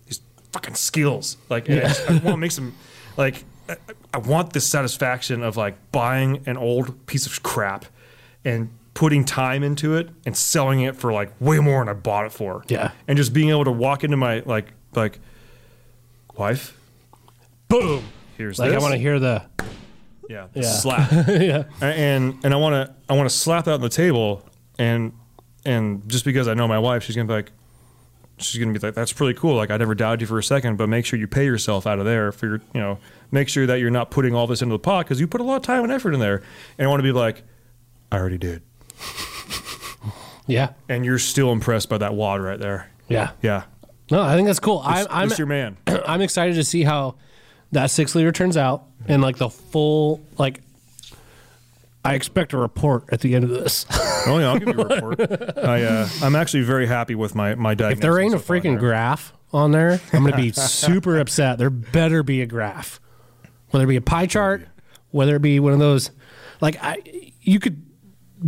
these 0.07 0.21
fucking 0.53 0.75
skills. 0.75 1.37
Like, 1.49 1.69
and 1.69 1.81
I, 1.81 1.83
just- 1.89 2.09
I 2.09 2.13
want 2.13 2.25
to 2.27 2.37
make 2.37 2.53
some, 2.53 2.75
like, 3.17 3.45
I, 3.69 3.77
I 4.13 4.19
want 4.19 4.53
this 4.53 4.67
satisfaction 4.67 5.43
of 5.43 5.57
like 5.57 5.77
buying 5.93 6.43
an 6.47 6.57
old 6.59 7.07
piece 7.07 7.27
of 7.27 7.43
crap 7.43 7.87
and 8.45 8.69
putting 8.93 9.25
time 9.25 9.63
into 9.65 9.97
it 9.97 10.09
and 10.27 10.37
selling 10.37 10.81
it 10.83 10.95
for 10.97 11.13
like 11.13 11.33
way 11.41 11.59
more 11.59 11.81
than 11.81 11.89
I 11.89 11.95
bought 11.99 12.27
it 12.27 12.33
for. 12.33 12.63
Yeah. 12.69 12.91
And 13.09 13.17
just 13.17 13.33
being 13.33 13.49
able 13.51 13.65
to 13.65 13.73
walk 13.73 14.05
into 14.05 14.17
my 14.17 14.41
like 14.47 14.73
like 14.95 15.19
wife. 16.37 16.79
Boom. 17.69 18.05
Here's 18.37 18.59
like 18.59 18.71
this. 18.71 18.79
I 18.79 18.81
want 18.83 18.93
to 18.93 18.99
hear 18.99 19.19
the 19.19 19.43
Yeah, 20.29 20.47
Yeah. 20.55 20.63
slap. 20.63 21.11
yeah. 21.29 21.65
And 21.81 22.39
and 22.45 22.53
I 22.55 22.57
want 22.57 22.89
to 22.89 22.95
I 23.09 23.15
want 23.17 23.29
to 23.29 23.35
slap 23.35 23.65
that 23.65 23.75
on 23.75 23.81
the 23.81 23.89
table 23.89 24.47
and 24.79 25.13
and 25.65 26.09
just 26.09 26.25
because 26.25 26.49
I 26.49 26.55
know 26.55 26.69
my 26.69 26.79
wife, 26.79 27.03
she's 27.05 27.17
gonna 27.17 27.29
be 27.29 27.35
like, 27.35 27.53
she's 28.39 28.61
gonna 28.61 28.73
be 28.73 28.79
like, 28.79 28.95
that's 28.95 29.13
pretty 29.13 29.39
cool. 29.39 29.57
Like 29.57 29.71
I 29.71 29.77
never 29.77 29.95
doubted 29.95 30.21
you 30.23 30.27
for 30.27 30.39
a 30.39 30.43
second, 30.43 30.77
but 30.77 30.89
make 30.89 31.07
sure 31.07 31.19
you 31.19 31.27
pay 31.27 31.45
yourself 31.45 31.87
out 31.87 31.99
of 31.99 32.05
there 32.05 32.33
for 32.33 32.47
your 32.47 32.61
you 32.75 32.81
know 32.81 32.99
make 33.31 33.49
sure 33.49 33.67
that 33.67 33.81
you're 33.81 33.91
not 33.91 34.11
putting 34.11 34.35
all 34.35 34.47
this 34.47 34.63
into 34.63 34.75
the 34.75 34.79
pot 34.79 35.05
because 35.07 35.19
you 35.21 35.27
put 35.27 35.41
a 35.41 35.45
lot 35.45 35.57
of 35.57 35.63
time 35.63 35.83
and 35.83 35.93
effort 35.93 36.15
in 36.15 36.21
there. 36.21 36.43
And 36.79 36.87
I 36.87 36.89
want 36.91 37.01
to 37.01 37.05
be 37.05 37.13
like, 37.13 37.43
I 38.13 38.19
already 38.19 38.39
did, 38.39 38.63
Yeah. 40.47 40.71
and 40.89 41.05
you're 41.05 41.19
still 41.19 41.53
impressed 41.53 41.89
by 41.89 41.99
that 41.99 42.15
wad 42.15 42.41
right 42.43 42.59
there. 42.59 42.91
Yeah. 43.09 43.31
Yeah, 43.43 43.65
No, 44.11 44.23
I 44.23 44.35
think 44.35 44.47
that's 44.47 44.61
cool. 44.61 44.81
I'm 44.85 44.93
It's- 45.03 45.07
I'm 45.11 45.29
it's 45.29 45.39
your 45.39 45.47
man. 45.47 45.77
I'm 45.87 46.21
excited 46.21 46.55
to 46.57 46.65
see 46.65 46.83
how 46.85 47.17
that 47.73 47.91
six 47.91 48.15
liter 48.15 48.33
turns 48.33 48.57
out 48.57 48.85
and 49.09 49.23
like 49.23 49.37
the 49.37 49.51
full 49.51 50.21
like. 50.39 50.61
I 52.05 52.15
expect 52.15 52.53
a 52.53 52.59
report 52.59 53.05
at 53.11 53.21
the 53.21 53.35
end 53.35 53.45
of 53.45 53.51
this. 53.51 53.87
Oh 54.27 54.39
yeah, 54.39 54.53
I'll 54.53 54.59
give 54.59 54.69
you 54.69 54.81
a 54.81 54.87
report. 54.87 55.21
I 55.59 55.83
uh, 55.83 56.09
I'm 56.23 56.35
actually 56.35 56.63
very 56.63 56.87
happy 56.87 57.15
with 57.15 57.35
my 57.35 57.55
my 57.57 57.75
diagnosis. 57.75 57.99
if 57.99 58.01
there 58.03 58.19
ain't 58.19 58.33
a 58.35 58.39
so 58.39 58.43
far 58.45 58.57
freaking 58.57 58.79
graph 58.79 59.35
on 59.53 59.71
there, 59.71 60.01
I'm 60.15 60.21
going 60.23 60.33
to 60.33 60.39
be 60.39 60.51
super 60.53 61.19
upset. 61.19 61.59
There 61.59 61.69
better 61.69 62.23
be 62.23 62.41
a 62.41 62.47
graph, 62.47 63.01
whether 63.69 63.85
it 63.85 63.89
be 63.89 63.97
a 63.97 64.01
pie 64.01 64.25
chart, 64.25 64.67
whether 65.11 65.37
it 65.37 65.43
be 65.43 65.61
one 65.61 65.75
of 65.75 65.79
those, 65.79 66.11
like 66.63 66.83
I, 66.83 67.03
you 67.43 67.61
could 67.61 67.85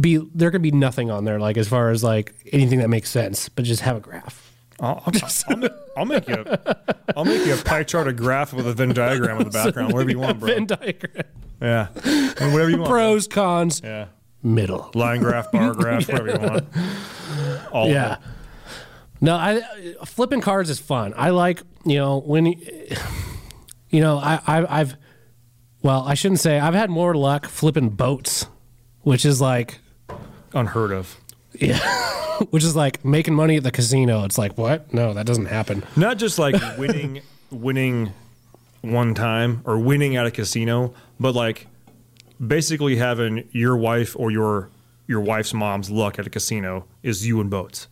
be 0.01 0.16
there 0.35 0.51
could 0.51 0.62
be 0.62 0.71
nothing 0.71 1.11
on 1.11 1.27
there, 1.27 1.38
like 1.38 1.59
as 1.59 1.69
far 1.69 1.90
as 1.90 2.03
like 2.03 2.35
anything 2.55 2.79
that 2.79 2.88
makes 2.88 3.11
sense, 3.11 3.51
but 3.51 3.66
just 3.66 3.83
have 3.83 3.99
a 3.99 4.01
graph. 4.01 4.51
I'll, 4.81 5.03
I'll, 5.05 5.12
I'll, 5.49 5.57
ma- 5.59 5.69
I'll 5.99 6.05
make 6.07 6.27
you. 6.27 6.42
A, 6.47 6.77
I'll 7.16 7.25
make 7.27 7.45
you 7.47 7.53
a 7.53 7.59
pie 7.59 7.83
chart, 7.83 8.09
a 8.09 8.14
graph 8.14 8.55
with 8.55 8.66
a 8.66 8.73
Venn 8.73 8.95
diagram 8.95 9.37
in 9.38 9.45
the 9.45 9.51
background, 9.64 9.92
whatever 9.92 10.11
you 10.11 10.19
want, 10.21 10.40
bro. 10.40 10.49
Venn 10.55 10.64
diagram, 10.66 11.25
Yeah, 11.61 11.88
And 12.05 12.53
whatever 12.53 12.71
you 12.71 12.79
want. 12.79 12.88
bro. 12.90 12.99
pros, 13.12 13.29
cons, 13.29 13.81
Yeah, 13.83 14.07
middle. 14.42 14.90
line 14.95 15.21
graph, 15.21 15.51
bar 15.53 15.73
graph, 15.81 16.09
whatever 16.09 16.31
you 16.33 16.38
want. 16.51 16.64
All 17.73 17.88
Yeah. 17.88 18.14
Of. 18.14 18.19
No, 19.21 19.35
I 19.35 19.62
flipping 20.05 20.42
cards 20.42 20.69
is 20.69 20.79
fun. 20.79 21.14
I 21.16 21.31
like 21.31 21.62
you 21.87 21.97
know 21.97 22.19
when 22.21 22.45
you 22.47 22.57
you 23.88 24.01
know 24.01 24.19
I, 24.19 24.40
I 24.47 24.81
I've 24.81 24.97
well 25.83 26.05
I 26.07 26.12
shouldn't 26.14 26.40
say 26.40 26.59
I've 26.61 26.75
had 26.75 26.90
more 26.90 27.14
luck 27.14 27.47
flipping 27.47 27.88
boats, 27.88 28.47
which 29.03 29.25
is 29.25 29.40
like 29.40 29.79
Unheard 30.53 30.92
of. 30.92 31.16
Yeah. 31.59 31.79
which 32.51 32.62
is 32.64 32.77
like 32.77 33.03
making 33.07 33.33
money 33.35 33.57
at 33.57 33.62
the 33.62 33.71
casino. 33.73 34.25
It's 34.25 34.37
like 34.37 34.59
what? 34.59 34.92
No, 34.92 35.14
that 35.14 35.25
doesn't 35.25 35.47
happen. 35.47 35.83
Not 35.97 36.19
just 36.19 36.38
like 36.38 36.55
winning, 36.79 37.23
winning 37.51 38.12
one 38.83 39.14
time 39.14 39.62
or 39.64 39.79
winning 39.79 40.16
at 40.16 40.27
a 40.27 40.31
casino, 40.31 40.92
but 41.21 41.35
like 41.35 41.67
basically 42.45 42.97
having 42.97 43.49
your 43.53 43.77
wife 43.77 44.15
or 44.19 44.31
your 44.31 44.71
your 45.07 45.21
wife's 45.21 45.55
mom's 45.55 45.89
luck 45.91 46.19
at 46.19 46.27
a 46.27 46.31
casino 46.31 46.85
is 47.03 47.27
you 47.27 47.41
and 47.41 47.49
boats. 47.49 47.87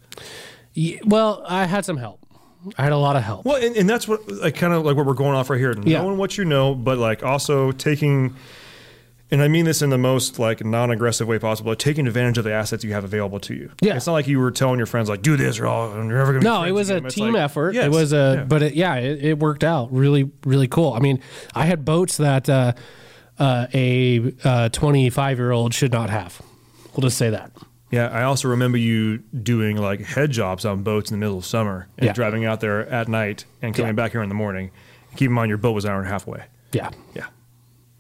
Ye- 0.73 1.01
Well, 1.05 1.45
I 1.47 1.65
had 1.67 1.85
some 1.85 1.97
help. 1.97 2.21
I 2.77 2.83
had 2.83 2.93
a 2.93 2.97
lot 2.97 3.15
of 3.15 3.23
help. 3.23 3.45
Well, 3.45 3.63
and, 3.63 3.77
and 3.77 3.89
that's 3.89 4.09
what 4.09 4.27
like 4.29 4.57
kind 4.57 4.73
of 4.73 4.85
like 4.85 4.97
what 4.97 5.07
we're 5.07 5.15
going 5.15 5.35
off 5.37 5.49
right 5.51 5.59
here. 5.61 5.75
Yeah. 5.85 6.03
Knowing 6.03 6.19
what 6.19 6.37
you 6.39 6.45
know, 6.45 6.75
but 6.75 6.99
like 6.99 7.23
also 7.23 7.71
taking, 7.73 8.35
and 9.31 9.43
I 9.43 9.49
mean 9.49 9.65
this 9.67 9.83
in 9.83 9.91
the 9.91 9.99
most 9.99 10.39
like 10.39 10.65
non-aggressive 10.65 11.29
way 11.29 11.39
possible, 11.39 11.71
like 11.73 11.79
taking 11.79 12.07
advantage 12.07 12.39
of 12.39 12.45
the 12.45 12.53
assets 12.53 12.83
you 12.83 12.93
have 12.95 13.05
available 13.05 13.39
to 13.41 13.55
you. 13.55 13.71
Yeah. 13.83 13.97
it's 13.97 14.07
not 14.07 14.15
like 14.15 14.27
you 14.27 14.41
were 14.41 14.51
telling 14.51 14.79
your 14.79 14.87
friends 14.87 15.09
like 15.11 15.21
do 15.23 15.37
this 15.37 15.59
or 15.61 15.67
all, 15.67 15.93
and 15.93 16.09
you're 16.09 16.19
never 16.19 16.33
gonna. 16.33 16.43
No, 16.45 16.65
it 16.65 16.73
was 16.73 16.89
a. 16.91 17.01
Team 17.03 17.35
like, 17.35 17.43
effort. 17.43 17.75
yes, 17.75 17.85
It 17.85 17.91
was 17.93 18.13
a, 18.15 18.35
yeah. 18.39 18.45
but 18.45 18.63
it, 18.63 18.75
yeah, 18.75 18.95
it, 18.97 19.23
it 19.25 19.39
worked 19.39 19.63
out 19.63 19.93
really, 19.93 20.31
really 20.45 20.67
cool. 20.69 20.95
I 20.95 21.01
mean, 21.01 21.21
I 21.55 21.67
had 21.67 21.85
boats 21.85 22.17
that 22.17 22.49
uh, 22.49 22.73
uh, 23.39 23.67
a 23.75 24.33
uh, 24.45 24.69
25 24.71 25.39
year 25.39 25.51
old 25.53 25.75
should 25.75 25.93
not 25.93 26.11
have. 26.11 26.41
We'll 26.95 27.03
just 27.03 27.19
say 27.19 27.31
that. 27.31 27.51
Yeah, 27.91 28.09
I 28.09 28.23
also 28.25 28.49
remember 28.49 28.77
you 28.79 29.19
doing 29.19 29.77
like 29.77 30.01
head 30.01 30.31
jobs 30.31 30.65
on 30.65 30.83
boats 30.83 31.11
in 31.11 31.19
the 31.19 31.25
middle 31.25 31.39
of 31.39 31.45
summer 31.45 31.87
and 31.99 32.07
Yeah. 32.07 32.13
driving 32.13 32.45
out 32.45 32.61
there 32.61 32.87
at 32.89 33.09
night 33.09 33.45
and 33.63 33.75
coming 33.75 33.89
Yeah. 33.91 33.93
back 33.93 34.13
here 34.13 34.23
in 34.23 34.29
the 34.29 34.35
morning. 34.35 34.71
Keep 35.17 35.29
in 35.29 35.33
mind 35.33 35.49
your 35.49 35.59
boat 35.59 35.73
was 35.73 35.85
an 35.85 35.93
hour 35.93 35.99
and 35.99 36.07
a 36.09 36.11
half 36.11 36.27
away. 36.27 36.45
Yeah, 36.73 36.91
Yeah. 37.15 37.27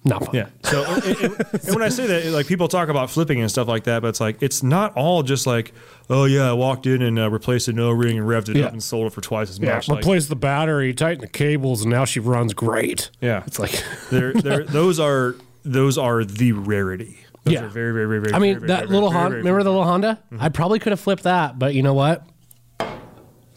Not 0.05 0.27
fun. 0.27 0.35
Yeah. 0.35 0.47
So, 0.63 0.85
and, 0.85 1.05
and- 1.05 1.23
and 1.23 1.65
when 1.75 1.83
I 1.83 1.89
say 1.89 2.07
that, 2.07 2.27
like 2.27 2.47
people 2.47 2.69
talk 2.69 2.89
about 2.89 3.11
flipping 3.11 3.41
and 3.41 3.51
stuff 3.51 3.69
like 3.69 3.85
that, 3.85 4.03
but 4.03 4.09
it's 4.09 4.21
like 4.21 4.37
it's 4.43 4.63
not 4.63 4.95
all 4.97 5.23
just 5.23 5.47
like, 5.47 5.73
oh 6.11 6.25
yeah, 6.27 6.51
I 6.51 6.53
walked 6.53 6.87
in 6.87 7.01
and 7.03 7.19
uh, 7.19 7.31
replaced 7.31 7.69
an 7.69 7.79
O 7.81 7.91
ring 7.91 8.19
and 8.19 8.27
revved 8.29 8.51
it 8.51 8.57
Yeah. 8.57 8.67
up 8.67 8.73
and 8.73 8.83
sold 8.83 9.07
it 9.07 9.15
for 9.15 9.21
twice 9.21 9.51
as 9.51 9.59
Yeah, 9.59 9.75
much. 9.77 9.89
Like, 9.89 10.01
replace 10.01 10.27
the 10.27 10.37
battery, 10.37 10.93
tighten 10.93 11.21
the 11.23 11.29
cables, 11.29 11.83
and 11.83 11.91
now 11.91 12.05
she 12.05 12.21
runs 12.21 12.53
great. 12.55 13.11
yeah, 13.21 13.43
It's 13.47 13.59
like, 13.59 13.83
they're, 14.11 14.33
they're, 14.35 14.65
those 14.65 15.01
are 15.01 15.37
those 15.65 15.97
are 15.97 16.25
the 16.25 16.53
rarity. 16.53 17.19
Those 17.45 17.55
Yeah. 17.55 17.65
are 17.65 17.69
very 17.69 17.93
very 17.93 18.07
very 18.07 18.21
very. 18.21 18.35
I 18.35 18.39
mean, 18.39 18.55
very, 18.59 18.69
that 18.69 18.81
very, 18.81 18.91
little 18.91 19.11
very, 19.11 19.21
Honda. 19.23 19.31
very, 19.37 19.41
Remember 19.43 19.63
the 19.63 19.71
little 19.71 19.85
Honda? 19.85 20.19
I 20.39 20.49
probably 20.51 20.79
could 20.79 20.93
have 20.93 21.01
flipped 21.01 21.23
that, 21.25 21.59
but 21.59 21.75
you 21.75 21.83
know 21.83 21.95
what? 21.95 22.27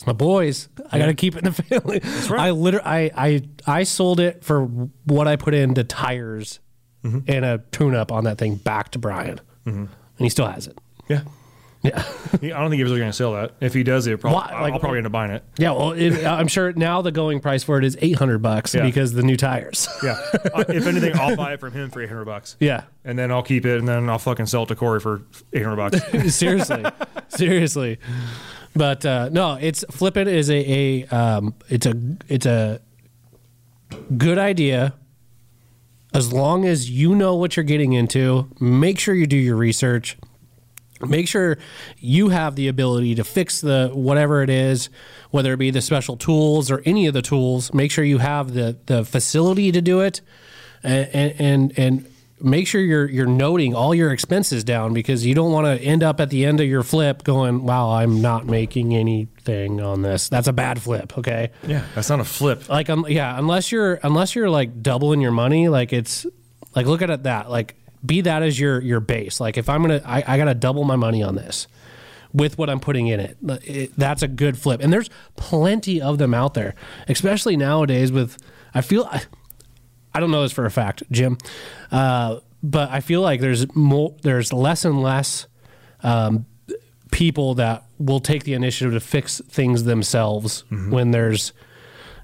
My 0.08 0.13
boys. 0.13 0.70
I 0.91 0.98
got 0.98 1.06
to 1.08 1.13
keep 1.13 1.36
it 1.36 1.46
in 1.46 1.54
the 1.54 1.63
family. 1.63 2.00
That's 2.00 2.30
right. 2.30 2.48
I 2.48 2.52
literally, 2.52 2.86
I, 2.88 3.12
I, 3.15 3.41
I 3.67 3.84
sold 3.84 4.20
it 4.20 4.43
for 4.43 4.63
what 5.06 5.28
I 5.28 5.36
put 5.36 5.54
into 5.54 5.84
tires 5.84 6.60
Mm-hmm. 7.04 7.20
and 7.32 7.46
a 7.46 7.60
tune-up 7.72 8.12
on 8.12 8.24
that 8.24 8.38
thing 8.39 8.56
back 8.56 8.89
to 8.91 9.00
Brian, 9.00 9.39
and 9.65 9.88
he 10.17 10.28
still 10.30 10.48
has 10.48 10.65
it. 10.67 10.78
Yeah. 11.08 11.22
Yeah, 11.84 12.04
I 12.34 12.38
don't 12.48 12.70
think 12.72 12.80
he 12.80 12.84
was 12.84 12.91
going 12.91 13.04
to 13.08 13.13
sell 13.13 13.34
that. 13.34 13.52
If 13.62 13.76
he 13.76 13.84
does, 13.84 14.08
it 14.08 14.20
probably 14.20 14.39
I'll, 14.52 14.62
like- 14.63 14.74
I'll 14.74 14.80
probably 14.80 14.98
end 14.98 15.06
up 15.06 15.13
buying 15.13 15.32
it. 15.32 15.43
yeah. 15.60 15.72
Well, 15.72 15.91
it, 15.91 16.26
I'm 16.26 16.48
sure 16.48 16.74
now 16.74 17.04
the 17.04 17.12
going 17.12 17.39
price 17.39 17.63
for 17.63 17.78
it 17.78 17.86
is 17.86 17.96
800 18.02 18.39
bucks 18.39 18.74
Yeah. 18.74 18.82
because 18.84 19.13
the 19.13 19.22
new 19.22 19.38
tires. 19.38 19.88
Yeah. 20.04 20.20
Uh, 20.54 20.65
if 20.70 20.88
anything, 20.88 21.15
I'll 21.17 21.36
buy 21.38 21.54
it 21.54 21.60
from 21.60 21.72
him 21.74 21.91
for 21.91 22.02
eight 22.02 22.10
hundred 22.10 22.26
bucks. 22.26 22.58
yeah. 22.60 22.86
And 23.06 23.17
then 23.17 23.32
I'll 23.32 23.43
keep 23.43 23.65
it, 23.65 23.78
and 23.80 23.88
then 23.88 24.10
I'll 24.10 24.17
fucking 24.20 24.48
sell 24.48 24.63
it 24.63 24.65
to 24.70 24.76
Corey 24.76 25.00
for 25.00 25.22
eight 25.54 25.63
hundred 25.63 25.78
bucks. 25.78 26.36
seriously, 26.36 26.84
seriously. 27.30 28.00
But 28.78 29.06
uh, 29.06 29.30
no, 29.30 29.58
it's 29.60 29.84
flipping 29.90 30.28
is 30.28 30.52
a, 30.52 30.56
a 30.56 31.06
um, 31.08 31.56
it's 31.68 31.88
a 31.88 31.96
it's 32.28 32.46
a 32.46 32.80
good 34.16 34.38
idea. 34.38 34.94
As 36.13 36.32
long 36.32 36.63
as 36.63 36.90
you 36.90 37.16
know 37.16 37.36
what 37.36 37.58
you're 37.58 37.63
getting 37.63 37.94
into, 37.94 38.50
make 38.60 39.00
sure 39.00 39.13
you 39.16 39.28
do 39.28 39.38
your 39.38 39.56
research. 39.56 40.18
Make 41.02 41.28
sure 41.28 41.58
you 42.00 42.30
have 42.30 42.56
the 42.56 42.68
ability 42.68 43.16
to 43.16 43.24
fix 43.24 43.62
the 43.62 43.92
whatever 43.94 44.42
it 44.42 44.50
is, 44.50 44.90
whether 45.30 45.54
it 45.54 45.58
be 45.58 45.70
the 45.70 45.82
special 45.82 46.16
tools 46.16 46.72
or 46.72 46.82
any 46.86 47.08
of 47.08 47.13
the 47.13 47.22
tools. 47.22 47.74
Make 47.74 47.92
sure 47.92 48.04
you 48.04 48.20
have 48.20 48.54
the 48.54 48.78
the 48.86 49.04
facility 49.04 49.72
to 49.72 49.82
do 49.82 50.02
it, 50.02 50.22
and 50.84 51.34
and 51.40 51.80
and 51.80 52.08
make 52.39 52.67
sure 52.67 52.82
you're 52.82 53.10
you're 53.10 53.26
noting 53.26 53.73
all 53.73 53.95
your 53.95 54.12
expenses 54.12 54.63
down 54.63 54.93
because 54.93 55.26
you 55.26 55.34
don't 55.34 55.52
want 55.52 55.65
to 55.65 55.84
end 55.84 56.04
up 56.04 56.19
at 56.19 56.30
the 56.30 56.45
end 56.45 56.60
of 56.60 56.67
your 56.67 56.84
flip 56.84 57.23
going, 57.23 57.63
"Wow, 57.63 57.91
I'm 57.91 58.21
not 58.21 58.45
making 58.45 58.95
anything 58.95 59.82
on 59.82 60.02
this." 60.02 60.30
That's 60.30 60.47
a 60.47 60.54
bad 60.54 60.82
flip. 60.82 61.17
Okay, 61.17 61.52
yeah, 61.65 61.86
that's 61.95 62.10
not 62.10 62.19
a 62.19 62.26
flip. 62.26 62.69
like 62.69 62.89
um, 62.89 63.06
yeah, 63.10 63.38
unless 63.38 63.71
you're 63.71 64.00
unless 64.04 64.36
you're 64.36 64.50
like 64.50 64.82
doubling 64.82 65.21
your 65.21 65.32
money, 65.32 65.67
like 65.69 65.93
it's 65.93 66.26
like 66.76 66.86
look 66.86 67.02
at 67.02 67.10
it 67.10 67.23
that 67.23 67.50
like 67.50 67.76
be 68.06 68.21
that 68.21 68.43
as 68.43 68.60
your 68.60 68.82
your 68.82 69.00
base. 69.00 69.39
Like 69.39 69.58
if 69.58 69.69
I'm 69.69 69.82
gonna, 69.82 70.02
I, 70.06 70.23
I 70.28 70.38
gotta 70.38 70.56
double 70.56 70.84
my 70.84 70.95
money 70.95 71.23
on 71.23 71.36
this 71.36 71.67
with 72.34 72.58
what 72.58 72.69
I'm 72.69 72.80
putting 72.80 73.08
in 73.08 73.19
it. 73.19 73.38
it. 73.63 73.92
That's 73.98 74.21
a 74.21 74.27
good 74.27 74.58
flip, 74.58 74.81
and 74.81 74.94
there's 74.94 75.10
plenty 75.35 76.02
of 76.02 76.17
them 76.17 76.33
out 76.33 76.54
there, 76.54 76.75
especially 77.08 77.58
nowadays. 77.58 78.12
With 78.12 78.38
I 78.73 78.81
feel. 78.81 79.10
I, 80.14 80.20
don't 80.20 80.32
know 80.32 80.42
this 80.42 80.52
for 80.52 80.66
a 80.66 80.72
fact, 80.72 81.04
Jim, 81.12 81.38
uh, 81.92 82.40
but 82.64 82.90
I 82.90 83.02
feel 83.02 83.22
like 83.22 83.42
there's 83.42 83.74
more, 83.76 84.16
there's 84.24 84.52
less 84.52 84.86
and 84.86 85.02
less 85.02 85.48
um, 86.04 86.46
people 87.12 87.56
that 87.56 87.86
will 88.00 88.20
take 88.20 88.44
the 88.44 88.54
initiative 88.54 88.94
to 88.94 89.00
fix 89.00 89.42
things 89.48 89.84
themselves 89.84 90.64
when 90.90 91.12
there's 91.12 91.54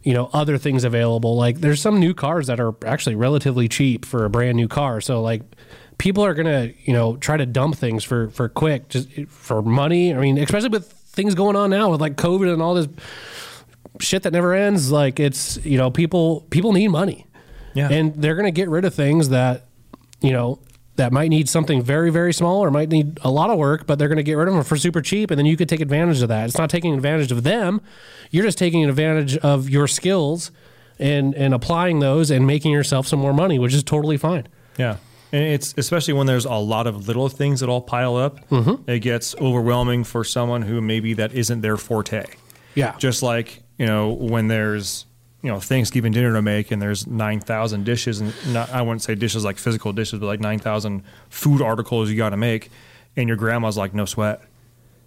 you 0.03 0.13
know 0.13 0.29
other 0.33 0.57
things 0.57 0.83
available. 0.83 1.35
Like 1.35 1.61
there's 1.61 1.81
some 1.81 1.99
new 1.99 2.13
cars 2.13 2.47
that 2.47 2.59
are 2.59 2.75
actually 2.85 3.15
relatively 3.15 3.67
cheap 3.67 4.05
for 4.05 4.25
a 4.25 4.29
brand 4.29 4.57
new 4.57 4.67
car. 4.67 5.01
So 5.01 5.21
like 5.21 5.41
people 5.97 6.23
are 6.25 6.33
gonna 6.33 6.73
you 6.83 6.93
know 6.93 7.17
try 7.17 7.37
to 7.37 7.45
dump 7.45 7.75
things 7.75 8.03
for 8.03 8.29
for 8.29 8.49
quick 8.49 8.89
just 8.89 9.09
for 9.27 9.61
money. 9.61 10.13
I 10.13 10.19
mean 10.19 10.37
especially 10.37 10.69
with 10.69 10.91
things 10.91 11.35
going 11.35 11.55
on 11.55 11.69
now 11.69 11.89
with 11.91 12.01
like 12.01 12.15
covid 12.15 12.51
and 12.51 12.61
all 12.61 12.73
this 12.73 12.87
shit 13.99 14.23
that 14.23 14.33
never 14.33 14.53
ends. 14.53 14.91
Like 14.91 15.19
it's 15.19 15.63
you 15.65 15.77
know 15.77 15.89
people 15.89 16.41
people 16.49 16.73
need 16.73 16.89
money 16.89 17.25
Yeah. 17.73 17.89
and 17.89 18.13
they're 18.15 18.35
gonna 18.35 18.51
get 18.51 18.69
rid 18.69 18.85
of 18.85 18.93
things 18.93 19.29
that 19.29 19.65
you 20.21 20.31
know 20.31 20.59
that 20.95 21.11
might 21.11 21.29
need 21.29 21.49
something 21.49 21.81
very 21.81 22.11
very 22.11 22.33
small 22.33 22.63
or 22.63 22.69
might 22.71 22.89
need 22.89 23.19
a 23.23 23.29
lot 23.31 23.49
of 23.49 23.57
work 23.57 23.87
but 23.87 23.97
they're 23.97 24.07
going 24.07 24.17
to 24.17 24.23
get 24.23 24.35
rid 24.35 24.47
of 24.47 24.53
them 24.53 24.63
for 24.63 24.77
super 24.77 25.01
cheap 25.01 25.31
and 25.31 25.39
then 25.39 25.45
you 25.47 25.57
could 25.57 25.67
take 25.67 25.81
advantage 25.81 26.21
of 26.21 26.29
that 26.29 26.45
it's 26.47 26.57
not 26.57 26.69
taking 26.69 26.93
advantage 26.93 27.31
of 27.31 27.41
them 27.43 27.81
you're 28.29 28.43
just 28.43 28.59
taking 28.59 28.87
advantage 28.87 29.35
of 29.37 29.67
your 29.69 29.87
skills 29.87 30.51
and 30.99 31.33
and 31.33 31.51
applying 31.53 31.99
those 31.99 32.29
and 32.29 32.45
making 32.45 32.71
yourself 32.71 33.07
some 33.07 33.17
more 33.19 33.33
money 33.33 33.57
which 33.57 33.73
is 33.73 33.83
totally 33.83 34.17
fine 34.17 34.47
Yeah. 34.77 34.97
And 35.31 35.43
it's 35.43 35.73
especially 35.79 36.13
when 36.13 36.27
there's 36.27 36.45
a 36.45 36.53
lot 36.53 36.85
of 36.85 37.07
little 37.07 37.27
things 37.27 37.61
that 37.61 37.69
all 37.69 37.81
pile 37.81 38.15
up, 38.15 38.47
Mm-hmm. 38.49 38.87
it 38.87 38.99
gets 38.99 39.33
overwhelming 39.41 40.03
for 40.03 40.23
someone 40.23 40.61
who 40.61 40.79
maybe 40.79 41.15
that 41.15 41.33
isn't 41.33 41.61
their 41.61 41.75
forte. 41.77 42.23
yeah 42.75 42.95
Just 42.99 43.23
like, 43.23 43.63
you 43.79 43.87
know, 43.87 44.11
when 44.13 44.47
there's, 44.47 45.07
you 45.43 45.49
know, 45.51 45.59
Thanksgiving 45.59 46.11
dinner 46.13 46.33
to 46.33 46.41
make 46.41 46.71
and 46.71 46.81
there's 46.81 47.05
9,000 47.05 47.83
dishes 47.83 48.21
and 48.21 48.33
not, 48.53 48.69
I 48.71 48.81
wouldn't 48.81 49.01
say 49.03 49.13
dishes 49.13 49.43
like 49.43 49.57
physical 49.57 49.91
dishes, 49.93 50.19
but 50.19 50.25
like 50.25 50.39
9,000 50.39 51.03
food 51.29 51.61
articles 51.61 52.09
you 52.09 52.15
got 52.17 52.29
to 52.29 52.37
make. 52.37 52.71
And 53.15 53.27
your 53.27 53.35
grandma's 53.37 53.77
like, 53.77 53.93
no 53.93 54.05
sweat. 54.05 54.41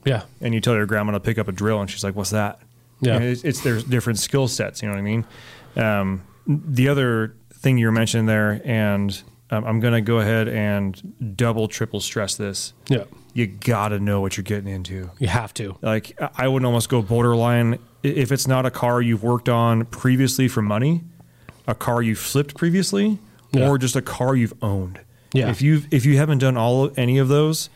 yeah 0.05 0.23
And 0.43 0.53
you 0.55 0.61
tell 0.61 0.75
your 0.75 0.87
grandma 0.87 1.13
to 1.13 1.21
pick 1.21 1.39
up 1.39 1.49
a 1.49 1.53
drill 1.53 1.81
and 1.81 1.91
she's 1.91 2.05
like, 2.05 2.15
what's 2.15 2.31
that? 2.31 2.61
Yeah. 3.01 3.19
It's, 3.19 3.45
it's 3.45 3.61
there's 3.63 3.83
different 3.83 4.19
skill 4.19 4.47
sets. 4.47 4.83
You 4.83 4.89
know 4.89 4.95
what 4.95 5.01
I 5.01 5.03
mean? 5.03 5.25
Um, 5.77 6.23
the 6.47 6.89
other 6.89 7.35
thing 7.53 7.79
you 7.79 7.87
were 7.87 7.93
mentioning 7.93 8.27
there, 8.27 8.61
and 8.65 9.21
um, 9.51 9.65
I'm 9.65 9.81
going 9.81 9.95
to 9.95 10.01
go 10.01 10.19
ahead 10.19 10.49
and 10.49 11.35
double, 11.37 11.67
triple 11.69 12.01
stress 12.01 12.37
this. 12.37 12.73
yeah 12.89 13.05
You 13.35 13.47
got 13.47 13.89
to 13.89 13.99
know 14.01 14.21
what 14.21 14.37
you're 14.37 14.45
getting 14.45 14.69
into. 14.73 15.11
you 15.19 15.29
have 15.29 15.53
to 15.55 15.77
Like, 15.83 16.17
I- 16.37 16.47
would 16.49 16.65
almost 16.65 16.89
go 16.89 17.01
borderline 17.03 17.79
if 18.07 18.33
it's 18.33 18.47
not 18.47 18.67
a 18.67 18.71
car 18.71 19.01
you've 19.03 19.23
worked 19.23 19.49
on 19.49 19.85
previously 19.87 20.49
for 20.49 20.63
money, 20.63 21.03
a 21.67 21.75
car 21.75 22.03
you've 22.03 22.19
flipped 22.19 22.57
previously, 22.57 23.19
Yeah. 23.53 23.69
or 23.69 23.79
just 23.79 23.97
a 23.97 24.03
car 24.03 24.35
you've 24.37 24.55
owned. 24.63 25.01
Yeah. 25.33 25.51
If 25.51 25.61
you 25.61 25.83
if 25.91 26.07
you 26.07 26.17
haven't 26.17 26.39
done 26.39 26.57
all 26.57 26.85
of, 26.85 26.99
any 26.99 27.19
of 27.19 27.29
those, 27.29 27.69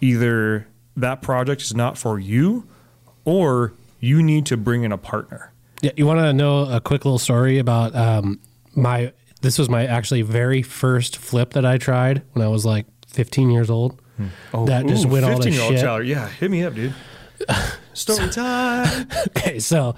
either 0.00 0.66
that 0.96 1.22
project 1.22 1.62
is 1.62 1.74
not 1.74 1.96
for 1.96 2.18
you, 2.18 2.66
or 3.24 3.72
you 4.00 4.22
need 4.22 4.46
to 4.46 4.56
bring 4.56 4.82
in 4.82 4.92
a 4.92 4.98
partner. 4.98 5.52
Yeah, 5.82 5.92
you 5.96 6.06
want 6.06 6.20
to 6.20 6.32
know 6.32 6.60
a 6.70 6.80
quick 6.80 7.04
little 7.04 7.18
story 7.18 7.58
about 7.58 7.94
um, 7.94 8.40
my? 8.74 9.12
This 9.42 9.58
was 9.58 9.68
my 9.68 9.86
actually 9.86 10.22
very 10.22 10.62
first 10.62 11.16
flip 11.18 11.52
that 11.52 11.64
I 11.64 11.78
tried 11.78 12.22
when 12.32 12.44
I 12.44 12.48
was 12.48 12.64
like 12.64 12.86
15 13.08 13.50
years 13.50 13.70
old. 13.70 14.00
Oh 14.54 14.64
that 14.66 14.86
just 14.86 15.04
Ooh, 15.04 15.08
went 15.08 15.26
all 15.26 15.38
to 15.38 15.48
15-year-old 15.48 15.72
shit. 15.74 15.82
Tyler. 15.82 16.02
Yeah, 16.02 16.26
hit 16.28 16.50
me 16.50 16.64
up, 16.64 16.74
dude. 16.74 16.94
Story 17.96 18.28
time. 18.28 19.08
Okay, 19.28 19.58
so 19.58 19.94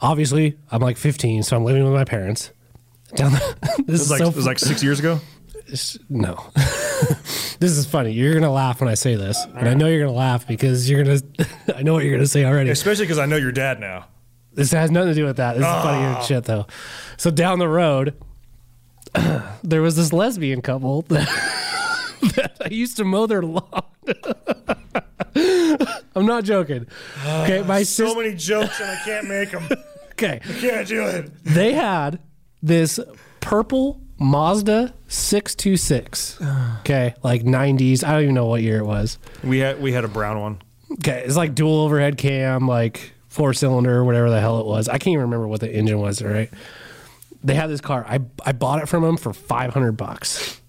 obviously 0.00 0.58
I'm 0.70 0.80
like 0.82 0.96
15, 0.96 1.42
so 1.42 1.56
I'm 1.56 1.64
living 1.64 1.84
with 1.84 1.92
my 1.92 2.04
parents. 2.04 2.50
Down 3.14 3.32
the, 3.32 3.56
this 3.86 4.00
It 4.00 4.04
is 4.04 4.10
like, 4.10 4.18
so 4.18 4.28
it 4.28 4.36
was 4.36 4.46
like 4.46 4.58
six 4.58 4.82
years 4.82 4.98
ago. 5.00 5.20
no. 6.08 6.46
this 7.60 7.72
is 7.76 7.86
funny. 7.86 8.12
You're 8.12 8.34
gonna 8.34 8.52
laugh 8.52 8.80
when 8.80 8.88
I 8.88 8.94
say 8.94 9.14
this, 9.16 9.42
and 9.56 9.68
I 9.68 9.74
know 9.74 9.86
you're 9.86 10.00
gonna 10.06 10.16
laugh 10.16 10.46
because 10.46 10.88
you're 10.88 11.02
gonna. 11.04 11.20
I 11.74 11.82
know 11.82 11.92
what 11.92 12.04
you're 12.04 12.12
gonna 12.14 12.26
say 12.26 12.44
already. 12.44 12.70
Especially 12.70 13.04
because 13.04 13.18
I 13.18 13.26
know 13.26 13.36
your 13.36 13.52
dad 13.52 13.78
now. 13.80 14.06
This 14.54 14.72
has 14.72 14.90
nothing 14.90 15.10
to 15.10 15.14
do 15.14 15.24
with 15.26 15.36
that. 15.36 15.54
This 15.54 15.66
is 15.66 15.82
funny 15.82 16.04
Ah. 16.04 16.22
shit 16.22 16.44
though. 16.44 16.66
So 17.18 17.30
down 17.30 17.58
the 17.58 17.68
road, 17.68 18.14
there 19.62 19.82
was 19.82 19.94
this 19.96 20.12
lesbian 20.12 20.62
couple 20.62 21.02
that, 21.02 21.28
that 22.34 22.56
I 22.64 22.68
used 22.68 22.96
to 22.96 23.04
mow 23.04 23.26
their 23.26 23.42
lawn. 23.42 23.82
I'm 26.14 26.26
not 26.26 26.44
joking. 26.44 26.86
Okay, 27.26 27.58
uh, 27.60 27.64
my 27.64 27.82
So 27.82 28.06
sister. 28.06 28.20
many 28.22 28.34
jokes 28.34 28.80
and 28.80 28.90
I 28.90 28.96
can't 29.04 29.28
make 29.28 29.50
them. 29.50 29.68
Okay, 30.20 30.40
can't 30.58 30.88
do 30.88 31.02
it. 31.06 31.30
they 31.44 31.72
had 31.74 32.18
this 32.60 32.98
purple 33.38 34.00
Mazda 34.18 34.92
626. 35.06 36.40
Okay, 36.80 37.14
like 37.22 37.42
90s. 37.44 38.02
I 38.02 38.12
don't 38.14 38.22
even 38.24 38.34
know 38.34 38.46
what 38.46 38.60
year 38.62 38.78
it 38.78 38.84
was. 38.84 39.16
We 39.44 39.58
had 39.58 39.80
we 39.80 39.92
had 39.92 40.04
a 40.04 40.08
brown 40.08 40.40
one. 40.40 40.62
Okay, 40.94 41.22
it's 41.24 41.36
like 41.36 41.54
dual 41.54 41.82
overhead 41.82 42.16
cam, 42.18 42.66
like 42.66 43.12
four 43.28 43.52
cylinder, 43.54 44.04
whatever 44.04 44.28
the 44.28 44.40
hell 44.40 44.58
it 44.58 44.66
was. 44.66 44.88
I 44.88 44.98
can't 44.98 45.08
even 45.12 45.20
remember 45.22 45.46
what 45.46 45.60
the 45.60 45.72
engine 45.72 46.00
was. 46.00 46.20
Right? 46.20 46.50
They 47.44 47.54
had 47.54 47.70
this 47.70 47.80
car. 47.80 48.04
I 48.08 48.18
I 48.44 48.50
bought 48.50 48.82
it 48.82 48.86
from 48.86 49.04
them 49.04 49.18
for 49.18 49.32
five 49.32 49.72
hundred 49.72 49.92
bucks. 49.92 50.60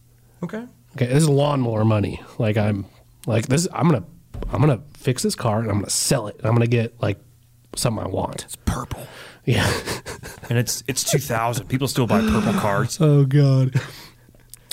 Okay. 0.43 0.63
Okay, 0.95 1.07
this 1.07 1.23
is 1.23 1.29
lawnmower 1.29 1.85
money. 1.85 2.21
Like 2.37 2.55
I'm 2.57 2.85
like 3.25 3.47
this. 3.47 3.67
I'm 3.73 3.87
gonna 3.87 4.03
I'm 4.51 4.59
gonna 4.61 4.81
fix 4.95 5.23
this 5.23 5.35
car 5.35 5.59
and 5.59 5.69
I'm 5.69 5.77
gonna 5.79 5.89
sell 5.89 6.27
it. 6.27 6.37
And 6.39 6.45
I'm 6.47 6.53
gonna 6.53 6.67
get 6.67 7.01
like 7.01 7.19
something 7.75 8.03
I 8.03 8.07
want. 8.07 8.45
It's 8.45 8.55
Purple. 8.55 9.05
yeah. 9.45 9.69
And 10.49 10.57
it's 10.57 10.83
it's 10.87 11.03
2000. 11.03 11.67
People 11.67 11.87
still 11.87 12.07
buy 12.07 12.21
purple 12.21 12.53
cars. 12.53 12.97
oh 13.01 13.25
god. 13.25 13.73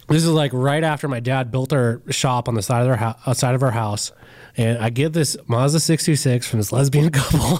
This 0.08 0.22
is 0.22 0.30
like 0.30 0.52
right 0.54 0.84
after 0.84 1.08
my 1.08 1.20
dad 1.20 1.50
built 1.50 1.72
our 1.72 2.00
shop 2.10 2.48
on 2.48 2.54
the 2.54 2.62
side 2.62 2.80
of 2.80 2.86
their 2.86 2.96
house, 2.96 3.18
outside 3.26 3.52
uh, 3.52 3.56
of 3.56 3.62
our 3.62 3.72
house, 3.72 4.12
and 4.56 4.78
I 4.78 4.90
get 4.90 5.12
this 5.12 5.36
Mazda 5.48 5.80
six 5.80 6.04
two 6.04 6.14
six 6.16 6.46
from 6.46 6.60
this 6.60 6.72
lesbian 6.72 7.10
couple. 7.12 7.58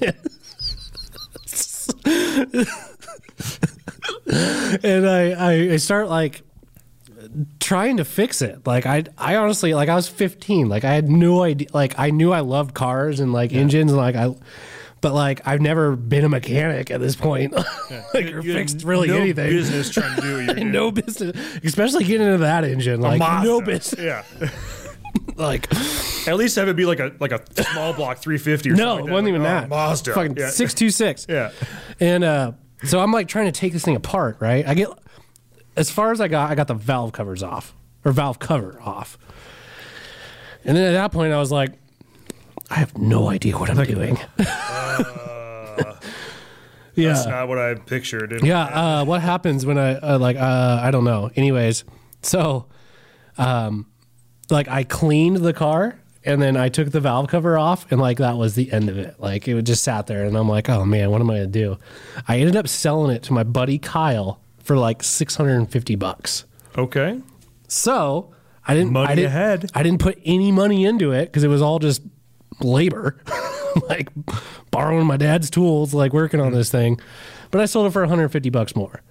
and 4.82 5.06
I, 5.08 5.30
I 5.30 5.52
I 5.72 5.76
start 5.76 6.08
like 6.08 6.42
trying 7.60 7.96
to 7.98 8.04
fix 8.04 8.42
it. 8.42 8.66
Like 8.66 8.86
I 8.86 9.04
I 9.18 9.36
honestly 9.36 9.74
like 9.74 9.88
I 9.88 9.94
was 9.94 10.08
15. 10.08 10.68
Like 10.68 10.84
I 10.84 10.94
had 10.94 11.08
no 11.08 11.42
idea 11.42 11.68
like 11.72 11.98
I 11.98 12.10
knew 12.10 12.32
I 12.32 12.40
loved 12.40 12.74
cars 12.74 13.20
and 13.20 13.32
like 13.32 13.52
engines 13.52 13.90
and 13.92 13.98
like 14.00 14.14
I 14.16 14.34
but 15.00 15.12
like 15.12 15.46
I've 15.46 15.60
never 15.60 15.96
been 15.96 16.24
a 16.24 16.28
mechanic 16.28 16.90
at 16.90 17.00
this 17.00 17.16
point. 17.16 17.52
like 18.14 18.26
or 18.32 18.40
You 18.40 18.54
fixed 18.54 18.82
really 18.84 19.08
anything. 19.10 19.16
no 19.18 19.22
anything. 19.22 19.50
business 19.50 19.90
trying 19.90 20.14
to 20.16 20.22
do 20.22 20.46
what 20.46 20.56
you're 20.56 20.64
no 20.70 20.90
business, 20.90 21.36
especially 21.64 22.04
getting 22.04 22.26
into 22.26 22.38
that 22.38 22.64
engine. 22.64 23.00
Like 23.00 23.20
no 23.44 23.60
business. 23.60 24.00
Yeah. 24.02 24.24
Like 25.36 25.68
At 26.28 26.36
least 26.36 26.54
have 26.56 26.68
it 26.68 26.76
be 26.76 26.84
like 26.84 27.00
a 27.00 27.12
like 27.18 27.32
a 27.32 27.40
small 27.72 27.92
block 27.92 28.18
350 28.18 28.70
or 28.70 28.74
no, 28.74 28.78
something. 28.78 28.98
it 28.98 29.02
like 29.04 29.12
wasn't 29.12 29.24
that. 29.24 29.28
even 29.28 29.42
Like, 29.42 29.50
that. 29.60 29.64
oh, 29.64 29.68
Mazda. 29.88 30.14
Fucking 30.14 30.36
yeah. 30.36 30.50
six 30.50 30.74
two 30.74 30.90
six. 30.90 31.26
Yeah. 31.28 31.50
And 32.00 32.22
uh, 32.24 32.52
so 32.84 33.00
I'm 33.00 33.10
like 33.12 33.26
trying 33.28 33.46
to 33.46 33.52
take 33.52 33.72
this 33.72 33.84
thing 33.84 33.96
apart, 33.96 34.36
right? 34.40 34.66
I 34.66 34.74
get 34.74 34.88
as 35.76 35.90
far 35.90 36.12
as 36.12 36.20
I 36.20 36.28
got, 36.28 36.50
I 36.50 36.54
got 36.54 36.68
the 36.68 36.74
valve 36.74 37.12
covers 37.12 37.42
off 37.42 37.74
or 38.04 38.12
valve 38.12 38.38
cover 38.38 38.80
off. 38.80 39.18
And 40.64 40.76
then 40.76 40.86
at 40.86 40.92
that 40.92 41.12
point, 41.12 41.32
I 41.32 41.38
was 41.38 41.52
like, 41.52 41.72
I 42.70 42.76
have 42.76 42.96
no 42.96 43.28
idea 43.28 43.58
what 43.58 43.70
I'm 43.70 43.84
doing. 43.84 44.18
yeah. 46.94 47.12
That's 47.12 47.26
not 47.26 47.48
what 47.48 47.58
I 47.58 47.74
pictured. 47.74 48.42
Yeah, 48.42 48.62
uh, 48.62 49.04
what 49.04 49.20
happens 49.20 49.66
when 49.66 49.78
I 49.78 49.96
uh, 49.96 50.18
like 50.18 50.36
uh, 50.36 50.80
I 50.82 50.90
don't 50.90 51.04
know. 51.04 51.30
Anyways, 51.36 51.84
so 52.22 52.66
um 53.36 53.86
like 54.50 54.68
I 54.68 54.84
cleaned 54.84 55.38
the 55.38 55.52
car 55.52 55.98
and 56.24 56.40
then 56.40 56.56
I 56.56 56.68
took 56.68 56.90
the 56.90 57.00
valve 57.00 57.28
cover 57.28 57.58
off 57.58 57.90
and 57.90 58.00
like 58.00 58.18
that 58.18 58.36
was 58.36 58.54
the 58.54 58.72
end 58.72 58.88
of 58.88 58.96
it. 58.96 59.16
Like 59.18 59.46
it 59.46 59.62
just 59.62 59.84
sat 59.84 60.06
there 60.06 60.24
and 60.24 60.36
I'm 60.36 60.48
like, 60.48 60.68
"Oh 60.70 60.84
man, 60.84 61.10
what 61.10 61.20
am 61.20 61.30
I 61.30 61.34
going 61.34 61.52
to 61.52 61.58
do?" 61.58 61.78
I 62.26 62.38
ended 62.38 62.56
up 62.56 62.68
selling 62.68 63.14
it 63.14 63.22
to 63.24 63.32
my 63.32 63.42
buddy 63.42 63.78
Kyle 63.78 64.40
for 64.64 64.76
like 64.76 65.02
650 65.02 65.94
bucks. 65.94 66.44
Okay. 66.76 67.20
So, 67.68 68.34
I 68.66 68.74
didn't 68.74 68.92
Money 68.92 69.12
I 69.12 69.14
didn't, 69.14 69.30
ahead. 69.30 69.70
I 69.74 69.82
didn't 69.82 70.00
put 70.00 70.18
any 70.24 70.50
money 70.50 70.84
into 70.84 71.12
it 71.12 71.32
cuz 71.32 71.44
it 71.44 71.48
was 71.48 71.62
all 71.62 71.78
just 71.78 72.02
labor. 72.60 73.22
like 73.88 74.08
borrowing 74.70 75.06
my 75.06 75.16
dad's 75.16 75.50
tools, 75.50 75.94
like 75.94 76.12
working 76.12 76.40
on 76.40 76.52
this 76.52 76.70
thing. 76.70 77.00
But 77.50 77.60
I 77.60 77.66
sold 77.66 77.86
it 77.86 77.90
for 77.90 78.02
150 78.02 78.50
bucks 78.50 78.74
more. 78.74 79.02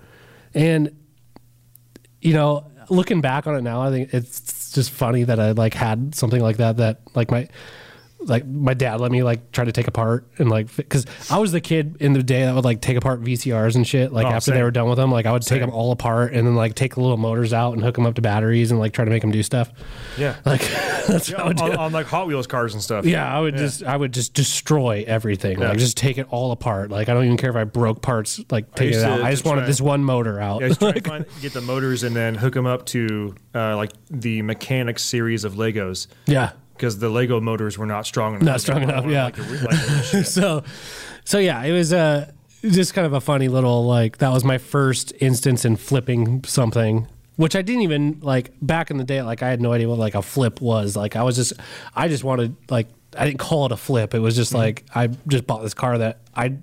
And 0.54 0.92
you 2.22 2.34
know, 2.34 2.66
looking 2.90 3.22
back 3.22 3.48
on 3.48 3.56
it 3.56 3.62
now, 3.62 3.82
I 3.82 3.92
think 3.92 4.14
it's 4.14 4.72
just 4.72 4.92
funny 4.92 5.24
that 5.24 5.40
I 5.40 5.52
like 5.52 5.74
had 5.74 6.16
something 6.16 6.42
like 6.42 6.58
that 6.58 6.78
that 6.78 7.02
like 7.16 7.30
my 7.32 7.48
like 8.26 8.46
my 8.46 8.74
dad 8.74 9.02
let 9.02 9.12
me 9.12 9.24
like 9.24 9.52
try 9.52 9.66
to 9.66 9.72
take 9.72 9.88
apart 9.88 10.26
and 10.38 10.50
like 10.50 10.74
because 10.76 11.06
I 11.30 11.40
was 11.40 11.52
the 11.52 11.62
kid 11.62 11.98
in 12.00 12.14
the 12.14 12.24
day 12.24 12.42
that 12.46 12.56
would 12.56 12.64
like 12.66 12.82
take 12.82 12.98
apart 12.98 13.22
VCRs 13.24 13.76
and 13.76 13.86
shit. 13.88 14.12
Like 14.14 14.26
Oh, 14.26 14.30
after 14.30 14.52
they 14.52 14.64
were 14.64 14.72
done 14.72 14.88
with 14.90 14.98
them, 14.98 15.12
like 15.12 15.26
I 15.26 15.32
would 15.32 15.42
take 15.44 15.62
them 15.62 15.70
all 15.72 15.92
apart 15.92 16.34
and 16.34 16.48
then 16.48 16.56
like 16.56 16.76
take 16.76 16.96
the 16.96 17.02
little 17.02 17.18
motors 17.18 17.54
out 17.54 17.74
and 17.74 17.84
hook 17.84 17.96
them 17.96 18.06
up 18.06 18.16
to 18.16 18.22
batteries 18.22 18.72
and 18.72 18.80
like 18.80 18.94
try 18.94 19.04
to 19.06 19.12
make 19.12 19.22
them 19.22 19.32
do 19.32 19.44
stuff. 19.44 19.72
Yeah. 20.18 20.36
Like 20.46 20.62
that's 21.08 21.30
what 21.32 21.40
I 21.40 21.48
would 21.48 21.58
do. 21.58 21.64
on, 21.64 21.76
on 21.78 21.92
like 21.92 22.06
Hot 22.08 22.28
Wheels 22.28 22.48
cars 22.48 22.74
and 22.74 22.82
stuff. 22.84 23.06
Yeah, 23.06 23.26
I 23.32 23.40
would 23.40 23.58
just 23.58 23.84
I 23.84 23.98
would 23.98 24.14
just 24.14 24.34
destroy 24.34 25.04
everything. 25.08 25.60
Yeah. 25.60 25.70
Like 25.70 25.78
just 25.78 25.98
take 25.98 26.18
it 26.18 26.28
all 26.30 26.52
apart. 26.52 26.90
Like 26.92 27.10
I 27.10 27.14
don't 27.14 27.26
even 27.26 27.38
care 27.38 27.50
if 27.50 27.56
I 27.56 27.64
broke 27.66 28.02
parts. 28.02 28.40
Like 28.52 28.74
take 28.76 28.94
it 28.94 29.04
out. 29.04 29.18
to- 29.18 29.24
I 29.24 29.32
just 29.32 29.44
wanted 29.46 29.62
try- 29.62 29.68
this 29.68 29.82
one 29.82 30.04
motor 30.04 30.40
out. 30.40 30.60
Yeah, 30.62 30.66
I 30.66 30.70
was 30.70 30.78
trying 30.78 30.94
to 30.94 31.02
find, 31.10 31.26
get 31.42 31.54
the 31.54 31.62
motors 31.62 32.04
and 32.04 32.16
then 32.16 32.36
hook 32.36 32.54
them 32.54 32.66
up 32.66 32.86
to 32.88 33.36
uh, 33.56 33.76
like 33.76 33.92
the 34.10 34.42
mechanics 34.44 35.04
series 35.04 35.44
of 35.44 35.56
Legos. 35.56 36.08
yeah. 36.26 36.52
Because 36.74 37.00
the 37.00 37.10
Lego 37.10 37.40
motors 37.40 37.78
were 37.78 37.86
not 37.86 38.06
strong 38.06 38.36
enough. 38.36 38.46
Not 38.46 38.62
strong 38.62 38.84
enough, 38.84 39.06
yeah. 39.06 39.26
Like 39.26 39.38
a 39.38 39.42
like 39.42 40.26
so 40.26 40.64
so 41.26 41.38
yeah 41.38 41.64
it 41.64 41.72
was 41.72 41.94
uh 41.94 42.32
just 42.62 42.94
kind 42.94 43.06
of 43.06 43.14
a 43.14 43.22
funny 43.22 43.48
little 43.48 43.86
like 43.86 44.18
that 44.18 44.32
was 44.32 44.44
my 44.44 44.58
first 44.58 45.14
instance 45.20 45.66
in 45.66 45.76
flipping 45.76 46.44
something 46.46 47.08
which 47.36 47.56
i 47.56 47.62
didn't 47.62 47.82
even 47.82 48.20
like 48.22 48.54
back 48.62 48.90
in 48.92 48.98
the 48.98 49.04
day 49.04 49.22
like 49.22 49.44
i 49.44 49.50
had 49.50 49.62
no 49.62 49.74
idea 49.74 49.88
what 49.90 49.98
like 50.00 50.16
a 50.16 50.22
flip 50.22 50.62
was 50.62 50.96
like 50.96 51.16
i 51.16 51.24
was 51.24 51.36
just 51.36 51.54
i 51.96 52.08
just 52.08 52.24
wanted 52.24 52.56
like 52.70 52.88
i 53.18 53.26
didn't 53.26 53.40
call 53.40 53.66
it 53.66 53.72
a 53.72 53.78
flip 53.78 54.14
it 54.14 54.20
was 54.20 54.36
just 54.36 54.54
like 54.54 54.86
i 54.96 55.08
just 55.28 55.46
bought 55.46 55.62
this 55.62 55.74
car 55.74 55.98
that 55.98 56.20
i 56.36 56.54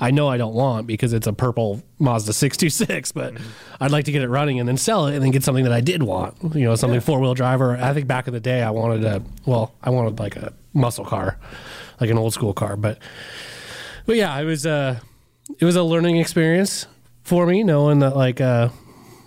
I 0.00 0.10
know 0.10 0.28
I 0.28 0.36
don't 0.36 0.54
want 0.54 0.86
because 0.86 1.12
it's 1.12 1.26
a 1.26 1.32
purple 1.32 1.82
Mazda 1.98 2.32
626, 2.32 3.12
but 3.12 3.34
I'd 3.80 3.90
like 3.90 4.04
to 4.06 4.12
get 4.12 4.22
it 4.22 4.28
running 4.28 4.58
and 4.58 4.68
then 4.68 4.76
sell 4.76 5.06
it 5.06 5.14
and 5.14 5.22
then 5.22 5.30
get 5.30 5.44
something 5.44 5.64
that 5.64 5.72
I 5.72 5.80
did 5.80 6.02
want. 6.02 6.36
You 6.54 6.64
know, 6.64 6.74
something 6.74 7.00
four 7.00 7.20
wheel 7.20 7.34
driver. 7.34 7.76
I 7.76 7.92
think 7.92 8.06
back 8.06 8.26
in 8.26 8.34
the 8.34 8.40
day, 8.40 8.62
I 8.62 8.70
wanted 8.70 9.04
a, 9.04 9.22
well, 9.46 9.74
I 9.82 9.90
wanted 9.90 10.18
like 10.18 10.36
a 10.36 10.52
muscle 10.74 11.04
car, 11.04 11.38
like 12.00 12.10
an 12.10 12.18
old 12.18 12.32
school 12.32 12.52
car. 12.52 12.76
But 12.76 12.98
but 14.06 14.16
yeah, 14.16 14.38
it 14.38 14.44
was 14.44 14.66
a 14.66 15.00
it 15.58 15.64
was 15.64 15.76
a 15.76 15.82
learning 15.82 16.16
experience 16.16 16.86
for 17.22 17.46
me, 17.46 17.62
knowing 17.62 18.00
that 18.00 18.16
like, 18.16 18.40
uh, 18.40 18.68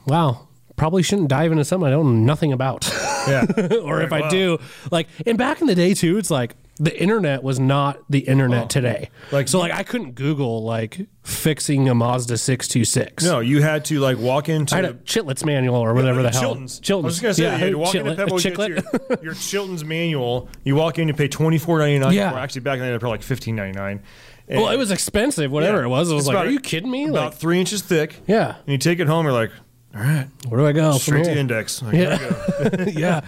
wow, 0.05 0.47
probably 0.75 1.03
shouldn't 1.03 1.29
dive 1.29 1.51
into 1.51 1.65
something 1.65 1.87
I 1.87 1.91
don't 1.91 2.05
know 2.05 2.25
nothing 2.25 2.51
about. 2.51 2.89
yeah. 3.27 3.45
or 3.83 4.01
if 4.01 4.11
I 4.11 4.21
wow. 4.21 4.29
do, 4.29 4.57
like, 4.91 5.07
and 5.25 5.37
back 5.37 5.61
in 5.61 5.67
the 5.67 5.75
day 5.75 5.93
too, 5.93 6.17
it's 6.17 6.31
like 6.31 6.55
the 6.78 6.99
internet 6.99 7.43
was 7.43 7.59
not 7.59 7.99
the 8.09 8.19
internet 8.19 8.63
oh. 8.63 8.67
today. 8.67 9.09
Oh. 9.32 9.36
Like- 9.36 9.47
so, 9.47 9.59
like, 9.59 9.71
I 9.74 9.84
couldn't 9.84 10.13
Google 10.15 10.63
like 10.63 11.07
fixing 11.24 11.88
a 11.88 11.95
Mazda 11.95 12.38
six 12.38 12.67
two 12.67 12.84
six. 12.84 13.24
No, 13.24 13.39
you 13.39 13.61
had 13.61 13.86
to 13.86 13.99
like 13.99 14.17
walk 14.17 14.49
into 14.49 14.74
I 14.74 14.78
had 14.78 14.86
a 14.86 14.93
Chitlets 14.95 15.45
manual 15.45 15.76
or 15.76 15.93
whatever 15.93 16.24
the 16.24 16.32
hell. 16.32 16.41
Chilton's. 16.41 16.80
Chilton's. 16.80 17.05
I 17.05 17.07
was 17.07 17.13
just 17.15 17.21
gonna 17.21 17.34
say 17.36 17.43
yeah, 17.43 17.51
you 17.53 17.63
had 17.63 17.71
to 17.71 17.78
walk 17.78 17.93
Chitlet- 17.93 18.11
into 18.11 18.15
Pebble, 18.15 18.41
you 18.41 18.51
get 18.51 18.69
your, 18.69 19.24
your 19.24 19.34
Chilton's 19.36 19.86
manual. 19.86 20.49
You 20.63 20.76
walk 20.76 20.97
in, 20.99 21.07
you 21.07 21.13
pay 21.13 21.28
twenty 21.28 21.57
four 21.57 21.80
ninety 21.80 21.99
nine. 21.99 22.13
Yeah. 22.13 22.34
Or 22.34 22.39
actually, 22.39 22.61
back 22.61 22.80
in 22.80 22.86
the 22.86 22.91
day, 22.91 22.97
probably 22.97 23.17
like 23.17 23.24
fifteen 23.24 23.55
ninety 23.55 23.78
nine. 23.78 24.01
well, 24.49 24.69
it 24.69 24.78
was 24.78 24.91
expensive, 24.91 25.51
whatever 25.51 25.84
it 25.84 25.89
was. 25.89 26.11
I 26.11 26.15
was 26.15 26.28
like, 26.28 26.36
about- 26.36 26.47
are 26.47 26.51
you 26.51 26.59
kidding 26.59 26.91
me? 26.91 27.07
About 27.07 27.32
Like, 27.32 27.34
three 27.36 27.59
inches 27.59 27.82
thick. 27.82 28.15
yeah, 28.28 28.55
And 28.57 28.67
you 28.67 28.78
take 28.78 28.99
it 28.99 29.07
home, 29.07 29.26
you're 29.26 29.34
like, 29.34 29.51
all 29.95 30.01
right, 30.01 30.28
where 30.49 30.59
do 30.59 30.67
I 30.67 30.71
go? 30.74 30.97
straight 30.97 31.24
to 31.26 31.38
index. 31.38 31.82
Like, 31.82 31.93
go. 31.93 32.84
yeah. 32.88 33.21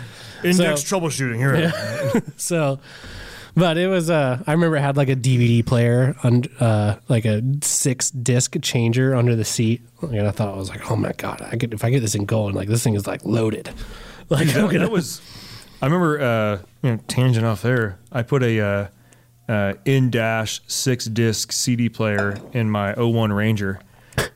Index 0.43 0.83
So- 0.83 0.99
troubleshooting. 0.99 1.37
Here. 1.37 1.55
Yeah. 1.55 2.19
so 2.37 2.79
but 3.55 3.77
it 3.77 3.87
was 3.87 4.09
uh 4.09 4.41
i 4.47 4.51
remember 4.51 4.77
it 4.77 4.81
had 4.81 4.97
like 4.97 5.09
a 5.09 5.15
dvd 5.15 5.65
player 5.65 6.15
and 6.23 6.49
uh 6.59 6.97
like 7.09 7.25
a 7.25 7.41
six 7.61 8.11
disc 8.11 8.55
changer 8.61 9.15
under 9.15 9.35
the 9.35 9.45
seat 9.45 9.81
and 10.01 10.27
i 10.27 10.31
thought 10.31 10.53
i 10.53 10.57
was 10.57 10.69
like 10.69 10.91
oh 10.91 10.95
my 10.95 11.11
god 11.13 11.41
i 11.51 11.55
could 11.55 11.73
if 11.73 11.83
i 11.83 11.89
get 11.89 12.01
this 12.01 12.13
thing 12.13 12.25
going 12.25 12.53
like 12.53 12.67
this 12.67 12.83
thing 12.83 12.95
is 12.95 13.07
like 13.07 13.23
loaded 13.23 13.69
like 14.29 14.47
that, 14.47 14.55
gonna, 14.55 14.79
that 14.79 14.91
was. 14.91 15.21
I 15.81 15.85
remember, 15.85 16.19
uh, 16.19 16.57
you 16.81 16.91
know, 16.91 16.99
tangent 17.07 17.45
off 17.45 17.61
there. 17.61 17.99
I 18.11 18.23
put 18.23 18.41
a 18.41 18.59
uh, 18.59 18.87
uh, 19.47 19.73
in 19.85 20.09
dash 20.09 20.61
six 20.67 21.05
disc 21.05 21.51
CD 21.51 21.89
player 21.89 22.39
in 22.53 22.69
my 22.71 22.93
01 22.95 23.33
Ranger, 23.33 23.79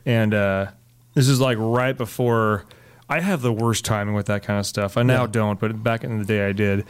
and 0.06 0.32
uh, 0.32 0.66
this 1.14 1.28
is 1.28 1.40
like 1.40 1.58
right 1.58 1.96
before. 1.96 2.66
I 3.08 3.18
have 3.18 3.42
the 3.42 3.52
worst 3.52 3.84
timing 3.84 4.14
with 4.14 4.26
that 4.26 4.44
kind 4.44 4.60
of 4.60 4.66
stuff. 4.66 4.96
I 4.96 5.02
now 5.02 5.26
don't, 5.26 5.58
but 5.58 5.82
back 5.82 6.04
in 6.04 6.20
the 6.20 6.24
day 6.24 6.46
I 6.46 6.52
did, 6.52 6.84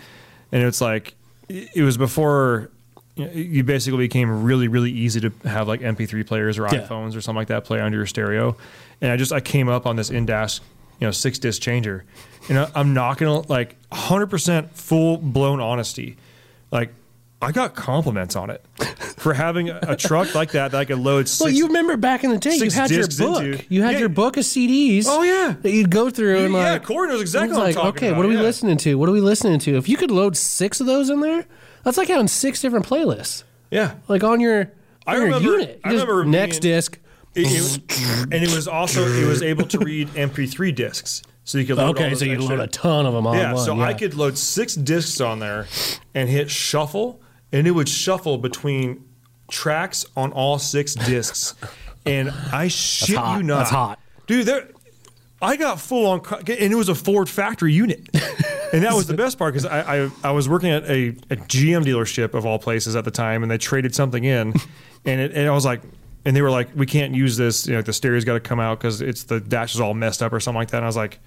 and 0.52 0.62
it's 0.62 0.82
like 0.82 1.14
it 1.74 1.82
was 1.82 1.96
before. 1.96 2.70
you 3.16 3.62
basically 3.64 3.98
became 3.98 4.44
really, 4.44 4.66
really 4.68 4.90
easy 4.90 5.20
to 5.20 5.30
have 5.46 5.68
like 5.68 5.80
MP3 5.80 6.26
players 6.26 6.58
or 6.58 6.62
Yeah. 6.62 6.80
iPhones 6.86 7.14
or 7.14 7.20
something 7.20 7.36
like 7.36 7.48
that 7.48 7.64
play 7.64 7.78
under 7.80 7.98
your 7.98 8.06
stereo, 8.06 8.56
and 9.02 9.10
I 9.12 9.16
just 9.18 9.30
I 9.32 9.40
came 9.40 9.68
up 9.68 9.84
on 9.84 9.96
this 9.96 10.08
in 10.10 10.24
dash, 10.24 10.60
you 11.00 11.06
know, 11.06 11.10
six 11.10 11.38
disc 11.38 11.60
changer, 11.60 12.04
and 12.48 12.58
I'm 12.74 12.94
not 12.94 13.18
gonna 13.18 13.40
like 13.48 13.76
100 13.90 14.28
percent 14.28 14.74
full 14.74 15.18
blown 15.18 15.60
honesty, 15.60 16.16
like 16.70 16.94
I 17.42 17.52
got 17.52 17.74
compliments 17.74 18.36
on 18.36 18.50
it 18.50 18.62
for 19.16 19.32
having 19.32 19.70
a, 19.70 19.96
truck 19.96 20.34
like 20.34 20.52
that 20.52 20.72
that 20.72 20.78
I 20.78 20.84
could 20.84 20.98
load. 20.98 21.26
Six, 21.28 21.40
well 21.40 21.50
you 21.50 21.68
remember 21.68 21.96
back 21.96 22.22
in 22.22 22.30
the 22.30 22.38
day 22.38 22.54
you 22.56 22.70
had 22.70 22.90
your 22.90 23.06
book 23.08 23.42
into- 23.42 23.64
you 23.70 23.82
had 23.82 23.92
Yeah. 23.94 23.98
your 24.00 24.08
book 24.10 24.36
of 24.36 24.44
cds 24.44 25.04
Oh, 25.08 25.22
yeah. 25.22 25.54
that 25.62 25.70
you'd 25.72 25.90
go 25.90 26.10
through 26.10 26.44
and 26.44 26.52
yeah, 26.52 26.72
like 26.72 26.84
Corey 26.84 27.08
knows 27.08 27.22
exactly 27.22 27.56
what 27.56 27.64
like 27.64 27.76
I'm 27.76 27.82
talking 27.82 27.96
okay 27.96 28.08
about. 28.08 28.16
what 28.18 28.26
are 28.26 28.28
we 28.28 28.34
yeah. 28.36 28.42
listening 28.42 28.76
to 28.78 28.94
what 28.96 29.08
are 29.08 29.12
we 29.12 29.20
listening 29.22 29.58
to 29.60 29.76
if 29.78 29.88
you 29.88 29.96
could 29.96 30.10
load 30.10 30.36
six 30.36 30.80
of 30.80 30.86
those 30.86 31.08
in 31.08 31.20
there 31.20 31.46
that's 31.82 31.96
like 31.96 32.08
having 32.08 32.28
six 32.28 32.60
different 32.60 32.86
playlists 32.86 33.44
Yeah, 33.70 33.94
like 34.08 34.22
on 34.22 34.40
your, 34.40 34.70
I 35.06 35.12
on 35.12 35.16
your 35.16 35.24
remember- 35.26 35.50
unit 35.50 35.80
I 35.84 35.90
remember 35.92 36.24
next 36.26 36.60
being- 36.60 36.74
disc 36.76 36.98
It- 37.34 37.46
it- 37.46 38.24
and 38.32 38.34
it 38.34 38.54
was 38.54 38.68
also 38.68 39.06
it 39.06 39.26
was 39.26 39.40
able 39.42 39.64
to 39.66 39.78
read 39.78 40.08
MP3 40.14 40.74
discs, 40.74 41.22
so 41.44 41.56
you 41.58 41.64
could 41.64 41.76
load 41.78 41.96
Okay, 41.96 42.14
so 42.14 42.24
you 42.26 42.38
load 42.38 42.60
a 42.60 42.66
ton 42.66 43.06
of 43.06 43.14
them 43.14 43.26
on 43.26 43.36
Yeah, 43.38 43.54
one. 43.54 43.64
so 43.64 43.80
I 43.80 43.94
could 43.94 44.14
load 44.14 44.36
six 44.36 44.74
discs 44.74 45.20
on 45.20 45.38
there 45.38 45.66
and 46.14 46.28
hit 46.28 46.50
shuffle, 46.50 47.20
and 47.52 47.66
it 47.66 47.72
would 47.72 47.88
shuffle 47.88 48.38
between 48.38 49.04
tracks 49.50 50.06
on 50.16 50.32
all 50.32 50.58
six 50.58 50.94
discs. 50.94 51.54
and 52.06 52.30
I 52.52 52.68
shit 52.68 53.16
hot. 53.16 53.36
you 53.36 53.42
not, 53.42 53.58
That's 53.58 53.70
hot. 53.70 53.98
dude. 54.26 54.46
There, 54.46 54.68
I 55.42 55.56
got 55.56 55.80
full 55.80 56.06
on, 56.06 56.20
and 56.40 56.72
it 56.72 56.74
was 56.74 56.88
a 56.88 56.94
Ford 56.94 57.28
factory 57.28 57.72
unit, 57.72 58.08
and 58.72 58.84
that 58.84 58.92
was 58.92 59.06
the 59.06 59.14
best 59.14 59.38
part 59.38 59.54
because 59.54 59.64
I, 59.64 60.04
I 60.04 60.10
I 60.24 60.30
was 60.32 60.48
working 60.48 60.70
at 60.70 60.84
a, 60.84 61.08
a 61.08 61.36
GM 61.36 61.84
dealership 61.84 62.34
of 62.34 62.44
all 62.44 62.58
places 62.58 62.94
at 62.94 63.04
the 63.04 63.10
time, 63.10 63.42
and 63.42 63.50
they 63.50 63.58
traded 63.58 63.94
something 63.94 64.24
in, 64.24 64.54
and 65.04 65.20
it, 65.20 65.32
and 65.32 65.48
I 65.48 65.52
was 65.52 65.64
like. 65.64 65.82
And 66.22 66.36
they 66.36 66.42
were 66.42 66.50
like, 66.50 66.68
"We 66.76 66.84
can't 66.84 67.14
use 67.14 67.38
this. 67.38 67.66
You 67.66 67.76
know, 67.76 67.80
the 67.80 67.94
stereo's 67.94 68.26
got 68.26 68.34
to 68.34 68.40
come 68.40 68.60
out 68.60 68.78
because 68.78 69.00
it's 69.00 69.22
the 69.22 69.40
dash 69.40 69.74
is 69.74 69.80
all 69.80 69.94
messed 69.94 70.22
up 70.22 70.34
or 70.34 70.38
something 70.38 70.58
like 70.58 70.68
that." 70.68 70.76
And 70.76 70.84
I 70.84 70.86
was 70.86 70.94
like, 70.94 71.18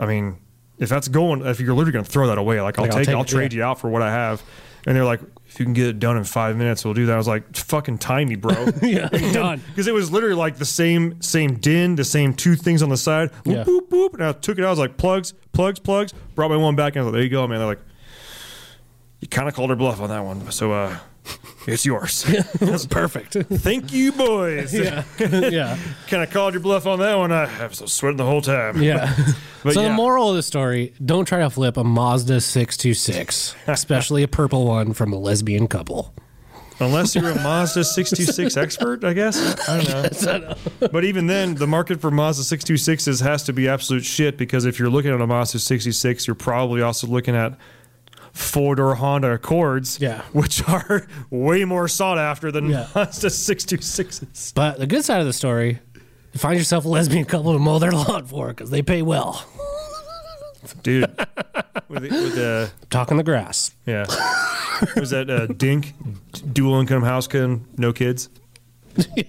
I 0.00 0.06
mean, 0.06 0.38
if 0.78 0.88
that's 0.88 1.06
going, 1.06 1.46
if 1.46 1.60
you're 1.60 1.74
literally 1.74 1.92
going 1.92 2.04
to 2.04 2.10
throw 2.10 2.26
that 2.26 2.36
away, 2.36 2.60
like 2.60 2.78
I'll 2.78 2.86
Like, 2.86 2.92
I'll 2.92 2.98
take, 2.98 3.06
take 3.06 3.14
I'll 3.14 3.24
trade 3.24 3.52
yeah. 3.52 3.58
you 3.58 3.62
out 3.62 3.78
for 3.78 3.88
what 3.88 4.02
I 4.02 4.10
have. 4.10 4.42
And 4.86 4.96
they're 4.96 5.04
like, 5.04 5.20
if 5.46 5.58
you 5.58 5.66
can 5.66 5.72
get 5.74 5.86
it 5.88 5.98
done 5.98 6.16
in 6.16 6.24
five 6.24 6.56
minutes, 6.56 6.84
we'll 6.84 6.94
do 6.94 7.06
that. 7.06 7.12
I 7.14 7.16
was 7.16 7.28
like, 7.28 7.54
fucking 7.56 7.98
time 7.98 8.28
me, 8.28 8.36
bro. 8.36 8.68
yeah, 8.82 9.08
done. 9.32 9.60
Because 9.68 9.86
it 9.88 9.94
was 9.94 10.10
literally 10.12 10.34
like 10.36 10.56
the 10.56 10.64
same 10.64 11.20
same 11.20 11.54
din, 11.56 11.96
the 11.96 12.04
same 12.04 12.32
two 12.34 12.54
things 12.56 12.82
on 12.82 12.88
the 12.88 12.96
side. 12.96 13.30
Whoop, 13.44 13.56
Yeah. 13.56 13.64
boop, 13.64 13.88
boop. 13.88 14.14
And 14.14 14.24
I 14.24 14.32
took 14.32 14.58
it 14.58 14.62
out. 14.64 14.68
I 14.68 14.70
was 14.70 14.78
like, 14.78 14.96
plugs, 14.96 15.34
plugs, 15.52 15.78
plugs. 15.78 16.12
Brought 16.34 16.50
my 16.50 16.56
one 16.56 16.76
back. 16.76 16.94
And 16.96 17.02
I 17.02 17.04
was 17.04 17.12
like, 17.12 17.18
there 17.18 17.22
you 17.24 17.30
go, 17.30 17.46
man. 17.46 17.58
They're 17.58 17.66
like, 17.66 17.80
you 19.20 19.28
kind 19.28 19.48
of 19.48 19.54
called 19.54 19.70
her 19.70 19.76
bluff 19.76 20.00
on 20.00 20.08
that 20.08 20.24
one. 20.24 20.50
So 20.50 20.72
uh, 20.72 20.96
it's 21.66 21.84
yours. 21.84 22.22
That's 22.60 22.86
perfect. 22.86 23.34
Thank 23.34 23.92
you, 23.92 24.12
boys. 24.12 24.74
yeah, 24.74 25.04
yeah, 25.18 25.78
kind 26.08 26.22
of 26.22 26.30
called 26.30 26.54
your 26.54 26.62
bluff 26.62 26.86
on 26.86 26.98
that 27.00 27.16
one. 27.16 27.32
I 27.32 27.66
was 27.66 27.78
sweating 27.92 28.16
the 28.16 28.24
whole 28.24 28.42
time. 28.42 28.82
yeah. 28.82 29.14
But 29.62 29.74
so 29.74 29.82
yeah. 29.82 29.88
the 29.88 29.94
moral 29.94 30.30
of 30.30 30.36
the 30.36 30.42
story: 30.42 30.94
don't 31.04 31.26
try 31.26 31.40
to 31.40 31.50
flip 31.50 31.76
a 31.76 31.84
Mazda 31.84 32.40
six 32.40 32.78
two 32.78 32.94
six, 32.94 33.54
especially 33.66 34.22
a 34.22 34.28
purple 34.28 34.64
one 34.64 34.94
from 34.94 35.12
a 35.12 35.18
lesbian 35.18 35.68
couple. 35.68 36.14
Unless 36.80 37.14
you're 37.14 37.28
a 37.28 37.34
Mazda 37.34 37.84
626 37.84 38.56
expert, 38.56 39.04
I 39.04 39.12
guess. 39.12 39.68
I 39.68 39.82
don't 39.82 40.22
know. 40.22 40.88
But 40.90 41.04
even 41.04 41.26
then, 41.26 41.56
the 41.56 41.66
market 41.66 42.00
for 42.00 42.10
Mazda 42.10 42.56
626s 42.56 43.22
has 43.22 43.42
to 43.44 43.52
be 43.52 43.68
absolute 43.68 44.02
shit 44.02 44.38
because 44.38 44.64
if 44.64 44.78
you're 44.78 44.88
looking 44.88 45.12
at 45.12 45.20
a 45.20 45.26
Mazda 45.26 45.58
66, 45.58 46.26
you're 46.26 46.34
probably 46.34 46.80
also 46.80 47.06
looking 47.06 47.36
at 47.36 47.58
four 48.40 48.74
door 48.74 48.94
Honda 48.96 49.32
Accords, 49.32 49.98
Yeah. 50.00 50.22
which 50.32 50.66
are 50.68 51.06
way 51.30 51.64
more 51.64 51.86
sought 51.88 52.18
after 52.18 52.50
than 52.50 52.68
Yeah. 52.70 52.86
Mazda 52.94 53.28
626s. 53.28 54.54
But 54.54 54.78
the 54.78 54.86
good 54.86 55.04
side 55.04 55.20
of 55.20 55.26
the 55.26 55.32
story: 55.32 55.78
you 55.94 56.38
find 56.38 56.58
yourself 56.58 56.84
a 56.84 56.88
lesbian 56.88 57.24
couple 57.24 57.52
to 57.52 57.58
mow 57.58 57.78
their 57.78 57.92
lawn 57.92 58.26
for 58.26 58.48
because 58.48 58.70
they 58.70 58.82
pay 58.82 59.02
well. 59.02 59.44
Dude, 60.82 61.02
with, 61.88 62.02
the- 62.02 62.08
with 62.10 62.34
the, 62.34 62.70
Talking 62.90 63.16
the 63.16 63.22
grass. 63.22 63.74
yeah. 63.86 64.04
Was 64.96 65.10
that 65.10 65.28
uh, 65.30 65.46
Dink? 65.46 65.94
Dual 66.52 66.80
income 66.80 67.02
house, 67.02 67.26
can, 67.26 67.66
no 67.78 67.92
kids? 67.92 68.28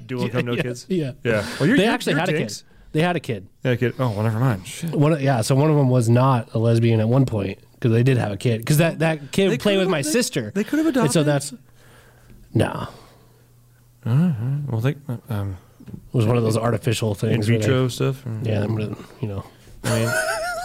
Dual 0.06 0.24
income, 0.24 0.46
no 0.46 0.54
yeah, 0.54 0.62
kids? 0.62 0.86
Yeah. 0.90 1.12
Yeah. 1.24 1.46
Well, 1.60 1.68
you're, 1.68 1.78
They 1.78 1.84
you're- 1.84 1.94
actually 1.94 2.14
you're 2.14 2.20
had 2.22 2.30
a 2.30 2.34
kid. 2.38 2.62
They 2.94 3.02
had 3.02 3.16
a 3.16 3.20
kid. 3.22 3.48
Yeah, 3.64 3.76
kid. 3.76 3.94
Oh, 4.00 4.10
well, 4.12 4.24
never 4.24 4.40
mind. 4.40 4.68
Shit. 4.68 4.92
One, 4.92 5.22
yeah, 5.22 5.40
so 5.42 5.56
one 5.56 5.70
of 5.70 5.78
them 5.78 5.90
was 5.90 6.10
not 6.10 6.54
a 6.54 6.60
lesbian 6.60 7.00
at 7.00 7.08
one 7.08 7.26
point 7.26 7.60
because 7.82 7.92
they 7.94 8.04
did 8.04 8.18
have 8.18 8.32
a 8.32 8.38
kid. 8.38 8.60
Because 8.60 8.78
that, 8.78 9.00
that 9.00 9.32
kid 9.32 9.50
would 9.50 9.60
play 9.60 9.76
with 9.76 9.90
my 9.90 10.04
they- 10.04 10.10
sister. 10.12 10.52
they 10.54 10.64
could've 10.64 10.96
And 10.96 11.12
so 11.12 11.24
that's 11.24 11.52
no. 12.54 12.88
Well, 14.06 14.80
they, 14.82 14.96
um, 15.30 15.58
It 15.88 16.14
was 16.14 16.28
one 16.28 16.38
of 16.38 16.44
those 16.44 16.58
artificial 16.58 17.10
in 17.10 17.16
things. 17.16 17.50
where 17.50 17.58
they- 17.58 17.66
vitro 17.66 17.88
stuff. 17.88 18.24
or- 18.26 18.40
yeah, 18.44 18.60
them 18.60 18.76
really, 18.76 18.96
you 19.20 19.28
know. 19.28 19.44
I 19.84 19.96
mean, 20.00 20.06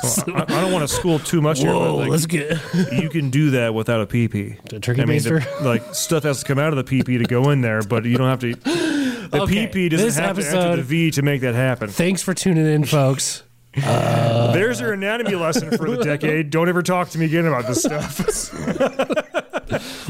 well, 0.02 0.14
I, 0.36 0.42
I 0.46 0.60
don't 0.60 0.72
want 0.72 0.86
to 0.86 0.94
school 0.94 1.18
too 1.18 1.40
much 1.40 1.60
here, 1.60 1.72
Whoa, 1.72 1.92
but 1.94 2.00
like, 2.00 2.10
let's 2.10 2.26
get. 2.26 2.58
you 2.92 3.08
can 3.08 3.30
do 3.30 3.52
that 3.52 3.72
without 3.72 4.02
a 4.02 4.06
PP. 4.06 4.62
The 4.68 4.78
turkey 4.78 5.00
I 5.00 5.04
mean, 5.06 5.22
the- 5.22 5.30
baster? 5.30 5.64
like 5.64 5.94
stuff 5.94 6.24
has 6.24 6.40
to 6.40 6.44
come 6.44 6.58
out 6.58 6.76
of 6.76 6.84
the 6.86 7.00
PP 7.02 7.16
to 7.18 7.24
go 7.24 7.48
in 7.50 7.62
there, 7.62 7.80
but 7.82 8.04
you 8.04 8.18
don't 8.18 8.28
have 8.28 8.40
to. 8.40 8.54
The 8.54 9.40
Okay, 9.42 9.66
PP 9.66 9.88
doesn't 9.90 10.06
this 10.06 10.16
have 10.18 10.36
to 10.38 10.46
enter 10.46 10.76
the 10.76 10.82
V 10.82 11.10
to 11.12 11.22
make 11.22 11.40
that 11.40 11.54
happen. 11.54 11.88
Thanks 11.88 12.22
for 12.22 12.34
tuning 12.34 12.66
in, 12.66 12.84
folks. 12.84 13.42
There's 13.76 14.80
your 14.80 14.92
anatomy 14.92 15.34
lesson 15.34 15.76
for 15.76 15.90
the 15.90 16.02
decade. 16.02 16.50
Don't 16.50 16.68
ever 16.68 16.82
talk 16.82 17.10
to 17.10 17.18
me 17.18 17.26
again 17.26 17.46
about 17.46 17.66
this 17.66 17.82
stuff. 17.82 18.52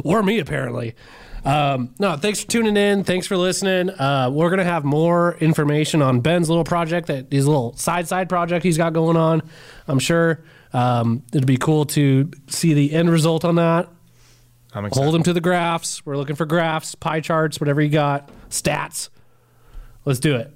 or 0.04 0.22
me, 0.22 0.38
apparently. 0.38 0.94
Um, 1.44 1.94
no, 2.00 2.16
thanks 2.16 2.40
for 2.40 2.48
tuning 2.48 2.76
in. 2.76 3.04
Thanks 3.04 3.26
for 3.26 3.36
listening. 3.36 3.90
Uh, 3.90 4.30
we're 4.32 4.50
gonna 4.50 4.64
have 4.64 4.84
more 4.84 5.36
information 5.38 6.02
on 6.02 6.20
Ben's 6.20 6.48
little 6.48 6.64
project, 6.64 7.06
that 7.06 7.30
his 7.30 7.46
little 7.46 7.76
side 7.76 8.08
side 8.08 8.28
project 8.28 8.64
he's 8.64 8.76
got 8.76 8.92
going 8.92 9.16
on. 9.16 9.42
I'm 9.86 10.00
sure 10.00 10.42
um, 10.72 11.22
it'd 11.32 11.46
be 11.46 11.56
cool 11.56 11.84
to 11.86 12.30
see 12.48 12.74
the 12.74 12.92
end 12.92 13.10
result 13.10 13.44
on 13.44 13.54
that. 13.56 13.88
I'm 14.74 14.86
excited. 14.86 15.04
Hold 15.04 15.14
him 15.14 15.22
to 15.22 15.32
the 15.32 15.40
graphs. 15.40 16.04
We're 16.04 16.16
looking 16.16 16.34
for 16.34 16.46
graphs, 16.46 16.96
pie 16.96 17.20
charts, 17.20 17.60
whatever 17.60 17.80
you 17.80 17.90
got, 17.90 18.28
stats. 18.50 19.08
Let's 20.04 20.18
do 20.20 20.34
it. 20.36 20.52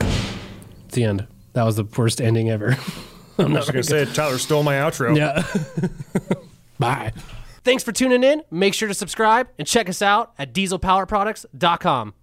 It's 0.00 0.94
the 0.94 1.04
end. 1.04 1.26
That 1.58 1.64
was 1.64 1.74
the 1.74 1.82
worst 1.82 2.20
ending 2.20 2.50
ever. 2.50 2.76
I'm 3.38 3.52
not 3.52 3.66
gonna 3.66 3.82
say 3.82 4.02
it. 4.02 4.14
Tyler 4.14 4.38
stole 4.38 4.62
my 4.62 4.74
outro. 4.74 5.16
Yeah. 5.16 5.42
Bye. 6.78 7.12
Thanks 7.64 7.82
for 7.82 7.90
tuning 7.90 8.22
in. 8.22 8.44
Make 8.48 8.74
sure 8.74 8.86
to 8.86 8.94
subscribe 8.94 9.48
and 9.58 9.66
check 9.66 9.88
us 9.88 10.00
out 10.00 10.34
at 10.38 10.54
dieselpowerproducts.com. 10.54 12.14